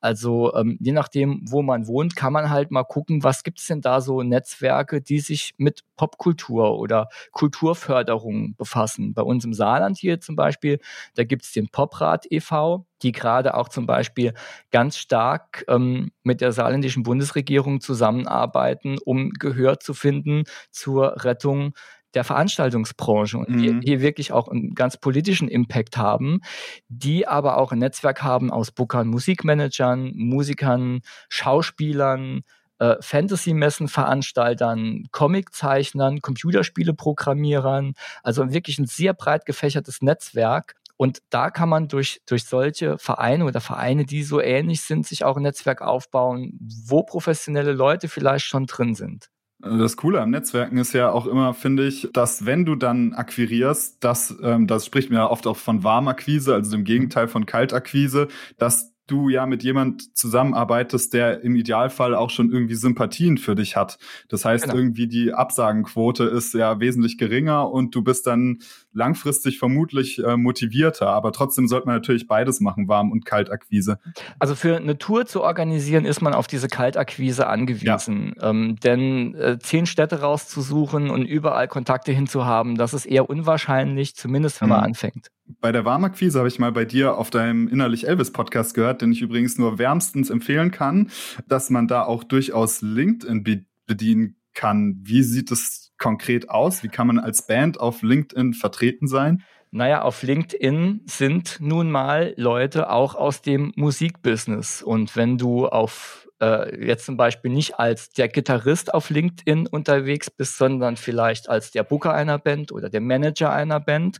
Also 0.00 0.54
ähm, 0.54 0.78
je 0.80 0.92
nachdem, 0.92 1.40
wo 1.48 1.62
man 1.62 1.86
wohnt, 1.86 2.14
kann 2.16 2.32
man 2.32 2.50
halt 2.50 2.70
mal 2.70 2.84
gucken, 2.84 3.24
was 3.24 3.42
gibt 3.42 3.58
es 3.58 3.66
denn 3.66 3.80
da 3.80 4.00
so 4.00 4.22
Netzwerke, 4.22 5.00
die 5.00 5.20
sich 5.20 5.54
mit 5.58 5.82
Popkultur 5.96 6.78
oder 6.78 7.08
Kulturförderung 7.32 8.54
befassen. 8.56 9.14
Bei 9.14 9.22
uns 9.22 9.44
im 9.44 9.54
Saarland 9.54 9.98
hier 9.98 10.20
zum 10.20 10.36
Beispiel, 10.36 10.78
da 11.14 11.24
gibt 11.24 11.44
es 11.44 11.52
den 11.52 11.68
Poprat 11.68 12.26
e.V., 12.30 12.86
die 13.02 13.12
gerade 13.12 13.54
auch 13.54 13.68
zum 13.68 13.86
Beispiel 13.86 14.34
ganz 14.70 14.98
stark 14.98 15.64
ähm, 15.68 16.10
mit 16.22 16.40
der 16.40 16.52
saarländischen 16.52 17.02
Bundesregierung 17.02 17.80
zusammenarbeiten, 17.80 18.98
um 19.04 19.30
Gehör 19.30 19.78
zu 19.80 19.94
finden 19.94 20.44
zur 20.70 21.24
Rettung 21.24 21.74
der 22.14 22.24
Veranstaltungsbranche 22.24 23.38
und 23.38 23.60
die 23.60 23.70
mhm. 23.70 23.80
hier 23.82 24.00
wirklich 24.00 24.32
auch 24.32 24.48
einen 24.48 24.74
ganz 24.74 24.96
politischen 24.96 25.48
Impact 25.48 25.96
haben, 25.96 26.40
die 26.88 27.26
aber 27.26 27.58
auch 27.58 27.72
ein 27.72 27.78
Netzwerk 27.78 28.22
haben 28.22 28.50
aus 28.50 28.70
Bookern, 28.70 29.08
Musikmanagern, 29.08 30.12
Musikern, 30.14 31.00
Schauspielern, 31.28 32.42
äh, 32.78 32.96
Fantasy-Messen-Veranstaltern, 33.00 35.06
Comiczeichnern, 35.10 36.20
Computerspiele-Programmierern, 36.20 37.94
also 38.22 38.52
wirklich 38.52 38.78
ein 38.78 38.86
sehr 38.86 39.14
breit 39.14 39.46
gefächertes 39.46 40.00
Netzwerk. 40.00 40.74
Und 40.96 41.20
da 41.30 41.50
kann 41.50 41.68
man 41.68 41.88
durch, 41.88 42.20
durch 42.26 42.44
solche 42.44 42.98
Vereine 42.98 43.44
oder 43.44 43.60
Vereine, 43.60 44.04
die 44.04 44.24
so 44.24 44.40
ähnlich 44.40 44.82
sind, 44.82 45.06
sich 45.06 45.24
auch 45.24 45.36
ein 45.36 45.44
Netzwerk 45.44 45.80
aufbauen, 45.80 46.58
wo 46.60 47.04
professionelle 47.04 47.72
Leute 47.72 48.08
vielleicht 48.08 48.46
schon 48.46 48.66
drin 48.66 48.94
sind. 48.94 49.28
Das 49.60 49.96
Coole 49.96 50.20
am 50.20 50.30
Netzwerken 50.30 50.78
ist 50.78 50.92
ja 50.92 51.10
auch 51.10 51.26
immer, 51.26 51.52
finde 51.52 51.86
ich, 51.86 52.08
dass 52.12 52.46
wenn 52.46 52.64
du 52.64 52.76
dann 52.76 53.12
akquirierst, 53.12 54.02
dass, 54.04 54.36
ähm, 54.40 54.68
das 54.68 54.86
spricht 54.86 55.10
mir 55.10 55.30
oft 55.30 55.48
auch 55.48 55.56
von 55.56 55.82
Warmakquise, 55.82 56.54
also 56.54 56.70
dem 56.70 56.84
Gegenteil 56.84 57.26
von 57.26 57.44
Kaltakquise, 57.44 58.28
dass 58.56 58.92
du 59.08 59.28
ja 59.28 59.46
mit 59.46 59.64
jemand 59.64 60.16
zusammenarbeitest, 60.16 61.12
der 61.12 61.42
im 61.42 61.56
Idealfall 61.56 62.14
auch 62.14 62.30
schon 62.30 62.52
irgendwie 62.52 62.74
Sympathien 62.74 63.38
für 63.38 63.54
dich 63.54 63.74
hat. 63.74 63.98
Das 64.28 64.44
heißt, 64.44 64.64
genau. 64.64 64.76
irgendwie 64.76 65.08
die 65.08 65.32
Absagenquote 65.32 66.24
ist 66.24 66.54
ja 66.54 66.78
wesentlich 66.78 67.18
geringer 67.18 67.70
und 67.70 67.94
du 67.94 68.02
bist 68.02 68.26
dann 68.26 68.58
langfristig 68.98 69.58
vermutlich 69.58 70.22
äh, 70.22 70.36
motivierter. 70.36 71.08
Aber 71.08 71.32
trotzdem 71.32 71.68
sollte 71.68 71.86
man 71.86 71.96
natürlich 71.96 72.26
beides 72.26 72.60
machen, 72.60 72.88
Warm- 72.88 73.12
und 73.12 73.24
Kaltakquise. 73.24 73.98
Also 74.38 74.54
für 74.54 74.76
eine 74.76 74.98
Tour 74.98 75.24
zu 75.24 75.42
organisieren, 75.42 76.04
ist 76.04 76.20
man 76.20 76.34
auf 76.34 76.46
diese 76.46 76.68
Kaltakquise 76.68 77.46
angewiesen. 77.46 78.34
Ja. 78.36 78.50
Ähm, 78.50 78.76
denn 78.82 79.34
äh, 79.34 79.58
zehn 79.58 79.86
Städte 79.86 80.20
rauszusuchen 80.20 81.08
und 81.08 81.24
überall 81.24 81.68
Kontakte 81.68 82.12
hinzuhaben, 82.12 82.74
das 82.74 82.92
ist 82.92 83.06
eher 83.06 83.30
unwahrscheinlich, 83.30 84.16
zumindest 84.16 84.60
wenn 84.60 84.68
man 84.68 84.80
mhm. 84.80 84.86
anfängt. 84.86 85.30
Bei 85.60 85.72
der 85.72 85.86
Warmakquise 85.86 86.38
habe 86.38 86.48
ich 86.48 86.58
mal 86.58 86.72
bei 86.72 86.84
dir 86.84 87.16
auf 87.16 87.30
deinem 87.30 87.68
Innerlich 87.68 88.06
Elvis 88.06 88.32
Podcast 88.32 88.74
gehört, 88.74 89.00
den 89.00 89.12
ich 89.12 89.22
übrigens 89.22 89.56
nur 89.56 89.78
wärmstens 89.78 90.28
empfehlen 90.28 90.70
kann, 90.72 91.10
dass 91.46 91.70
man 91.70 91.88
da 91.88 92.02
auch 92.02 92.22
durchaus 92.22 92.82
LinkedIn 92.82 93.64
bedienen 93.86 94.36
kann. 94.52 94.98
Wie 95.02 95.22
sieht 95.22 95.50
es 95.50 95.87
konkret 95.98 96.50
aus? 96.50 96.82
Wie 96.82 96.88
kann 96.88 97.06
man 97.06 97.18
als 97.18 97.46
Band 97.46 97.80
auf 97.80 98.02
LinkedIn 98.02 98.54
vertreten 98.54 99.08
sein? 99.08 99.42
Naja, 99.70 100.02
auf 100.02 100.22
LinkedIn 100.22 101.02
sind 101.04 101.58
nun 101.60 101.90
mal 101.90 102.32
Leute 102.36 102.90
auch 102.90 103.14
aus 103.14 103.42
dem 103.42 103.72
Musikbusiness. 103.76 104.82
Und 104.82 105.14
wenn 105.14 105.36
du 105.36 105.66
auf 105.66 106.26
äh, 106.40 106.86
jetzt 106.86 107.04
zum 107.04 107.16
Beispiel 107.16 107.50
nicht 107.50 107.78
als 107.78 108.10
der 108.10 108.28
Gitarrist 108.28 108.94
auf 108.94 109.10
LinkedIn 109.10 109.66
unterwegs 109.66 110.30
bist, 110.30 110.56
sondern 110.56 110.96
vielleicht 110.96 111.48
als 111.48 111.70
der 111.70 111.82
Booker 111.82 112.14
einer 112.14 112.38
Band 112.38 112.72
oder 112.72 112.88
der 112.88 113.00
Manager 113.00 113.52
einer 113.52 113.80
Band 113.80 114.18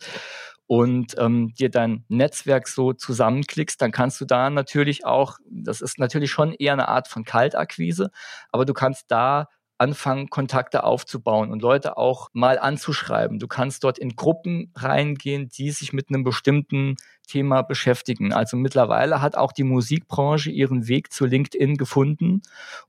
und 0.66 1.14
ähm, 1.18 1.54
dir 1.54 1.70
dein 1.70 2.04
Netzwerk 2.08 2.68
so 2.68 2.92
zusammenklickst, 2.92 3.80
dann 3.80 3.90
kannst 3.90 4.20
du 4.20 4.26
da 4.26 4.50
natürlich 4.50 5.06
auch, 5.06 5.38
das 5.48 5.80
ist 5.80 5.98
natürlich 5.98 6.30
schon 6.30 6.52
eher 6.52 6.74
eine 6.74 6.88
Art 6.88 7.08
von 7.08 7.24
Kaltakquise, 7.24 8.10
aber 8.50 8.66
du 8.66 8.74
kannst 8.74 9.06
da 9.08 9.48
anfangen, 9.78 10.28
Kontakte 10.28 10.84
aufzubauen 10.84 11.50
und 11.50 11.62
Leute 11.62 11.96
auch 11.96 12.28
mal 12.32 12.58
anzuschreiben. 12.58 13.38
Du 13.38 13.46
kannst 13.46 13.84
dort 13.84 13.98
in 13.98 14.16
Gruppen 14.16 14.72
reingehen, 14.74 15.48
die 15.48 15.70
sich 15.70 15.92
mit 15.92 16.08
einem 16.08 16.24
bestimmten 16.24 16.96
Thema 17.26 17.62
beschäftigen. 17.62 18.32
Also 18.32 18.56
mittlerweile 18.56 19.22
hat 19.22 19.36
auch 19.36 19.52
die 19.52 19.64
Musikbranche 19.64 20.50
ihren 20.50 20.88
Weg 20.88 21.12
zu 21.12 21.26
LinkedIn 21.26 21.76
gefunden 21.76 22.42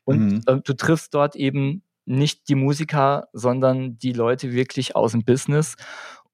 und 0.04 0.20
mhm. 0.20 0.42
äh, 0.48 0.62
du 0.64 0.74
triffst 0.74 1.14
dort 1.14 1.36
eben 1.36 1.84
nicht 2.06 2.50
die 2.50 2.56
Musiker, 2.56 3.28
sondern 3.34 4.00
die 4.00 4.14
Leute 4.14 4.52
wirklich 4.52 4.96
aus 4.96 5.12
dem 5.12 5.24
Business. 5.24 5.76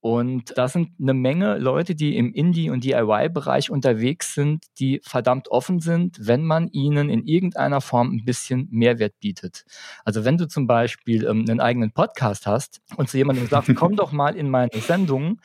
Und 0.06 0.56
da 0.56 0.68
sind 0.68 0.92
eine 1.02 1.16
Menge 1.16 1.58
Leute, 1.58 1.96
die 1.96 2.16
im 2.16 2.32
Indie- 2.32 2.70
und 2.70 2.84
DIY-Bereich 2.84 3.72
unterwegs 3.72 4.36
sind, 4.36 4.64
die 4.78 5.02
verdammt 5.04 5.48
offen 5.48 5.80
sind, 5.80 6.20
wenn 6.22 6.46
man 6.46 6.68
ihnen 6.68 7.10
in 7.10 7.26
irgendeiner 7.26 7.82
Form 7.82 8.12
ein 8.12 8.24
bisschen 8.24 8.68
Mehrwert 8.70 9.20
bietet. 9.20 9.66
Also 10.04 10.24
wenn 10.24 10.38
du 10.38 10.48
zum 10.48 10.68
Beispiel 10.68 11.26
ähm, 11.26 11.46
einen 11.50 11.60
eigenen 11.60 11.92
Podcast 11.92 12.46
hast 12.46 12.84
und 12.98 13.10
zu 13.10 13.18
jemandem 13.18 13.48
sagst, 13.48 13.68
komm 13.76 13.96
doch 13.96 14.12
mal 14.12 14.36
in 14.36 14.48
meine 14.48 14.70
Sendung, 14.76 15.42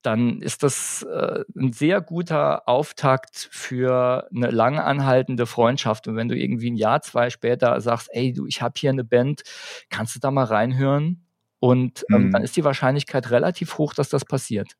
dann 0.00 0.40
ist 0.40 0.62
das 0.62 1.02
äh, 1.02 1.44
ein 1.54 1.74
sehr 1.74 2.00
guter 2.00 2.66
Auftakt 2.66 3.50
für 3.52 4.26
eine 4.34 4.50
lange 4.50 4.82
anhaltende 4.82 5.44
Freundschaft. 5.44 6.08
Und 6.08 6.16
wenn 6.16 6.30
du 6.30 6.38
irgendwie 6.38 6.70
ein 6.70 6.76
Jahr, 6.76 7.02
zwei 7.02 7.28
später 7.28 7.78
sagst, 7.82 8.08
ey, 8.12 8.32
du, 8.32 8.46
ich 8.46 8.62
habe 8.62 8.72
hier 8.78 8.88
eine 8.88 9.04
Band, 9.04 9.42
kannst 9.90 10.14
du 10.14 10.20
da 10.20 10.30
mal 10.30 10.44
reinhören? 10.44 11.26
Und 11.60 12.04
ähm, 12.10 12.26
mhm. 12.26 12.30
dann 12.32 12.42
ist 12.42 12.56
die 12.56 12.64
Wahrscheinlichkeit 12.64 13.30
relativ 13.30 13.78
hoch, 13.78 13.94
dass 13.94 14.08
das 14.08 14.24
passiert. 14.24 14.72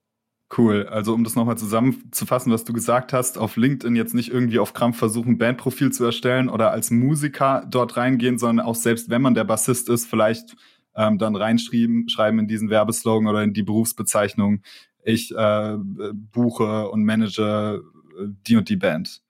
Cool. 0.57 0.89
Also 0.89 1.15
um 1.15 1.23
das 1.23 1.37
nochmal 1.37 1.59
zusammenzufassen, 1.59 2.51
was 2.51 2.65
du 2.65 2.73
gesagt 2.73 3.13
hast, 3.13 3.39
auf 3.39 3.57
LinkedIn 3.57 3.95
jetzt 3.95 4.15
nicht 4.15 4.33
irgendwie 4.33 4.59
auf 4.59 4.73
Krampf 4.73 4.99
versuchen, 4.99 5.39
Bandprofil 5.39 5.93
zu 5.93 6.05
erstellen 6.05 6.49
oder 6.49 6.73
als 6.73 6.91
Musiker 6.91 7.65
dort 7.71 7.97
reingehen, 7.97 8.37
sondern 8.37 8.67
auch 8.67 8.75
selbst 8.75 9.11
wenn 9.11 9.23
man 9.23 9.35
der 9.35 9.45
Bassist 9.45 9.89
ist, 9.89 10.07
vielleicht 10.07 10.57
ähm, 10.97 11.19
dann 11.19 11.37
reinschreiben 11.37 12.09
schreiben 12.09 12.41
in 12.41 12.49
diesen 12.49 12.69
Werbeslogan 12.69 13.29
oder 13.29 13.45
in 13.45 13.53
die 13.53 13.63
Berufsbezeichnung, 13.63 14.63
ich 15.05 15.33
äh, 15.37 15.77
buche 16.13 16.89
und 16.89 17.05
manage 17.05 17.83
äh, 18.19 18.25
die 18.47 18.57
und 18.57 18.69
die 18.69 18.77
Band. 18.77 19.23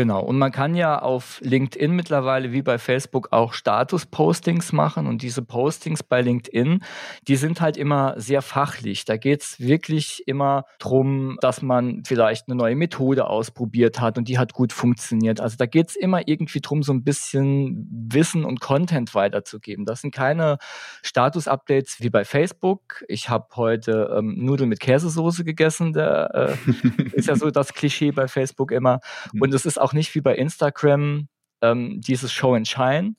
Genau, 0.00 0.22
und 0.22 0.38
man 0.38 0.50
kann 0.50 0.74
ja 0.74 0.98
auf 0.98 1.42
LinkedIn 1.44 1.94
mittlerweile 1.94 2.52
wie 2.52 2.62
bei 2.62 2.78
Facebook 2.78 3.28
auch 3.32 3.52
Status-Postings 3.52 4.72
machen 4.72 5.06
und 5.06 5.20
diese 5.20 5.42
Postings 5.42 6.02
bei 6.02 6.22
LinkedIn, 6.22 6.82
die 7.28 7.36
sind 7.36 7.60
halt 7.60 7.76
immer 7.76 8.14
sehr 8.18 8.40
fachlich. 8.40 9.04
Da 9.04 9.18
geht's 9.18 9.60
wirklich 9.60 10.26
immer 10.26 10.64
drum, 10.78 11.36
dass 11.42 11.60
man 11.60 12.02
vielleicht 12.06 12.48
eine 12.48 12.56
neue 12.56 12.76
Methode 12.76 13.26
ausprobiert 13.26 14.00
hat 14.00 14.16
und 14.16 14.26
die 14.28 14.38
hat 14.38 14.54
gut 14.54 14.72
funktioniert. 14.72 15.38
Also 15.38 15.58
da 15.58 15.66
geht's 15.66 15.96
immer 15.96 16.26
irgendwie 16.26 16.62
drum, 16.62 16.82
so 16.82 16.94
ein 16.94 17.04
bisschen 17.04 17.86
Wissen 18.10 18.46
und 18.46 18.58
Content 18.62 19.14
weiterzugeben. 19.14 19.84
Das 19.84 20.00
sind 20.00 20.14
keine 20.14 20.56
Status-Updates 21.02 21.96
wie 22.00 22.08
bei 22.08 22.24
Facebook. 22.24 23.04
Ich 23.06 23.28
habe 23.28 23.48
heute 23.54 24.14
ähm, 24.16 24.34
Nudeln 24.38 24.70
mit 24.70 24.80
Käsesoße 24.80 25.44
gegessen, 25.44 25.92
der 25.92 26.56
äh, 26.64 27.10
ist 27.12 27.28
ja 27.28 27.36
so 27.36 27.50
das 27.50 27.74
Klischee 27.74 28.12
bei 28.12 28.28
Facebook 28.28 28.72
immer. 28.72 29.00
Mhm. 29.34 29.42
Und 29.42 29.52
es 29.52 29.66
ist 29.66 29.78
auch 29.78 29.89
nicht 29.92 30.14
wie 30.14 30.20
bei 30.20 30.34
Instagram 30.34 31.28
ähm, 31.62 32.00
dieses 32.00 32.32
Show 32.32 32.54
and 32.54 32.68
Shine, 32.68 33.14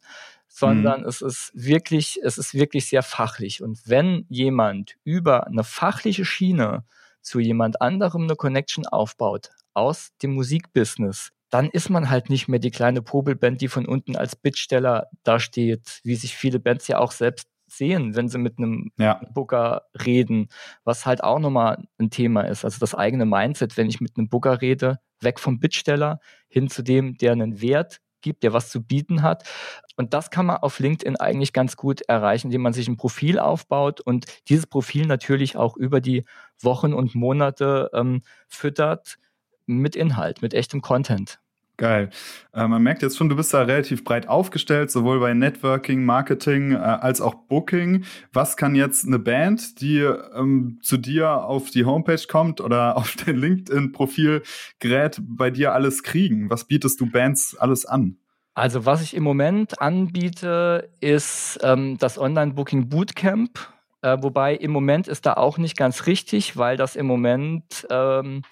sondern 0.48 1.02
mhm. 1.02 1.08
es 1.08 1.22
ist 1.22 1.52
wirklich, 1.54 2.20
es 2.24 2.38
ist 2.38 2.54
wirklich 2.54 2.88
sehr 2.88 3.04
fachlich. 3.04 3.62
Und 3.62 3.80
wenn 3.86 4.26
jemand 4.30 4.96
über 5.04 5.48
eine 5.48 5.64
fachliche 5.64 6.26
Schiene 6.26 6.84
zu 7.22 7.40
jemand 7.40 7.82
anderem 7.82 8.24
eine 8.24 8.36
Connection 8.36 8.86
aufbaut 8.86 9.50
aus 9.74 10.12
dem 10.22 10.34
Musikbusiness, 10.34 11.32
dann 11.50 11.70
ist 11.70 11.90
man 11.90 12.10
halt 12.10 12.30
nicht 12.30 12.48
mehr 12.48 12.60
die 12.60 12.72
kleine 12.72 13.02
Popelband, 13.02 13.62
die 13.62 13.68
von 13.68 13.86
unten 13.86 14.16
als 14.16 14.36
Bittsteller 14.36 15.08
dasteht, 15.24 16.00
wie 16.04 16.16
sich 16.16 16.36
viele 16.36 16.60
Bands 16.60 16.88
ja 16.88 16.98
auch 16.98 17.12
selbst 17.12 17.48
sehen, 17.68 18.16
wenn 18.16 18.28
sie 18.28 18.38
mit 18.38 18.58
einem 18.58 18.92
ja. 18.98 19.22
Booker 19.34 19.84
reden, 20.06 20.50
was 20.84 21.06
halt 21.06 21.24
auch 21.24 21.40
nochmal 21.40 21.84
ein 21.98 22.10
Thema 22.10 22.42
ist. 22.42 22.66
Also 22.66 22.80
das 22.80 22.96
eigene 22.96 23.26
Mindset, 23.26 23.78
wenn 23.78 23.88
ich 23.88 24.02
mit 24.02 24.18
einem 24.18 24.30
Booker 24.30 24.62
rede, 24.62 25.00
weg 25.22 25.40
vom 25.40 25.60
Bittsteller 25.60 26.20
hin 26.48 26.70
zu 26.70 26.82
dem, 26.82 27.18
der 27.18 27.32
einen 27.32 27.62
Wert 27.62 28.02
gibt, 28.22 28.44
der 28.44 28.54
was 28.54 28.70
zu 28.70 28.84
bieten 28.84 29.22
hat. 29.22 29.48
Und 29.96 30.14
das 30.14 30.30
kann 30.30 30.46
man 30.46 30.58
auf 30.58 30.80
LinkedIn 30.80 31.18
eigentlich 31.18 31.54
ganz 31.54 31.76
gut 31.76 32.02
erreichen, 32.02 32.48
indem 32.48 32.62
man 32.62 32.74
sich 32.74 32.88
ein 32.88 32.98
Profil 32.98 33.40
aufbaut 33.40 34.02
und 34.02 34.26
dieses 34.48 34.68
Profil 34.68 35.06
natürlich 35.06 35.58
auch 35.58 35.76
über 35.76 36.02
die 36.02 36.26
Wochen 36.60 36.94
und 36.94 37.16
Monate 37.16 37.90
ähm, 37.94 38.22
füttert 38.48 39.18
mit 39.66 39.96
Inhalt, 39.96 40.42
mit 40.42 40.54
echtem 40.54 40.82
Content. 40.82 41.40
Geil. 41.82 42.12
Äh, 42.54 42.68
man 42.68 42.84
merkt 42.84 43.02
jetzt 43.02 43.18
schon, 43.18 43.28
du 43.28 43.36
bist 43.36 43.56
da 43.56 43.64
relativ 43.64 44.04
breit 44.04 44.30
aufgestellt, 44.30 44.92
sowohl 44.92 45.20
bei 45.20 45.34
Networking, 45.34 46.06
Marketing 46.06 46.74
äh, 46.74 46.76
als 46.76 47.22
auch 47.22 47.34
Booking. 47.34 48.04
Was 48.32 48.56
kann 48.56 48.76
jetzt 48.76 49.08
eine 49.08 49.18
Band, 49.18 49.82
die 49.82 49.98
ähm, 49.98 50.78
zu 50.84 50.98
dir 50.98 51.44
auf 51.44 51.72
die 51.72 51.84
Homepage 51.84 52.22
kommt 52.30 52.62
oder 52.62 52.98
auf 52.98 53.16
dein 53.16 53.36
LinkedIn-Profil 53.36 54.44
gerät, 54.78 55.20
bei 55.24 55.50
dir 55.50 55.74
alles 55.74 56.04
kriegen? 56.04 56.52
Was 56.52 56.66
bietest 56.66 57.02
du 57.02 57.10
Bands 57.10 57.58
alles 57.58 57.88
an? 57.88 58.18
Also 58.54 58.86
was 58.86 59.02
ich 59.02 59.16
im 59.16 59.24
Moment 59.24 59.82
anbiete, 59.82 60.88
ist 61.00 61.58
ähm, 61.64 61.98
das 61.98 62.20
Online-Booking 62.20 62.90
Bootcamp. 62.90 63.58
Äh, 64.04 64.18
wobei 64.22 64.54
im 64.54 64.70
Moment 64.70 65.08
ist 65.08 65.26
da 65.26 65.34
auch 65.34 65.58
nicht 65.58 65.78
ganz 65.78 66.06
richtig, 66.06 66.58
weil 66.58 66.78
das 66.78 66.96
im 66.96 67.08
Moment 67.08 67.88
ähm, 67.90 68.44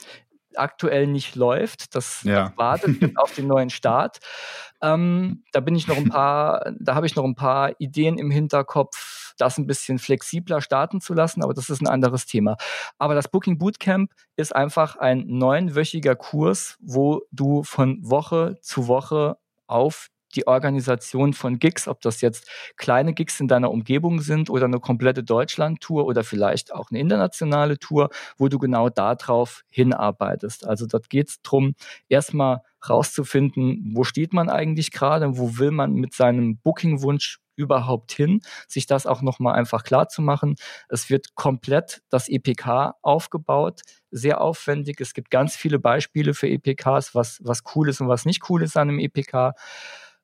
aktuell 0.60 1.08
nicht 1.08 1.36
läuft. 1.36 1.96
Das, 1.96 2.24
ja. 2.24 2.50
das 2.50 2.58
wartet 2.58 3.18
auf 3.18 3.34
den 3.34 3.48
neuen 3.48 3.70
Start. 3.70 4.20
Ähm, 4.82 5.44
da 5.52 5.60
bin 5.60 5.76
ich 5.76 5.88
noch 5.88 5.98
ein 5.98 6.10
paar, 6.10 6.72
da 6.80 6.96
habe 6.96 7.06
ich 7.06 7.16
noch 7.16 7.26
ein 7.26 7.36
paar 7.36 7.80
Ideen 7.80 8.18
im 8.18 8.32
Hinterkopf, 8.32 9.34
das 9.38 9.58
ein 9.58 9.68
bisschen 9.68 10.00
flexibler 10.00 10.62
starten 10.62 11.02
zu 11.02 11.14
lassen, 11.14 11.44
aber 11.44 11.54
das 11.54 11.70
ist 11.70 11.82
ein 11.82 11.88
anderes 11.88 12.26
Thema. 12.26 12.56
Aber 12.98 13.16
das 13.16 13.30
Booking 13.30 13.58
Bootcamp 13.58 14.12
ist 14.36 14.56
einfach 14.56 14.96
ein 14.96 15.26
neunwöchiger 15.28 16.16
Kurs, 16.16 16.78
wo 16.80 17.22
du 17.32 17.64
von 17.64 18.00
Woche 18.02 18.58
zu 18.62 18.88
Woche 18.88 19.38
auf 19.68 20.10
die 20.36 20.48
Organisation 20.48 21.34
von 21.34 21.60
Gigs, 21.60 21.88
ob 21.88 22.02
das 22.02 22.22
jetzt 22.22 22.50
kleine 22.78 23.14
Gigs 23.14 23.40
in 23.40 23.48
deiner 23.48 23.72
Umgebung 23.72 24.22
sind 24.22 24.50
oder 24.50 24.66
eine 24.66 24.80
komplette 24.80 25.24
Deutschland-Tour 25.24 26.06
oder 26.06 26.24
vielleicht 26.24 26.74
auch 26.74 26.92
eine 26.92 27.00
internationale 27.00 27.78
Tour, 27.80 28.10
wo 28.38 28.48
du 28.48 28.60
genau 28.60 28.90
darauf 28.90 29.64
hinarbeitest. 29.70 30.68
Also 30.68 30.86
dort 30.86 31.10
geht 31.10 31.30
es 31.30 31.42
darum, 31.42 31.76
erstmal 32.08 32.62
rauszufinden, 32.88 33.92
wo 33.94 34.04
steht 34.04 34.34
man 34.34 34.50
eigentlich 34.50 34.92
gerade, 34.92 35.38
wo 35.38 35.58
will 35.58 35.72
man 35.72 35.94
mit 35.94 36.14
seinem 36.14 36.58
Booking-Wunsch 36.58 37.40
überhaupt 37.60 38.14
hin, 38.14 38.42
sich 38.68 38.88
das 38.88 39.06
auch 39.06 39.22
nochmal 39.22 39.56
einfach 39.56 39.84
klar 39.84 40.08
zu 40.08 40.22
machen. 40.22 40.56
Es 40.88 41.10
wird 41.10 41.36
komplett 41.36 42.02
das 42.10 42.30
EPK 42.30 42.96
aufgebaut, 43.02 43.82
sehr 44.12 44.42
aufwendig. 44.42 45.02
Es 45.02 45.14
gibt 45.14 45.30
ganz 45.30 45.56
viele 45.56 45.78
Beispiele 45.78 46.34
für 46.34 46.48
EPKs, 46.48 47.14
was, 47.14 47.40
was 47.44 47.64
cool 47.76 47.90
ist 47.90 48.00
und 48.02 48.08
was 48.08 48.26
nicht 48.26 48.50
cool 48.50 48.64
ist 48.64 48.78
an 48.78 48.90
einem 48.90 49.00
EPK. 49.00 49.54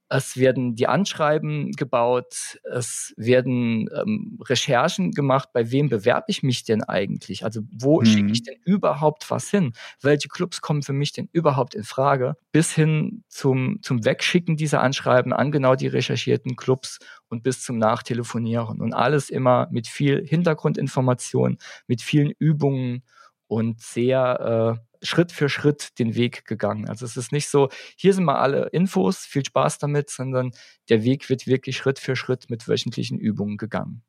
Es 0.08 0.38
werden 0.38 0.76
die 0.76 0.88
Anschreiben 0.88 1.72
gebaut, 1.72 2.60
es 2.64 3.14
werden 3.18 3.90
ähm, 3.96 4.40
Recherchen 4.48 5.12
gemacht, 5.12 5.50
bei 5.52 5.72
wem 5.72 5.90
bewerbe 5.90 6.26
ich 6.28 6.44
mich 6.44 6.64
denn 6.64 6.84
eigentlich? 6.84 7.44
Also 7.44 7.62
wo 7.72 8.02
mhm. 8.02 8.06
schicke 8.06 8.32
ich 8.32 8.44
denn 8.44 8.58
überhaupt 8.66 9.30
was 9.32 9.50
hin? 9.50 9.74
Welche 10.02 10.28
Clubs 10.28 10.62
kommen 10.62 10.84
für 10.84 10.94
mich 10.94 11.12
denn 11.12 11.28
überhaupt 11.32 11.74
in 11.74 11.84
Frage? 11.84 12.36
Bis 12.52 12.72
hin 12.72 13.24
zum, 13.30 13.80
zum 13.82 14.06
Wegschicken 14.06 14.58
dieser 14.58 14.82
Anschreiben 14.82 15.34
an 15.34 15.52
genau 15.52 15.76
die 15.76 15.88
recherchierten 15.88 16.56
Clubs 16.56 17.00
und 17.28 17.42
bis 17.42 17.64
zum 17.64 17.80
Nachtelefonieren. 17.80 18.82
Und 18.82 18.94
alles 18.94 19.32
immer 19.32 19.68
mit 19.72 19.88
viel 19.88 20.26
Hintergrundinformation, 20.26 21.58
mit 21.88 22.02
vielen 22.02 22.32
Übungen 22.38 23.04
und 23.48 23.82
sehr 23.82 24.78
äh, 24.80 24.85
Schritt 25.02 25.32
für 25.32 25.50
Schritt 25.50 25.98
den 26.00 26.16
Weg 26.16 26.46
gegangen. 26.46 26.88
Also 26.88 27.06
es 27.06 27.18
ist 27.18 27.32
nicht 27.32 27.50
so, 27.50 27.70
hier 27.96 28.14
sind 28.14 28.26
mal 28.26 28.38
alle 28.38 28.68
Infos, 28.72 29.20
viel 29.20 29.46
Spaß 29.46 29.78
damit, 29.80 30.10
sondern 30.10 30.52
der 30.90 31.04
Weg 31.04 31.30
wird 31.30 31.48
wirklich 31.48 31.78
Schritt 31.78 32.00
für 32.00 32.16
Schritt 32.16 32.50
mit 32.50 32.68
wöchentlichen 32.68 33.20
Übungen 33.20 33.58
gegangen. 33.58 34.04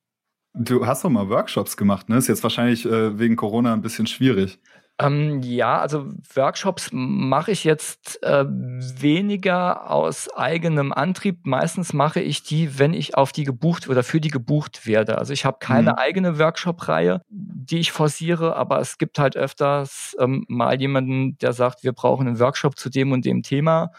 Du 0.59 0.87
hast 0.87 1.05
doch 1.05 1.11
mal 1.11 1.29
Workshops 1.29 1.77
gemacht, 1.77 2.09
ne? 2.09 2.17
Ist 2.17 2.29
jetzt 2.29 2.43
wahrscheinlich 2.43 2.87
äh, 2.87 3.19
wegen 3.19 3.37
Corona 3.37 3.75
ein 3.75 3.83
bisschen 3.83 4.07
schwierig. 4.07 4.59
Ähm, 4.99 5.43
ja, 5.43 5.79
also 5.79 6.07
Workshops 6.35 6.89
mache 6.93 7.51
ich 7.51 7.65
jetzt 7.65 8.23
äh, 8.23 8.47
weniger 8.49 9.91
aus 9.91 10.35
eigenem 10.35 10.91
Antrieb. 10.91 11.45
Meistens 11.45 11.93
mache 11.93 12.21
ich 12.21 12.43
die, 12.45 12.79
wenn 12.79 12.95
ich 12.95 13.15
auf 13.15 13.33
die 13.33 13.45
gebucht 13.45 13.91
oder 13.91 14.03
für 14.03 14.23
die 14.23 14.31
gebucht 14.31 14.87
werde. 14.87 15.19
Also 15.19 15.35
ich 15.35 15.45
habe 15.45 15.59
keine 15.61 15.93
mhm. 15.93 15.99
eigene 15.99 16.39
Workshop-Reihe, 16.39 17.21
die 17.29 17.79
ich 17.79 17.93
forciere, 17.93 18.57
aber 18.57 18.81
es 18.81 18.97
gibt 18.97 19.19
halt 19.19 19.37
öfters 19.37 20.17
ähm, 20.19 20.47
mal 20.49 20.81
jemanden, 20.81 21.37
der 21.39 21.53
sagt, 21.53 21.85
wir 21.85 21.93
brauchen 21.93 22.27
einen 22.27 22.41
Workshop 22.41 22.79
zu 22.79 22.89
dem 22.89 23.13
und 23.13 23.27
dem 23.27 23.43
Thema. 23.43 23.93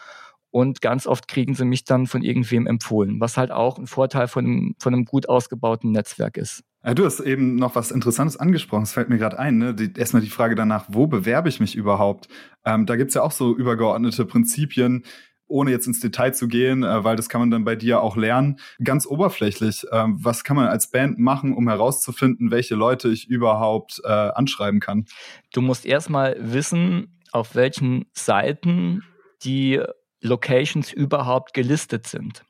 Und 0.50 0.80
ganz 0.80 1.06
oft 1.06 1.28
kriegen 1.28 1.54
sie 1.54 1.64
mich 1.64 1.84
dann 1.84 2.06
von 2.06 2.22
irgendwem 2.22 2.66
empfohlen, 2.66 3.20
was 3.20 3.36
halt 3.36 3.52
auch 3.52 3.78
ein 3.78 3.86
Vorteil 3.86 4.26
von 4.26 4.44
einem, 4.44 4.74
von 4.80 4.94
einem 4.94 5.04
gut 5.04 5.28
ausgebauten 5.28 5.92
Netzwerk 5.92 6.38
ist. 6.38 6.64
Ja, 6.84 6.94
du 6.94 7.04
hast 7.04 7.20
eben 7.20 7.56
noch 7.56 7.74
was 7.74 7.90
Interessantes 7.90 8.36
angesprochen, 8.36 8.82
das 8.82 8.92
fällt 8.92 9.08
mir 9.08 9.18
gerade 9.18 9.38
ein. 9.38 9.58
Ne? 9.58 9.74
Die, 9.74 9.92
erstmal 9.98 10.22
die 10.22 10.30
Frage 10.30 10.54
danach, 10.54 10.86
wo 10.88 11.06
bewerbe 11.06 11.48
ich 11.48 11.60
mich 11.60 11.74
überhaupt? 11.74 12.28
Ähm, 12.64 12.86
da 12.86 12.96
gibt's 12.96 13.14
ja 13.14 13.22
auch 13.22 13.32
so 13.32 13.56
übergeordnete 13.56 14.24
Prinzipien, 14.24 15.04
ohne 15.48 15.70
jetzt 15.70 15.86
ins 15.86 16.00
Detail 16.00 16.32
zu 16.32 16.46
gehen, 16.46 16.84
äh, 16.84 17.02
weil 17.02 17.16
das 17.16 17.28
kann 17.28 17.40
man 17.40 17.50
dann 17.50 17.64
bei 17.64 17.74
dir 17.74 18.00
auch 18.00 18.16
lernen. 18.16 18.60
Ganz 18.82 19.06
oberflächlich, 19.06 19.86
ähm, 19.90 20.18
was 20.20 20.44
kann 20.44 20.56
man 20.56 20.68
als 20.68 20.90
Band 20.90 21.18
machen, 21.18 21.52
um 21.52 21.68
herauszufinden, 21.68 22.50
welche 22.50 22.76
Leute 22.76 23.08
ich 23.08 23.28
überhaupt 23.28 24.00
äh, 24.04 24.08
anschreiben 24.08 24.78
kann? 24.78 25.06
Du 25.52 25.62
musst 25.62 25.84
erstmal 25.84 26.36
wissen, 26.38 27.18
auf 27.32 27.54
welchen 27.54 28.06
Seiten 28.12 29.02
die 29.42 29.80
Locations 30.20 30.92
überhaupt 30.92 31.54
gelistet 31.54 32.06
sind. 32.06 32.44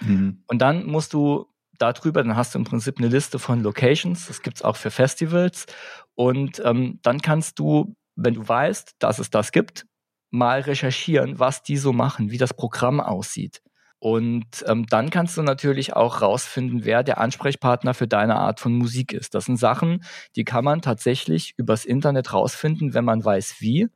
Mhm. 0.00 0.42
Und 0.46 0.62
dann 0.62 0.86
musst 0.86 1.12
du 1.12 1.46
darüber, 1.78 2.22
dann 2.22 2.36
hast 2.36 2.54
du 2.54 2.58
im 2.58 2.64
Prinzip 2.64 2.98
eine 2.98 3.08
Liste 3.08 3.38
von 3.38 3.62
Locations, 3.62 4.26
das 4.26 4.42
gibt 4.42 4.58
es 4.58 4.62
auch 4.62 4.76
für 4.76 4.90
Festivals. 4.90 5.66
Und 6.14 6.62
ähm, 6.64 7.00
dann 7.02 7.20
kannst 7.20 7.58
du, 7.58 7.96
wenn 8.16 8.34
du 8.34 8.46
weißt, 8.46 8.96
dass 8.98 9.18
es 9.18 9.30
das 9.30 9.52
gibt, 9.52 9.86
mal 10.30 10.60
recherchieren, 10.60 11.38
was 11.38 11.62
die 11.62 11.76
so 11.76 11.92
machen, 11.92 12.30
wie 12.30 12.38
das 12.38 12.54
Programm 12.54 13.00
aussieht. 13.00 13.62
Und 13.98 14.64
ähm, 14.66 14.84
dann 14.86 15.08
kannst 15.08 15.36
du 15.38 15.42
natürlich 15.42 15.94
auch 15.94 16.20
rausfinden, 16.20 16.84
wer 16.84 17.02
der 17.02 17.18
Ansprechpartner 17.18 17.94
für 17.94 18.06
deine 18.06 18.36
Art 18.36 18.60
von 18.60 18.74
Musik 18.74 19.14
ist. 19.14 19.34
Das 19.34 19.46
sind 19.46 19.56
Sachen, 19.56 20.04
die 20.36 20.44
kann 20.44 20.62
man 20.62 20.82
tatsächlich 20.82 21.54
übers 21.56 21.86
Internet 21.86 22.34
rausfinden, 22.34 22.92
wenn 22.92 23.06
man 23.06 23.24
weiß 23.24 23.56
wie. 23.60 23.88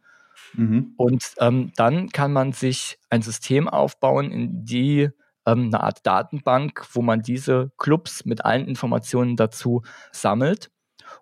Mhm. 0.54 0.94
Und 0.96 1.24
ähm, 1.40 1.72
dann 1.76 2.08
kann 2.08 2.32
man 2.32 2.52
sich 2.52 2.98
ein 3.10 3.20
System 3.20 3.68
aufbauen, 3.68 4.32
in 4.32 4.64
die 4.64 5.10
ähm, 5.48 5.66
eine 5.66 5.82
Art 5.82 6.06
Datenbank, 6.06 6.86
wo 6.92 7.02
man 7.02 7.22
diese 7.22 7.72
Clubs 7.78 8.24
mit 8.24 8.44
allen 8.44 8.66
Informationen 8.66 9.36
dazu 9.36 9.82
sammelt 10.12 10.70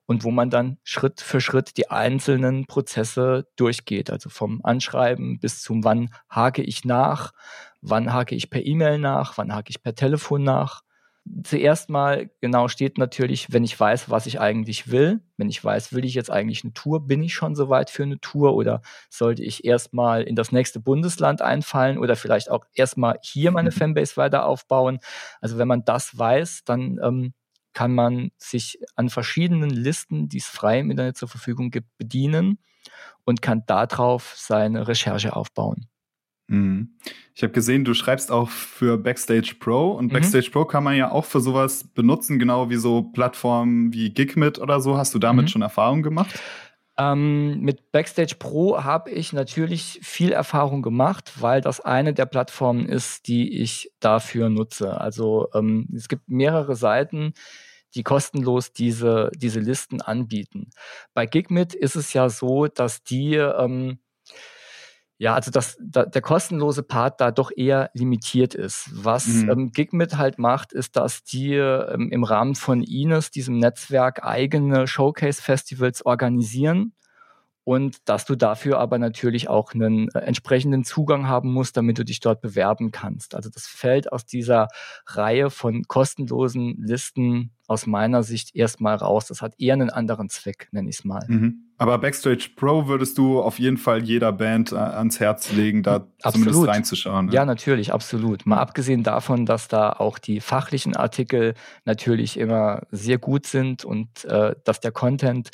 und 0.06 0.24
wo 0.24 0.30
man 0.30 0.50
dann 0.50 0.78
Schritt 0.82 1.20
für 1.20 1.40
Schritt 1.40 1.76
die 1.76 1.90
einzelnen 1.90 2.66
Prozesse 2.66 3.46
durchgeht. 3.56 4.10
Also 4.10 4.28
vom 4.30 4.60
Anschreiben 4.64 5.38
bis 5.38 5.62
zum 5.62 5.84
wann 5.84 6.10
hake 6.28 6.62
ich 6.62 6.84
nach, 6.84 7.32
wann 7.80 8.12
hake 8.12 8.34
ich 8.34 8.50
per 8.50 8.64
E-Mail 8.64 8.98
nach, 8.98 9.38
wann 9.38 9.54
hake 9.54 9.70
ich 9.70 9.82
per 9.82 9.94
Telefon 9.94 10.42
nach 10.42 10.82
zuerst 11.44 11.90
mal 11.90 12.30
genau 12.40 12.68
steht 12.68 12.98
natürlich, 12.98 13.52
wenn 13.52 13.64
ich 13.64 13.78
weiß, 13.78 14.10
was 14.10 14.26
ich 14.26 14.40
eigentlich 14.40 14.90
will, 14.90 15.20
wenn 15.36 15.48
ich 15.48 15.62
weiß, 15.62 15.92
will 15.92 16.04
ich 16.04 16.14
jetzt 16.14 16.30
eigentlich 16.30 16.64
eine 16.64 16.72
Tour, 16.72 17.06
bin 17.06 17.22
ich 17.22 17.34
schon 17.34 17.54
soweit 17.54 17.90
für 17.90 18.02
eine 18.02 18.20
Tour 18.20 18.54
oder 18.54 18.82
sollte 19.10 19.42
ich 19.42 19.64
erstmal 19.64 20.22
in 20.22 20.36
das 20.36 20.52
nächste 20.52 20.80
Bundesland 20.80 21.42
einfallen 21.42 21.98
oder 21.98 22.16
vielleicht 22.16 22.50
auch 22.50 22.64
erstmal 22.74 23.18
hier 23.22 23.50
meine 23.50 23.70
mhm. 23.70 23.74
Fanbase 23.74 24.16
weiter 24.16 24.46
aufbauen. 24.46 24.98
Also 25.40 25.58
wenn 25.58 25.68
man 25.68 25.84
das 25.84 26.16
weiß, 26.16 26.64
dann 26.64 26.98
ähm, 27.02 27.34
kann 27.72 27.94
man 27.94 28.30
sich 28.38 28.78
an 28.94 29.10
verschiedenen 29.10 29.70
Listen, 29.70 30.28
die 30.28 30.38
es 30.38 30.46
frei 30.46 30.80
im 30.80 30.90
Internet 30.90 31.16
zur 31.16 31.28
Verfügung 31.28 31.70
gibt, 31.70 31.88
bedienen 31.98 32.58
und 33.24 33.42
kann 33.42 33.64
darauf 33.66 34.34
seine 34.36 34.88
Recherche 34.88 35.36
aufbauen. 35.36 35.86
Mhm. 36.48 36.98
Ich 37.36 37.42
habe 37.42 37.52
gesehen, 37.52 37.84
du 37.84 37.92
schreibst 37.92 38.32
auch 38.32 38.48
für 38.48 38.96
Backstage 38.96 39.56
Pro 39.60 39.90
und 39.90 40.06
mhm. 40.06 40.14
Backstage 40.14 40.48
Pro 40.50 40.64
kann 40.64 40.82
man 40.82 40.96
ja 40.96 41.12
auch 41.12 41.26
für 41.26 41.40
sowas 41.40 41.84
benutzen, 41.84 42.38
genau 42.38 42.70
wie 42.70 42.76
so 42.76 43.02
Plattformen 43.02 43.92
wie 43.92 44.08
Gigmit 44.08 44.58
oder 44.58 44.80
so. 44.80 44.96
Hast 44.96 45.14
du 45.14 45.18
damit 45.18 45.44
mhm. 45.44 45.48
schon 45.48 45.62
Erfahrung 45.62 46.02
gemacht? 46.02 46.40
Ähm, 46.96 47.60
mit 47.60 47.92
Backstage 47.92 48.36
Pro 48.38 48.82
habe 48.82 49.10
ich 49.10 49.34
natürlich 49.34 50.00
viel 50.02 50.32
Erfahrung 50.32 50.80
gemacht, 50.80 51.34
weil 51.38 51.60
das 51.60 51.82
eine 51.82 52.14
der 52.14 52.24
Plattformen 52.24 52.86
ist, 52.86 53.28
die 53.28 53.60
ich 53.60 53.92
dafür 54.00 54.48
nutze. 54.48 54.98
Also 54.98 55.48
ähm, 55.52 55.88
es 55.94 56.08
gibt 56.08 56.30
mehrere 56.30 56.74
Seiten, 56.74 57.34
die 57.94 58.02
kostenlos 58.02 58.72
diese, 58.72 59.30
diese 59.36 59.60
Listen 59.60 60.00
anbieten. 60.00 60.70
Bei 61.12 61.26
Gigmit 61.26 61.74
ist 61.74 61.96
es 61.96 62.14
ja 62.14 62.30
so, 62.30 62.66
dass 62.66 63.02
die 63.02 63.34
ähm, 63.34 63.98
ja, 65.18 65.34
also 65.34 65.50
dass 65.50 65.78
da, 65.80 66.04
der 66.04 66.22
kostenlose 66.22 66.82
Part 66.82 67.20
da 67.20 67.30
doch 67.30 67.50
eher 67.54 67.90
limitiert 67.94 68.54
ist. 68.54 68.90
Was 68.92 69.26
mhm. 69.26 69.50
ähm, 69.50 69.72
Gigmit 69.72 70.18
halt 70.18 70.38
macht, 70.38 70.72
ist, 70.72 70.96
dass 70.96 71.24
die 71.24 71.54
ähm, 71.54 72.10
im 72.10 72.24
Rahmen 72.24 72.54
von 72.54 72.82
Ines, 72.82 73.30
diesem 73.30 73.58
Netzwerk, 73.58 74.24
eigene 74.24 74.86
Showcase-Festivals 74.86 76.04
organisieren 76.04 76.92
und 77.66 78.08
dass 78.08 78.24
du 78.24 78.36
dafür 78.36 78.78
aber 78.78 78.96
natürlich 78.96 79.48
auch 79.48 79.74
einen 79.74 80.08
äh, 80.10 80.20
entsprechenden 80.20 80.84
Zugang 80.84 81.26
haben 81.26 81.52
musst, 81.52 81.76
damit 81.76 81.98
du 81.98 82.04
dich 82.04 82.20
dort 82.20 82.40
bewerben 82.40 82.92
kannst. 82.92 83.34
Also 83.34 83.50
das 83.50 83.66
fällt 83.66 84.12
aus 84.12 84.24
dieser 84.24 84.68
Reihe 85.04 85.50
von 85.50 85.82
kostenlosen 85.88 86.76
Listen 86.78 87.50
aus 87.66 87.88
meiner 87.88 88.22
Sicht 88.22 88.54
erstmal 88.54 88.94
raus. 88.94 89.26
Das 89.26 89.42
hat 89.42 89.54
eher 89.58 89.74
einen 89.74 89.90
anderen 89.90 90.28
Zweck, 90.28 90.68
nenne 90.70 90.88
ich 90.88 90.98
es 90.98 91.04
mal. 91.04 91.24
Mhm. 91.26 91.64
Aber 91.76 91.98
Backstage 91.98 92.50
Pro 92.54 92.86
würdest 92.86 93.18
du 93.18 93.40
auf 93.42 93.58
jeden 93.58 93.76
Fall 93.76 94.02
jeder 94.02 94.32
Band 94.32 94.70
äh, 94.70 94.76
ans 94.76 95.18
Herz 95.18 95.50
legen, 95.52 95.82
da 95.82 96.06
absolut. 96.22 96.50
zumindest 96.50 96.68
reinzuschauen. 96.68 97.26
Ne? 97.26 97.32
Ja, 97.32 97.44
natürlich, 97.44 97.92
absolut. 97.92 98.46
Mal 98.46 98.58
abgesehen 98.58 99.02
davon, 99.02 99.44
dass 99.44 99.66
da 99.66 99.90
auch 99.90 100.18
die 100.18 100.40
fachlichen 100.40 100.94
Artikel 100.94 101.54
natürlich 101.84 102.38
immer 102.38 102.82
sehr 102.92 103.18
gut 103.18 103.46
sind 103.46 103.84
und 103.84 104.24
äh, 104.24 104.54
dass 104.64 104.78
der 104.78 104.92
Content 104.92 105.50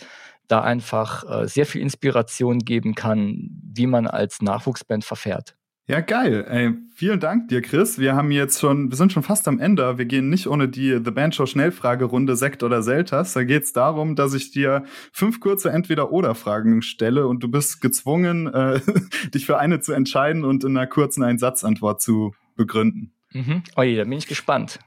da 0.48 0.60
einfach 0.60 1.42
äh, 1.42 1.48
sehr 1.48 1.66
viel 1.66 1.80
Inspiration 1.80 2.58
geben 2.58 2.94
kann, 2.94 3.48
wie 3.62 3.86
man 3.86 4.06
als 4.06 4.42
Nachwuchsband 4.42 5.04
verfährt. 5.04 5.56
Ja, 5.88 6.00
geil. 6.00 6.46
Ey, 6.48 6.74
vielen 6.94 7.18
Dank 7.18 7.48
dir, 7.48 7.60
Chris. 7.60 7.98
Wir 7.98 8.14
haben 8.14 8.30
jetzt 8.30 8.60
schon, 8.60 8.90
wir 8.90 8.96
sind 8.96 9.12
schon 9.12 9.24
fast 9.24 9.48
am 9.48 9.58
Ende. 9.58 9.98
Wir 9.98 10.04
gehen 10.04 10.30
nicht 10.30 10.46
ohne 10.46 10.68
die 10.68 11.00
The 11.04 11.10
Band 11.10 11.34
Show 11.34 11.44
Schnellfragerunde 11.46 12.36
Sekt 12.36 12.62
oder 12.62 12.82
Selters. 12.82 13.32
Da 13.32 13.42
geht 13.42 13.64
es 13.64 13.72
darum, 13.72 14.14
dass 14.14 14.32
ich 14.32 14.52
dir 14.52 14.84
fünf 15.12 15.40
kurze 15.40 15.70
Entweder-Oder-Fragen 15.70 16.82
stelle 16.82 17.26
und 17.26 17.42
du 17.42 17.48
bist 17.48 17.80
gezwungen, 17.80 18.46
äh, 18.46 18.80
dich 19.34 19.44
für 19.44 19.58
eine 19.58 19.80
zu 19.80 19.92
entscheiden 19.92 20.44
und 20.44 20.62
in 20.62 20.76
einer 20.76 20.86
kurzen 20.86 21.24
Einsatzantwort 21.24 22.00
zu 22.00 22.32
begründen. 22.54 23.12
Mhm. 23.32 23.64
Oh 23.76 23.82
je, 23.82 23.96
da 23.96 24.04
bin 24.04 24.12
ich 24.12 24.28
gespannt. 24.28 24.78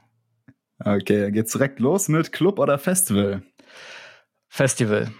Okay, 0.78 1.20
dann 1.20 1.32
geht's 1.32 1.52
direkt 1.52 1.78
los 1.78 2.08
mit 2.08 2.32
Club 2.32 2.58
oder 2.58 2.78
Festival? 2.78 3.42
Festival. 4.48 5.10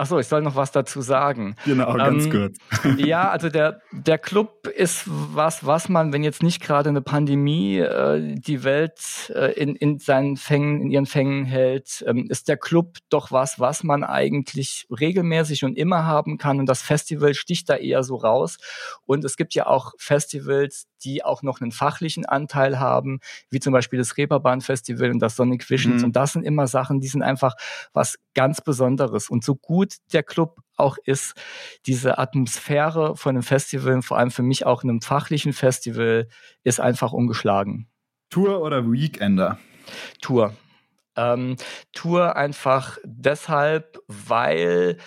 Achso, 0.00 0.18
ich 0.18 0.28
soll 0.28 0.40
noch 0.40 0.56
was 0.56 0.72
dazu 0.72 1.02
sagen. 1.02 1.56
Genau, 1.66 1.92
ganz 1.92 2.24
ähm, 2.24 2.30
kurz. 2.30 2.56
ja, 2.96 3.28
also 3.28 3.50
der, 3.50 3.82
der 3.92 4.16
Club 4.16 4.66
ist 4.66 5.02
was, 5.06 5.66
was 5.66 5.90
man, 5.90 6.14
wenn 6.14 6.24
jetzt 6.24 6.42
nicht 6.42 6.62
gerade 6.62 6.88
eine 6.88 7.02
Pandemie 7.02 7.80
äh, 7.80 8.34
die 8.34 8.64
Welt 8.64 9.30
äh, 9.34 9.52
in, 9.60 9.76
in 9.76 9.98
seinen 9.98 10.38
Fängen, 10.38 10.80
in 10.80 10.90
ihren 10.90 11.04
Fängen 11.04 11.44
hält, 11.44 12.02
ähm, 12.06 12.28
ist 12.30 12.48
der 12.48 12.56
Club 12.56 12.96
doch 13.10 13.30
was, 13.30 13.60
was 13.60 13.82
man 13.82 14.02
eigentlich 14.02 14.86
regelmäßig 14.88 15.64
und 15.64 15.76
immer 15.76 16.06
haben 16.06 16.38
kann. 16.38 16.60
Und 16.60 16.66
das 16.66 16.80
Festival 16.80 17.34
sticht 17.34 17.68
da 17.68 17.76
eher 17.76 18.02
so 18.02 18.16
raus. 18.16 18.56
Und 19.04 19.22
es 19.26 19.36
gibt 19.36 19.52
ja 19.52 19.66
auch 19.66 19.92
Festivals, 19.98 20.86
die 21.04 21.24
auch 21.24 21.42
noch 21.42 21.60
einen 21.60 21.72
fachlichen 21.72 22.26
Anteil 22.26 22.78
haben, 22.78 23.20
wie 23.50 23.60
zum 23.60 23.72
Beispiel 23.72 23.98
das 23.98 24.16
Reeperbahn 24.16 24.60
Festival 24.60 25.10
und 25.10 25.18
das 25.20 25.36
Sonic 25.36 25.68
Visions. 25.68 26.02
Mhm. 26.02 26.06
Und 26.06 26.16
das 26.16 26.32
sind 26.32 26.44
immer 26.44 26.66
Sachen, 26.66 27.00
die 27.00 27.08
sind 27.08 27.22
einfach 27.22 27.54
was 27.92 28.18
ganz 28.34 28.60
Besonderes. 28.60 29.28
Und 29.28 29.44
so 29.44 29.54
gut 29.54 29.96
der 30.12 30.22
Club 30.22 30.60
auch 30.76 30.96
ist, 31.04 31.34
diese 31.86 32.18
Atmosphäre 32.18 33.16
von 33.16 33.30
einem 33.30 33.42
Festival, 33.42 34.02
vor 34.02 34.18
allem 34.18 34.30
für 34.30 34.42
mich 34.42 34.66
auch 34.66 34.82
einem 34.82 35.00
fachlichen 35.00 35.52
Festival, 35.52 36.28
ist 36.64 36.80
einfach 36.80 37.12
ungeschlagen. 37.12 37.88
Tour 38.30 38.60
oder 38.62 38.90
Weekender? 38.90 39.58
Tour. 40.20 40.54
Ähm, 41.16 41.56
Tour 41.92 42.36
einfach 42.36 42.98
deshalb, 43.04 43.98
weil 44.06 44.98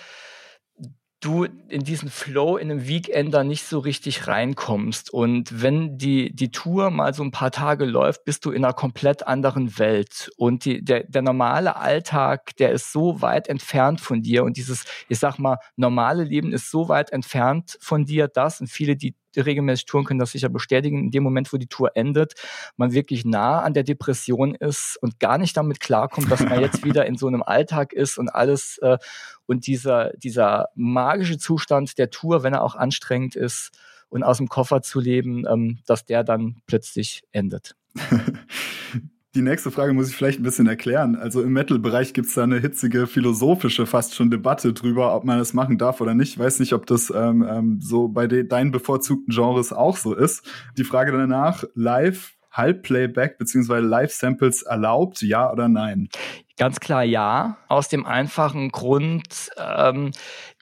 du 1.23 1.45
in 1.69 1.83
diesen 1.83 2.09
Flow 2.09 2.57
in 2.57 2.69
einem 2.69 2.87
Weekender 2.87 3.43
nicht 3.43 3.63
so 3.63 3.79
richtig 3.79 4.27
reinkommst. 4.27 5.11
Und 5.11 5.61
wenn 5.61 5.97
die, 5.97 6.35
die 6.35 6.51
Tour 6.51 6.89
mal 6.89 7.13
so 7.13 7.23
ein 7.23 7.31
paar 7.31 7.51
Tage 7.51 7.85
läuft, 7.85 8.25
bist 8.25 8.45
du 8.45 8.51
in 8.51 8.63
einer 8.63 8.73
komplett 8.73 9.25
anderen 9.25 9.77
Welt. 9.79 10.31
Und 10.37 10.65
die, 10.65 10.83
der, 10.83 11.03
der 11.05 11.21
normale 11.21 11.75
Alltag, 11.77 12.55
der 12.57 12.71
ist 12.71 12.91
so 12.91 13.21
weit 13.21 13.47
entfernt 13.47 14.01
von 14.01 14.21
dir. 14.21 14.43
Und 14.43 14.57
dieses, 14.57 14.85
ich 15.07 15.19
sag 15.19 15.39
mal, 15.39 15.57
normale 15.75 16.23
Leben 16.23 16.51
ist 16.51 16.69
so 16.69 16.89
weit 16.89 17.11
entfernt 17.11 17.77
von 17.79 18.05
dir, 18.05 18.27
dass, 18.27 18.61
und 18.61 18.67
viele, 18.67 18.95
die 18.95 19.15
regelmäßig 19.35 19.85
touren, 19.85 20.05
können 20.05 20.19
das 20.19 20.31
sicher 20.31 20.49
bestätigen, 20.49 20.99
in 20.99 21.11
dem 21.11 21.23
Moment, 21.23 21.51
wo 21.53 21.57
die 21.57 21.67
Tour 21.67 21.91
endet, 21.95 22.33
man 22.77 22.93
wirklich 22.93 23.25
nah 23.25 23.61
an 23.61 23.73
der 23.73 23.83
Depression 23.83 24.55
ist 24.55 24.97
und 25.01 25.19
gar 25.19 25.37
nicht 25.37 25.55
damit 25.57 25.79
klarkommt, 25.79 26.31
dass 26.31 26.43
man 26.43 26.59
jetzt 26.59 26.83
wieder 26.85 27.05
in 27.05 27.17
so 27.17 27.27
einem 27.27 27.43
Alltag 27.43 27.93
ist 27.93 28.17
und 28.17 28.29
alles 28.29 28.77
äh, 28.79 28.97
und 29.45 29.67
dieser, 29.67 30.11
dieser 30.17 30.69
magische 30.75 31.37
Zustand 31.37 31.97
der 31.97 32.09
Tour, 32.09 32.43
wenn 32.43 32.53
er 32.53 32.63
auch 32.63 32.75
anstrengend 32.75 33.35
ist 33.35 33.71
und 34.09 34.23
aus 34.23 34.37
dem 34.37 34.47
Koffer 34.47 34.81
zu 34.81 34.99
leben, 34.99 35.45
ähm, 35.47 35.79
dass 35.85 36.05
der 36.05 36.23
dann 36.23 36.61
plötzlich 36.67 37.23
endet. 37.31 37.75
Die 39.35 39.41
nächste 39.41 39.71
Frage 39.71 39.93
muss 39.93 40.09
ich 40.09 40.15
vielleicht 40.15 40.39
ein 40.39 40.43
bisschen 40.43 40.67
erklären. 40.67 41.15
Also 41.15 41.41
im 41.41 41.53
Metal-Bereich 41.53 42.13
gibt 42.13 42.27
es 42.27 42.35
da 42.35 42.43
eine 42.43 42.59
hitzige 42.59 43.07
philosophische 43.07 43.87
fast 43.87 44.13
schon 44.13 44.29
Debatte 44.29 44.73
drüber, 44.73 45.15
ob 45.15 45.23
man 45.23 45.39
das 45.39 45.53
machen 45.53 45.79
darf 45.79 46.01
oder 46.01 46.13
nicht. 46.13 46.33
Ich 46.33 46.39
weiß 46.39 46.59
nicht, 46.59 46.73
ob 46.73 46.85
das 46.85 47.09
ähm, 47.09 47.43
ähm, 47.49 47.79
so 47.81 48.09
bei 48.09 48.27
de 48.27 48.47
deinen 48.47 48.69
bevorzugten 48.69 49.33
Genres 49.33 49.73
auch 49.73 49.97
so 49.97 50.13
ist. 50.13 50.47
Die 50.77 50.83
Frage 50.83 51.11
danach, 51.11 51.63
live, 51.73 52.33
Halbplayback 52.51 53.39
beziehungsweise 53.39 53.87
Live-Samples 53.87 54.61
erlaubt, 54.61 55.23
ja 55.23 55.51
oder 55.51 55.67
nein? 55.67 56.09
Ganz 56.55 56.79
klar 56.79 57.03
ja, 57.03 57.57
aus 57.67 57.87
dem 57.87 58.05
einfachen 58.05 58.69
Grund, 58.69 59.49
ähm, 59.57 60.11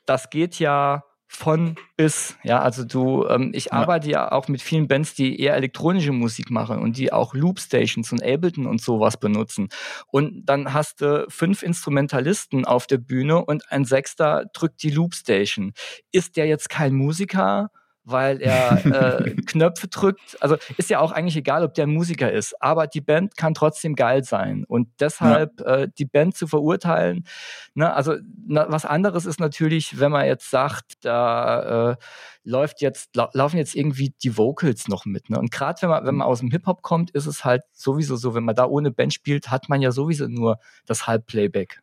das 0.06 0.30
geht 0.30 0.60
ja 0.60 1.04
von 1.34 1.76
bis. 1.96 2.36
Ja, 2.44 2.62
also 2.62 2.84
du, 2.84 3.26
ähm, 3.28 3.52
ich 3.54 3.66
ja. 3.66 3.72
arbeite 3.72 4.10
ja 4.10 4.32
auch 4.32 4.50
mit 4.50 4.62
vielen 4.62 4.88
Bands, 4.88 5.16
die 5.16 5.40
eher 5.40 5.56
elektronische 5.56 6.12
Musik 6.12 6.52
machen 6.52 6.80
und 6.80 6.98
die 6.98 7.14
auch 7.14 7.34
Loopstations 7.34 8.12
und 8.12 8.22
Ableton 8.22 8.68
und 8.68 8.82
sowas 8.82 9.18
benutzen. 9.18 9.70
Und 10.08 10.46
dann 10.46 10.74
hast 10.74 11.02
du 11.02 11.26
fünf 11.30 11.64
Instrumentalisten 11.64 12.66
auf 12.66 12.86
der 12.86 12.98
Bühne 12.98 13.44
und 13.44 13.72
ein 13.72 13.86
Sechster 13.86 14.46
drückt 14.54 14.84
die 14.84 14.92
Loopstation. 14.92 15.74
Ist 16.12 16.36
der 16.36 16.48
jetzt 16.48 16.70
kein 16.70 16.94
Musiker? 16.94 17.72
Weil 18.04 18.42
er 18.42 18.86
äh, 18.86 19.36
Knöpfe 19.46 19.88
drückt. 19.88 20.38
Also 20.42 20.58
ist 20.78 20.90
ja 20.90 21.00
auch 21.00 21.12
eigentlich 21.12 21.38
egal, 21.38 21.64
ob 21.64 21.74
der 21.74 21.88
Musiker 21.88 22.32
ist, 22.32 22.62
aber 22.62 22.88
die 22.88 23.02
Band 23.02 23.38
kann 23.38 23.54
trotzdem 23.54 23.96
geil 23.96 24.24
sein. 24.24 24.66
Und 24.68 24.90
deshalb 25.00 25.60
ja. 25.60 25.76
äh, 25.76 25.90
die 25.98 26.06
Band 26.06 26.36
zu 26.36 26.48
verurteilen, 26.48 27.26
ne, 27.74 27.94
also 27.94 28.16
na, 28.48 28.66
was 28.70 28.86
anderes 28.86 29.26
ist 29.26 29.40
natürlich, 29.40 30.00
wenn 30.00 30.12
man 30.12 30.26
jetzt 30.26 30.50
sagt, 30.50 31.06
da 31.06 31.92
äh, 31.92 31.96
läuft 32.44 32.82
jetzt, 32.82 33.16
lau 33.16 33.30
laufen 33.34 33.58
jetzt 33.58 33.76
irgendwie 33.76 34.14
die 34.24 34.38
Vocals 34.38 34.88
noch 34.88 35.06
mit. 35.06 35.30
Ne? 35.30 35.40
Und 35.40 35.52
gerade 35.52 35.82
wenn 35.82 35.90
man, 35.90 36.06
wenn 36.06 36.16
man 36.16 36.28
aus 36.28 36.40
dem 36.40 36.52
Hip-Hop 36.52 36.82
kommt, 36.82 37.12
ist 37.12 37.28
es 37.28 37.46
halt 37.46 37.64
sowieso 37.72 38.16
so, 38.16 38.34
wenn 38.34 38.44
man 38.44 38.56
da 38.56 38.66
ohne 38.66 38.92
Band 38.92 39.14
spielt, 39.14 39.52
hat 39.52 39.70
man 39.70 39.82
ja 39.82 39.92
sowieso 39.92 40.28
nur 40.28 40.60
das 40.86 41.08
Halbplayback. 41.08 41.82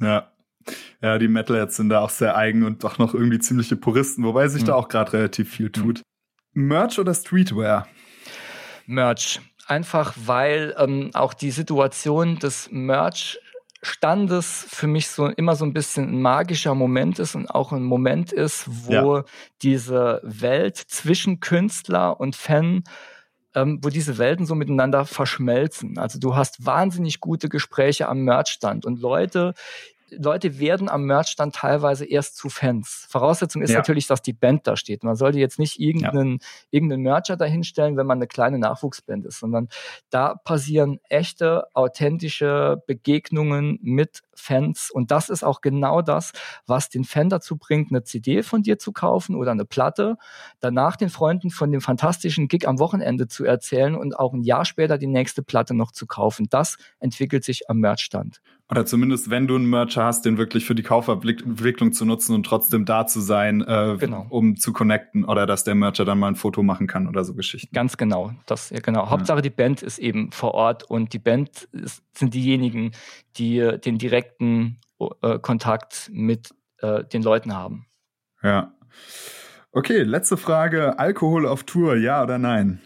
Ja, 0.00 0.33
ja, 1.02 1.18
die 1.18 1.28
Metalheads 1.28 1.76
sind 1.76 1.88
da 1.88 2.00
auch 2.00 2.10
sehr 2.10 2.36
eigen 2.36 2.64
und 2.64 2.84
doch 2.84 2.98
noch 2.98 3.14
irgendwie 3.14 3.38
ziemliche 3.38 3.76
Puristen, 3.76 4.24
wobei 4.24 4.48
sich 4.48 4.62
mhm. 4.62 4.66
da 4.66 4.74
auch 4.74 4.88
gerade 4.88 5.12
relativ 5.12 5.50
viel 5.50 5.70
tut. 5.70 6.02
Mhm. 6.54 6.68
Merch 6.68 6.98
oder 6.98 7.14
Streetwear? 7.14 7.86
Merch. 8.86 9.40
Einfach 9.66 10.14
weil 10.16 10.74
ähm, 10.78 11.10
auch 11.14 11.34
die 11.34 11.50
Situation 11.50 12.38
des 12.38 12.68
Merch 12.70 13.38
Standes 13.82 14.66
für 14.68 14.86
mich 14.86 15.08
so 15.08 15.26
immer 15.26 15.56
so 15.56 15.64
ein 15.64 15.74
bisschen 15.74 16.08
ein 16.08 16.22
magischer 16.22 16.74
Moment 16.74 17.18
ist 17.18 17.34
und 17.34 17.48
auch 17.48 17.72
ein 17.72 17.82
Moment 17.82 18.32
ist, 18.32 18.64
wo 18.86 19.16
ja. 19.18 19.24
diese 19.62 20.20
Welt 20.22 20.76
zwischen 20.76 21.40
Künstler 21.40 22.18
und 22.18 22.34
Fan 22.34 22.84
ähm, 23.54 23.78
wo 23.82 23.88
diese 23.88 24.18
Welten 24.18 24.46
so 24.46 24.54
miteinander 24.54 25.04
verschmelzen. 25.04 25.98
Also 25.98 26.18
du 26.18 26.34
hast 26.34 26.66
wahnsinnig 26.66 27.20
gute 27.20 27.48
Gespräche 27.48 28.08
am 28.08 28.20
Merchstand 28.20 28.84
und 28.84 29.00
Leute, 29.00 29.54
Leute 30.10 30.58
werden 30.58 30.88
am 30.88 31.04
Merchstand 31.04 31.54
teilweise 31.54 32.04
erst 32.04 32.36
zu 32.36 32.48
Fans. 32.48 33.06
Voraussetzung 33.08 33.62
ist 33.62 33.70
ja. 33.70 33.78
natürlich, 33.78 34.06
dass 34.06 34.22
die 34.22 34.32
Band 34.32 34.66
da 34.66 34.76
steht. 34.76 35.02
Man 35.04 35.16
sollte 35.16 35.38
jetzt 35.38 35.58
nicht 35.58 35.80
irgendeinen, 35.80 36.38
ja. 36.40 36.46
irgendeinen 36.70 37.02
Mercher 37.02 37.36
dahinstellen, 37.36 37.96
wenn 37.96 38.06
man 38.06 38.18
eine 38.18 38.26
kleine 38.26 38.58
Nachwuchsband 38.58 39.26
ist, 39.26 39.40
sondern 39.40 39.68
da 40.10 40.34
passieren 40.34 41.00
echte, 41.08 41.64
authentische 41.74 42.82
Begegnungen 42.86 43.78
mit 43.82 44.22
Fans. 44.34 44.90
Und 44.90 45.10
das 45.10 45.28
ist 45.28 45.44
auch 45.44 45.60
genau 45.60 46.02
das, 46.02 46.32
was 46.66 46.90
den 46.90 47.04
Fan 47.04 47.28
dazu 47.28 47.56
bringt, 47.56 47.90
eine 47.90 48.04
CD 48.04 48.42
von 48.42 48.62
dir 48.62 48.78
zu 48.78 48.92
kaufen 48.92 49.36
oder 49.36 49.52
eine 49.52 49.64
Platte, 49.64 50.16
danach 50.60 50.96
den 50.96 51.08
Freunden 51.08 51.50
von 51.50 51.70
dem 51.72 51.80
fantastischen 51.80 52.48
Gig 52.48 52.68
am 52.68 52.78
Wochenende 52.78 53.28
zu 53.28 53.44
erzählen 53.44 53.94
und 53.94 54.18
auch 54.18 54.32
ein 54.32 54.42
Jahr 54.42 54.64
später 54.64 54.98
die 54.98 55.06
nächste 55.06 55.42
Platte 55.42 55.74
noch 55.74 55.92
zu 55.92 56.06
kaufen. 56.06 56.46
Das 56.50 56.76
entwickelt 56.98 57.44
sich 57.44 57.70
am 57.70 57.78
Merchstand. 57.78 58.40
Oder 58.74 58.86
zumindest, 58.86 59.30
wenn 59.30 59.46
du 59.46 59.54
einen 59.54 59.70
Mercher 59.70 60.04
hast, 60.04 60.24
den 60.24 60.36
wirklich 60.36 60.64
für 60.64 60.74
die 60.74 60.82
Kaufentwicklung 60.82 61.92
zu 61.92 62.04
nutzen 62.04 62.34
und 62.34 62.44
trotzdem 62.44 62.84
da 62.84 63.06
zu 63.06 63.20
sein, 63.20 63.60
äh, 63.62 63.96
genau. 64.00 64.26
um 64.30 64.56
zu 64.56 64.72
connecten 64.72 65.24
oder 65.24 65.46
dass 65.46 65.62
der 65.62 65.76
Mercher 65.76 66.04
dann 66.04 66.18
mal 66.18 66.28
ein 66.28 66.34
Foto 66.34 66.64
machen 66.64 66.88
kann 66.88 67.06
oder 67.06 67.22
so 67.24 67.34
Geschichten. 67.34 67.72
Ganz 67.72 67.96
genau. 67.96 68.32
Das, 68.46 68.70
ja, 68.70 68.80
genau. 68.80 69.04
Ja. 69.04 69.10
Hauptsache 69.10 69.42
die 69.42 69.50
Band 69.50 69.82
ist 69.82 69.98
eben 69.98 70.32
vor 70.32 70.54
Ort 70.54 70.82
und 70.82 71.12
die 71.12 71.20
Band 71.20 71.68
ist, 71.70 72.02
sind 72.12 72.34
diejenigen, 72.34 72.90
die 73.36 73.78
den 73.84 73.98
direkten 73.98 74.78
äh, 75.22 75.38
Kontakt 75.38 76.10
mit 76.12 76.50
äh, 76.78 77.04
den 77.04 77.22
Leuten 77.22 77.54
haben. 77.54 77.86
Ja. 78.42 78.74
Okay, 79.70 80.02
letzte 80.02 80.36
Frage. 80.36 80.98
Alkohol 80.98 81.46
auf 81.46 81.62
Tour, 81.62 81.96
ja 81.96 82.22
oder 82.22 82.38
nein? 82.38 82.80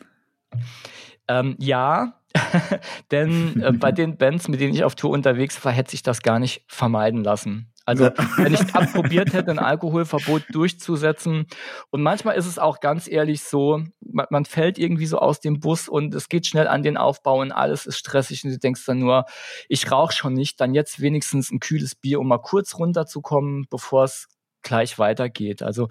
Ähm, 1.28 1.56
ja, 1.58 2.17
Denn 3.10 3.60
äh, 3.62 3.72
bei 3.72 3.92
den 3.92 4.16
Bands, 4.16 4.48
mit 4.48 4.60
denen 4.60 4.74
ich 4.74 4.84
auf 4.84 4.94
Tour 4.94 5.10
unterwegs 5.10 5.64
war, 5.64 5.72
hätte 5.72 5.92
sich 5.92 6.02
das 6.02 6.22
gar 6.22 6.38
nicht 6.38 6.64
vermeiden 6.68 7.24
lassen. 7.24 7.72
Also 7.88 8.04
wenn 8.36 8.52
ich 8.52 8.74
abprobiert 8.74 9.32
hätte, 9.32 9.50
ein 9.50 9.58
Alkoholverbot 9.58 10.42
durchzusetzen. 10.50 11.46
Und 11.90 12.02
manchmal 12.02 12.36
ist 12.36 12.44
es 12.44 12.58
auch 12.58 12.80
ganz 12.80 13.08
ehrlich 13.08 13.42
so, 13.42 13.82
man, 14.00 14.26
man, 14.28 14.44
fällt 14.44 14.78
irgendwie 14.78 15.06
so 15.06 15.18
aus 15.18 15.40
dem 15.40 15.58
Bus 15.58 15.88
und 15.88 16.14
es 16.14 16.28
geht 16.28 16.46
schnell 16.46 16.68
an 16.68 16.82
den 16.82 16.98
Aufbau 16.98 17.40
und 17.40 17.50
alles 17.50 17.86
ist 17.86 17.96
stressig 17.96 18.44
und 18.44 18.50
du 18.50 18.58
denkst 18.58 18.84
dann 18.84 18.98
nur, 18.98 19.24
ich 19.70 19.90
rauche 19.90 20.12
schon 20.12 20.34
nicht, 20.34 20.60
dann 20.60 20.74
jetzt 20.74 21.00
wenigstens 21.00 21.50
ein 21.50 21.60
kühles 21.60 21.94
Bier, 21.94 22.20
um 22.20 22.28
mal 22.28 22.42
kurz 22.42 22.78
runterzukommen, 22.78 23.66
bevor 23.70 24.04
es 24.04 24.28
gleich 24.60 24.98
weitergeht. 24.98 25.62
Also 25.62 25.88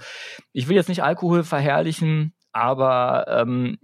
ich 0.53 0.67
will 0.67 0.75
jetzt 0.75 0.89
nicht 0.89 1.01
Alkohol 1.01 1.43
verherrlichen, 1.43 2.35
aber 2.51 3.25
ähm, 3.27 3.79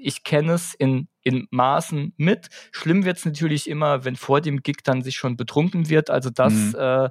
ich 0.00 0.24
kenne 0.24 0.52
es 0.52 0.74
in, 0.74 1.08
in 1.22 1.46
Maßen 1.50 2.14
mit. 2.16 2.48
Schlimm 2.72 3.04
wird 3.04 3.18
es 3.18 3.24
natürlich 3.24 3.68
immer, 3.68 4.04
wenn 4.04 4.16
vor 4.16 4.40
dem 4.40 4.62
Gig 4.62 4.78
dann 4.84 5.02
sich 5.02 5.16
schon 5.16 5.36
betrunken 5.36 5.88
wird. 5.88 6.10
Also 6.10 6.30
das, 6.30 6.52
mhm. 6.52 6.74
äh, 6.78 7.10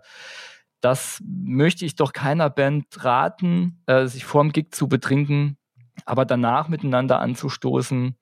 das 0.82 1.22
möchte 1.26 1.86
ich 1.86 1.96
doch 1.96 2.14
keiner 2.14 2.50
Band 2.50 2.86
raten, 3.04 3.82
äh, 3.86 4.08
sich 4.08 4.26
vor 4.26 4.44
dem 4.44 4.52
Gig 4.52 4.72
zu 4.72 4.88
betrinken, 4.88 5.58
aber 6.06 6.26
danach 6.26 6.68
miteinander 6.70 7.20
anzustoßen 7.20 8.16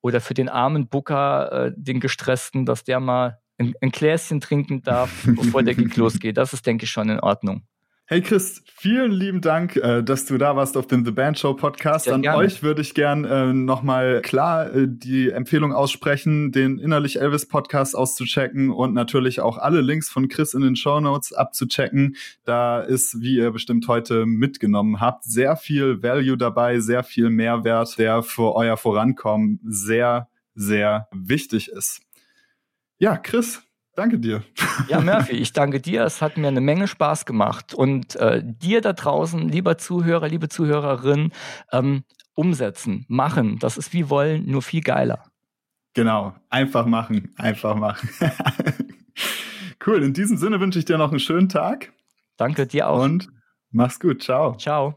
oder 0.00 0.20
für 0.20 0.34
den 0.34 0.48
armen 0.48 0.88
Booker, 0.88 1.66
äh, 1.66 1.72
den 1.76 2.00
gestressten, 2.00 2.64
dass 2.64 2.84
der 2.84 3.00
mal 3.00 3.40
ein, 3.58 3.74
ein 3.80 3.90
Gläschen 3.90 4.40
trinken 4.40 4.82
darf, 4.82 5.10
bevor 5.24 5.62
der 5.62 5.74
Gig 5.74 5.96
losgeht. 5.96 6.36
Das 6.36 6.52
ist, 6.52 6.66
denke 6.66 6.84
ich, 6.84 6.90
schon 6.90 7.08
in 7.08 7.20
Ordnung. 7.20 7.62
Hey 8.10 8.22
Chris, 8.22 8.62
vielen 8.64 9.10
lieben 9.10 9.42
Dank, 9.42 9.76
äh, 9.76 10.02
dass 10.02 10.24
du 10.24 10.38
da 10.38 10.56
warst 10.56 10.78
auf 10.78 10.86
dem 10.86 11.04
The 11.04 11.10
Band 11.10 11.38
Show 11.38 11.52
Podcast. 11.52 12.06
Sehr 12.06 12.14
An 12.14 12.22
gerne. 12.22 12.38
euch 12.38 12.62
würde 12.62 12.80
ich 12.80 12.94
gern 12.94 13.26
äh, 13.26 13.52
nochmal 13.52 14.22
klar 14.22 14.74
äh, 14.74 14.86
die 14.88 15.28
Empfehlung 15.28 15.74
aussprechen, 15.74 16.50
den 16.50 16.78
Innerlich 16.78 17.20
Elvis 17.20 17.46
Podcast 17.46 17.94
auszuchecken 17.94 18.70
und 18.70 18.94
natürlich 18.94 19.40
auch 19.40 19.58
alle 19.58 19.82
Links 19.82 20.08
von 20.08 20.28
Chris 20.28 20.54
in 20.54 20.62
den 20.62 20.74
Show 20.74 21.00
Notes 21.00 21.34
abzuchecken. 21.34 22.16
Da 22.44 22.80
ist, 22.80 23.20
wie 23.20 23.36
ihr 23.36 23.50
bestimmt 23.50 23.86
heute 23.88 24.24
mitgenommen 24.24 25.02
habt, 25.02 25.24
sehr 25.24 25.56
viel 25.56 26.02
Value 26.02 26.38
dabei, 26.38 26.80
sehr 26.80 27.04
viel 27.04 27.28
Mehrwert, 27.28 27.98
der 27.98 28.22
für 28.22 28.54
euer 28.54 28.78
Vorankommen 28.78 29.60
sehr, 29.64 30.30
sehr 30.54 31.08
wichtig 31.12 31.68
ist. 31.68 32.00
Ja, 32.96 33.18
Chris, 33.18 33.67
Danke 33.98 34.20
dir. 34.20 34.44
Ja, 34.86 35.00
Murphy, 35.00 35.32
ich 35.32 35.52
danke 35.52 35.80
dir. 35.80 36.04
Es 36.04 36.22
hat 36.22 36.36
mir 36.36 36.46
eine 36.46 36.60
Menge 36.60 36.86
Spaß 36.86 37.26
gemacht. 37.26 37.74
Und 37.74 38.14
äh, 38.14 38.44
dir 38.44 38.80
da 38.80 38.92
draußen, 38.92 39.48
lieber 39.48 39.76
Zuhörer, 39.76 40.28
liebe 40.28 40.48
Zuhörerin, 40.48 41.32
ähm, 41.72 42.04
umsetzen, 42.34 43.06
machen. 43.08 43.58
Das 43.58 43.76
ist 43.76 43.92
wie 43.92 44.08
wollen, 44.08 44.48
nur 44.48 44.62
viel 44.62 44.82
geiler. 44.82 45.24
Genau, 45.94 46.36
einfach 46.48 46.86
machen, 46.86 47.34
einfach 47.38 47.74
machen. 47.74 48.08
cool, 49.84 50.04
in 50.04 50.14
diesem 50.14 50.36
Sinne 50.36 50.60
wünsche 50.60 50.78
ich 50.78 50.84
dir 50.84 50.96
noch 50.96 51.10
einen 51.10 51.18
schönen 51.18 51.48
Tag. 51.48 51.92
Danke 52.36 52.68
dir 52.68 52.88
auch. 52.88 53.02
Und 53.02 53.28
mach's 53.72 53.98
gut, 53.98 54.22
ciao. 54.22 54.56
Ciao. 54.58 54.96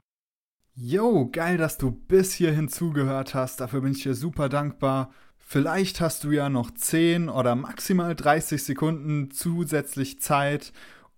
Yo, 0.75 1.27
geil, 1.31 1.57
dass 1.57 1.79
du 1.79 1.89
bis 1.89 2.33
hierhin 2.33 2.67
zugehört 2.67 3.33
hast. 3.33 3.61
Dafür 3.61 3.81
bin 3.81 3.93
ich 3.93 4.03
dir 4.03 4.13
super 4.13 4.47
dankbar. 4.47 5.11
Vielleicht 5.51 5.99
hast 5.99 6.23
du 6.23 6.31
ja 6.31 6.47
noch 6.47 6.71
10 6.71 7.27
oder 7.27 7.55
maximal 7.55 8.15
30 8.15 8.63
Sekunden 8.63 9.31
zusätzlich 9.31 10.21
Zeit, 10.21 10.71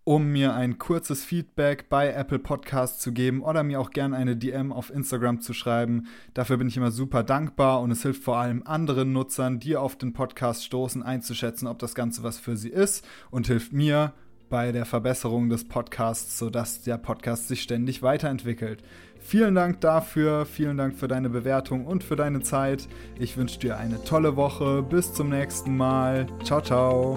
um 0.05 0.31
mir 0.31 0.55
ein 0.55 0.79
kurzes 0.79 1.23
Feedback 1.23 1.87
bei 1.87 2.11
Apple 2.11 2.39
Podcasts 2.39 2.99
zu 2.99 3.11
geben 3.11 3.43
oder 3.43 3.61
mir 3.61 3.79
auch 3.79 3.91
gerne 3.91 4.15
eine 4.15 4.35
DM 4.35 4.73
auf 4.73 4.89
Instagram 4.89 5.41
zu 5.41 5.53
schreiben. 5.53 6.07
Dafür 6.33 6.57
bin 6.57 6.67
ich 6.67 6.77
immer 6.77 6.89
super 6.89 7.21
dankbar 7.21 7.79
und 7.81 7.91
es 7.91 8.01
hilft 8.01 8.23
vor 8.23 8.37
allem 8.37 8.63
anderen 8.65 9.13
Nutzern, 9.13 9.59
die 9.59 9.75
auf 9.75 9.99
den 9.99 10.13
Podcast 10.13 10.65
stoßen, 10.65 11.03
einzuschätzen, 11.03 11.67
ob 11.67 11.77
das 11.77 11.93
Ganze 11.93 12.23
was 12.23 12.39
für 12.39 12.57
sie 12.57 12.69
ist 12.69 13.05
und 13.29 13.45
hilft 13.45 13.71
mir 13.71 14.13
bei 14.49 14.71
der 14.71 14.85
Verbesserung 14.85 15.49
des 15.49 15.67
Podcasts, 15.67 16.39
sodass 16.39 16.81
der 16.81 16.97
Podcast 16.97 17.47
sich 17.47 17.61
ständig 17.61 18.01
weiterentwickelt. 18.01 18.83
Vielen 19.25 19.55
Dank 19.55 19.79
dafür, 19.79 20.45
vielen 20.45 20.77
Dank 20.77 20.95
für 20.95 21.07
deine 21.07 21.29
Bewertung 21.29 21.87
und 21.87 22.03
für 22.03 22.17
deine 22.17 22.41
Zeit. 22.41 22.87
Ich 23.17 23.37
wünsche 23.37 23.57
dir 23.57 23.77
eine 23.77 24.03
tolle 24.03 24.35
Woche. 24.35 24.83
Bis 24.83 25.13
zum 25.13 25.29
nächsten 25.29 25.77
Mal. 25.77 26.27
Ciao, 26.43 26.61
ciao. 26.61 27.15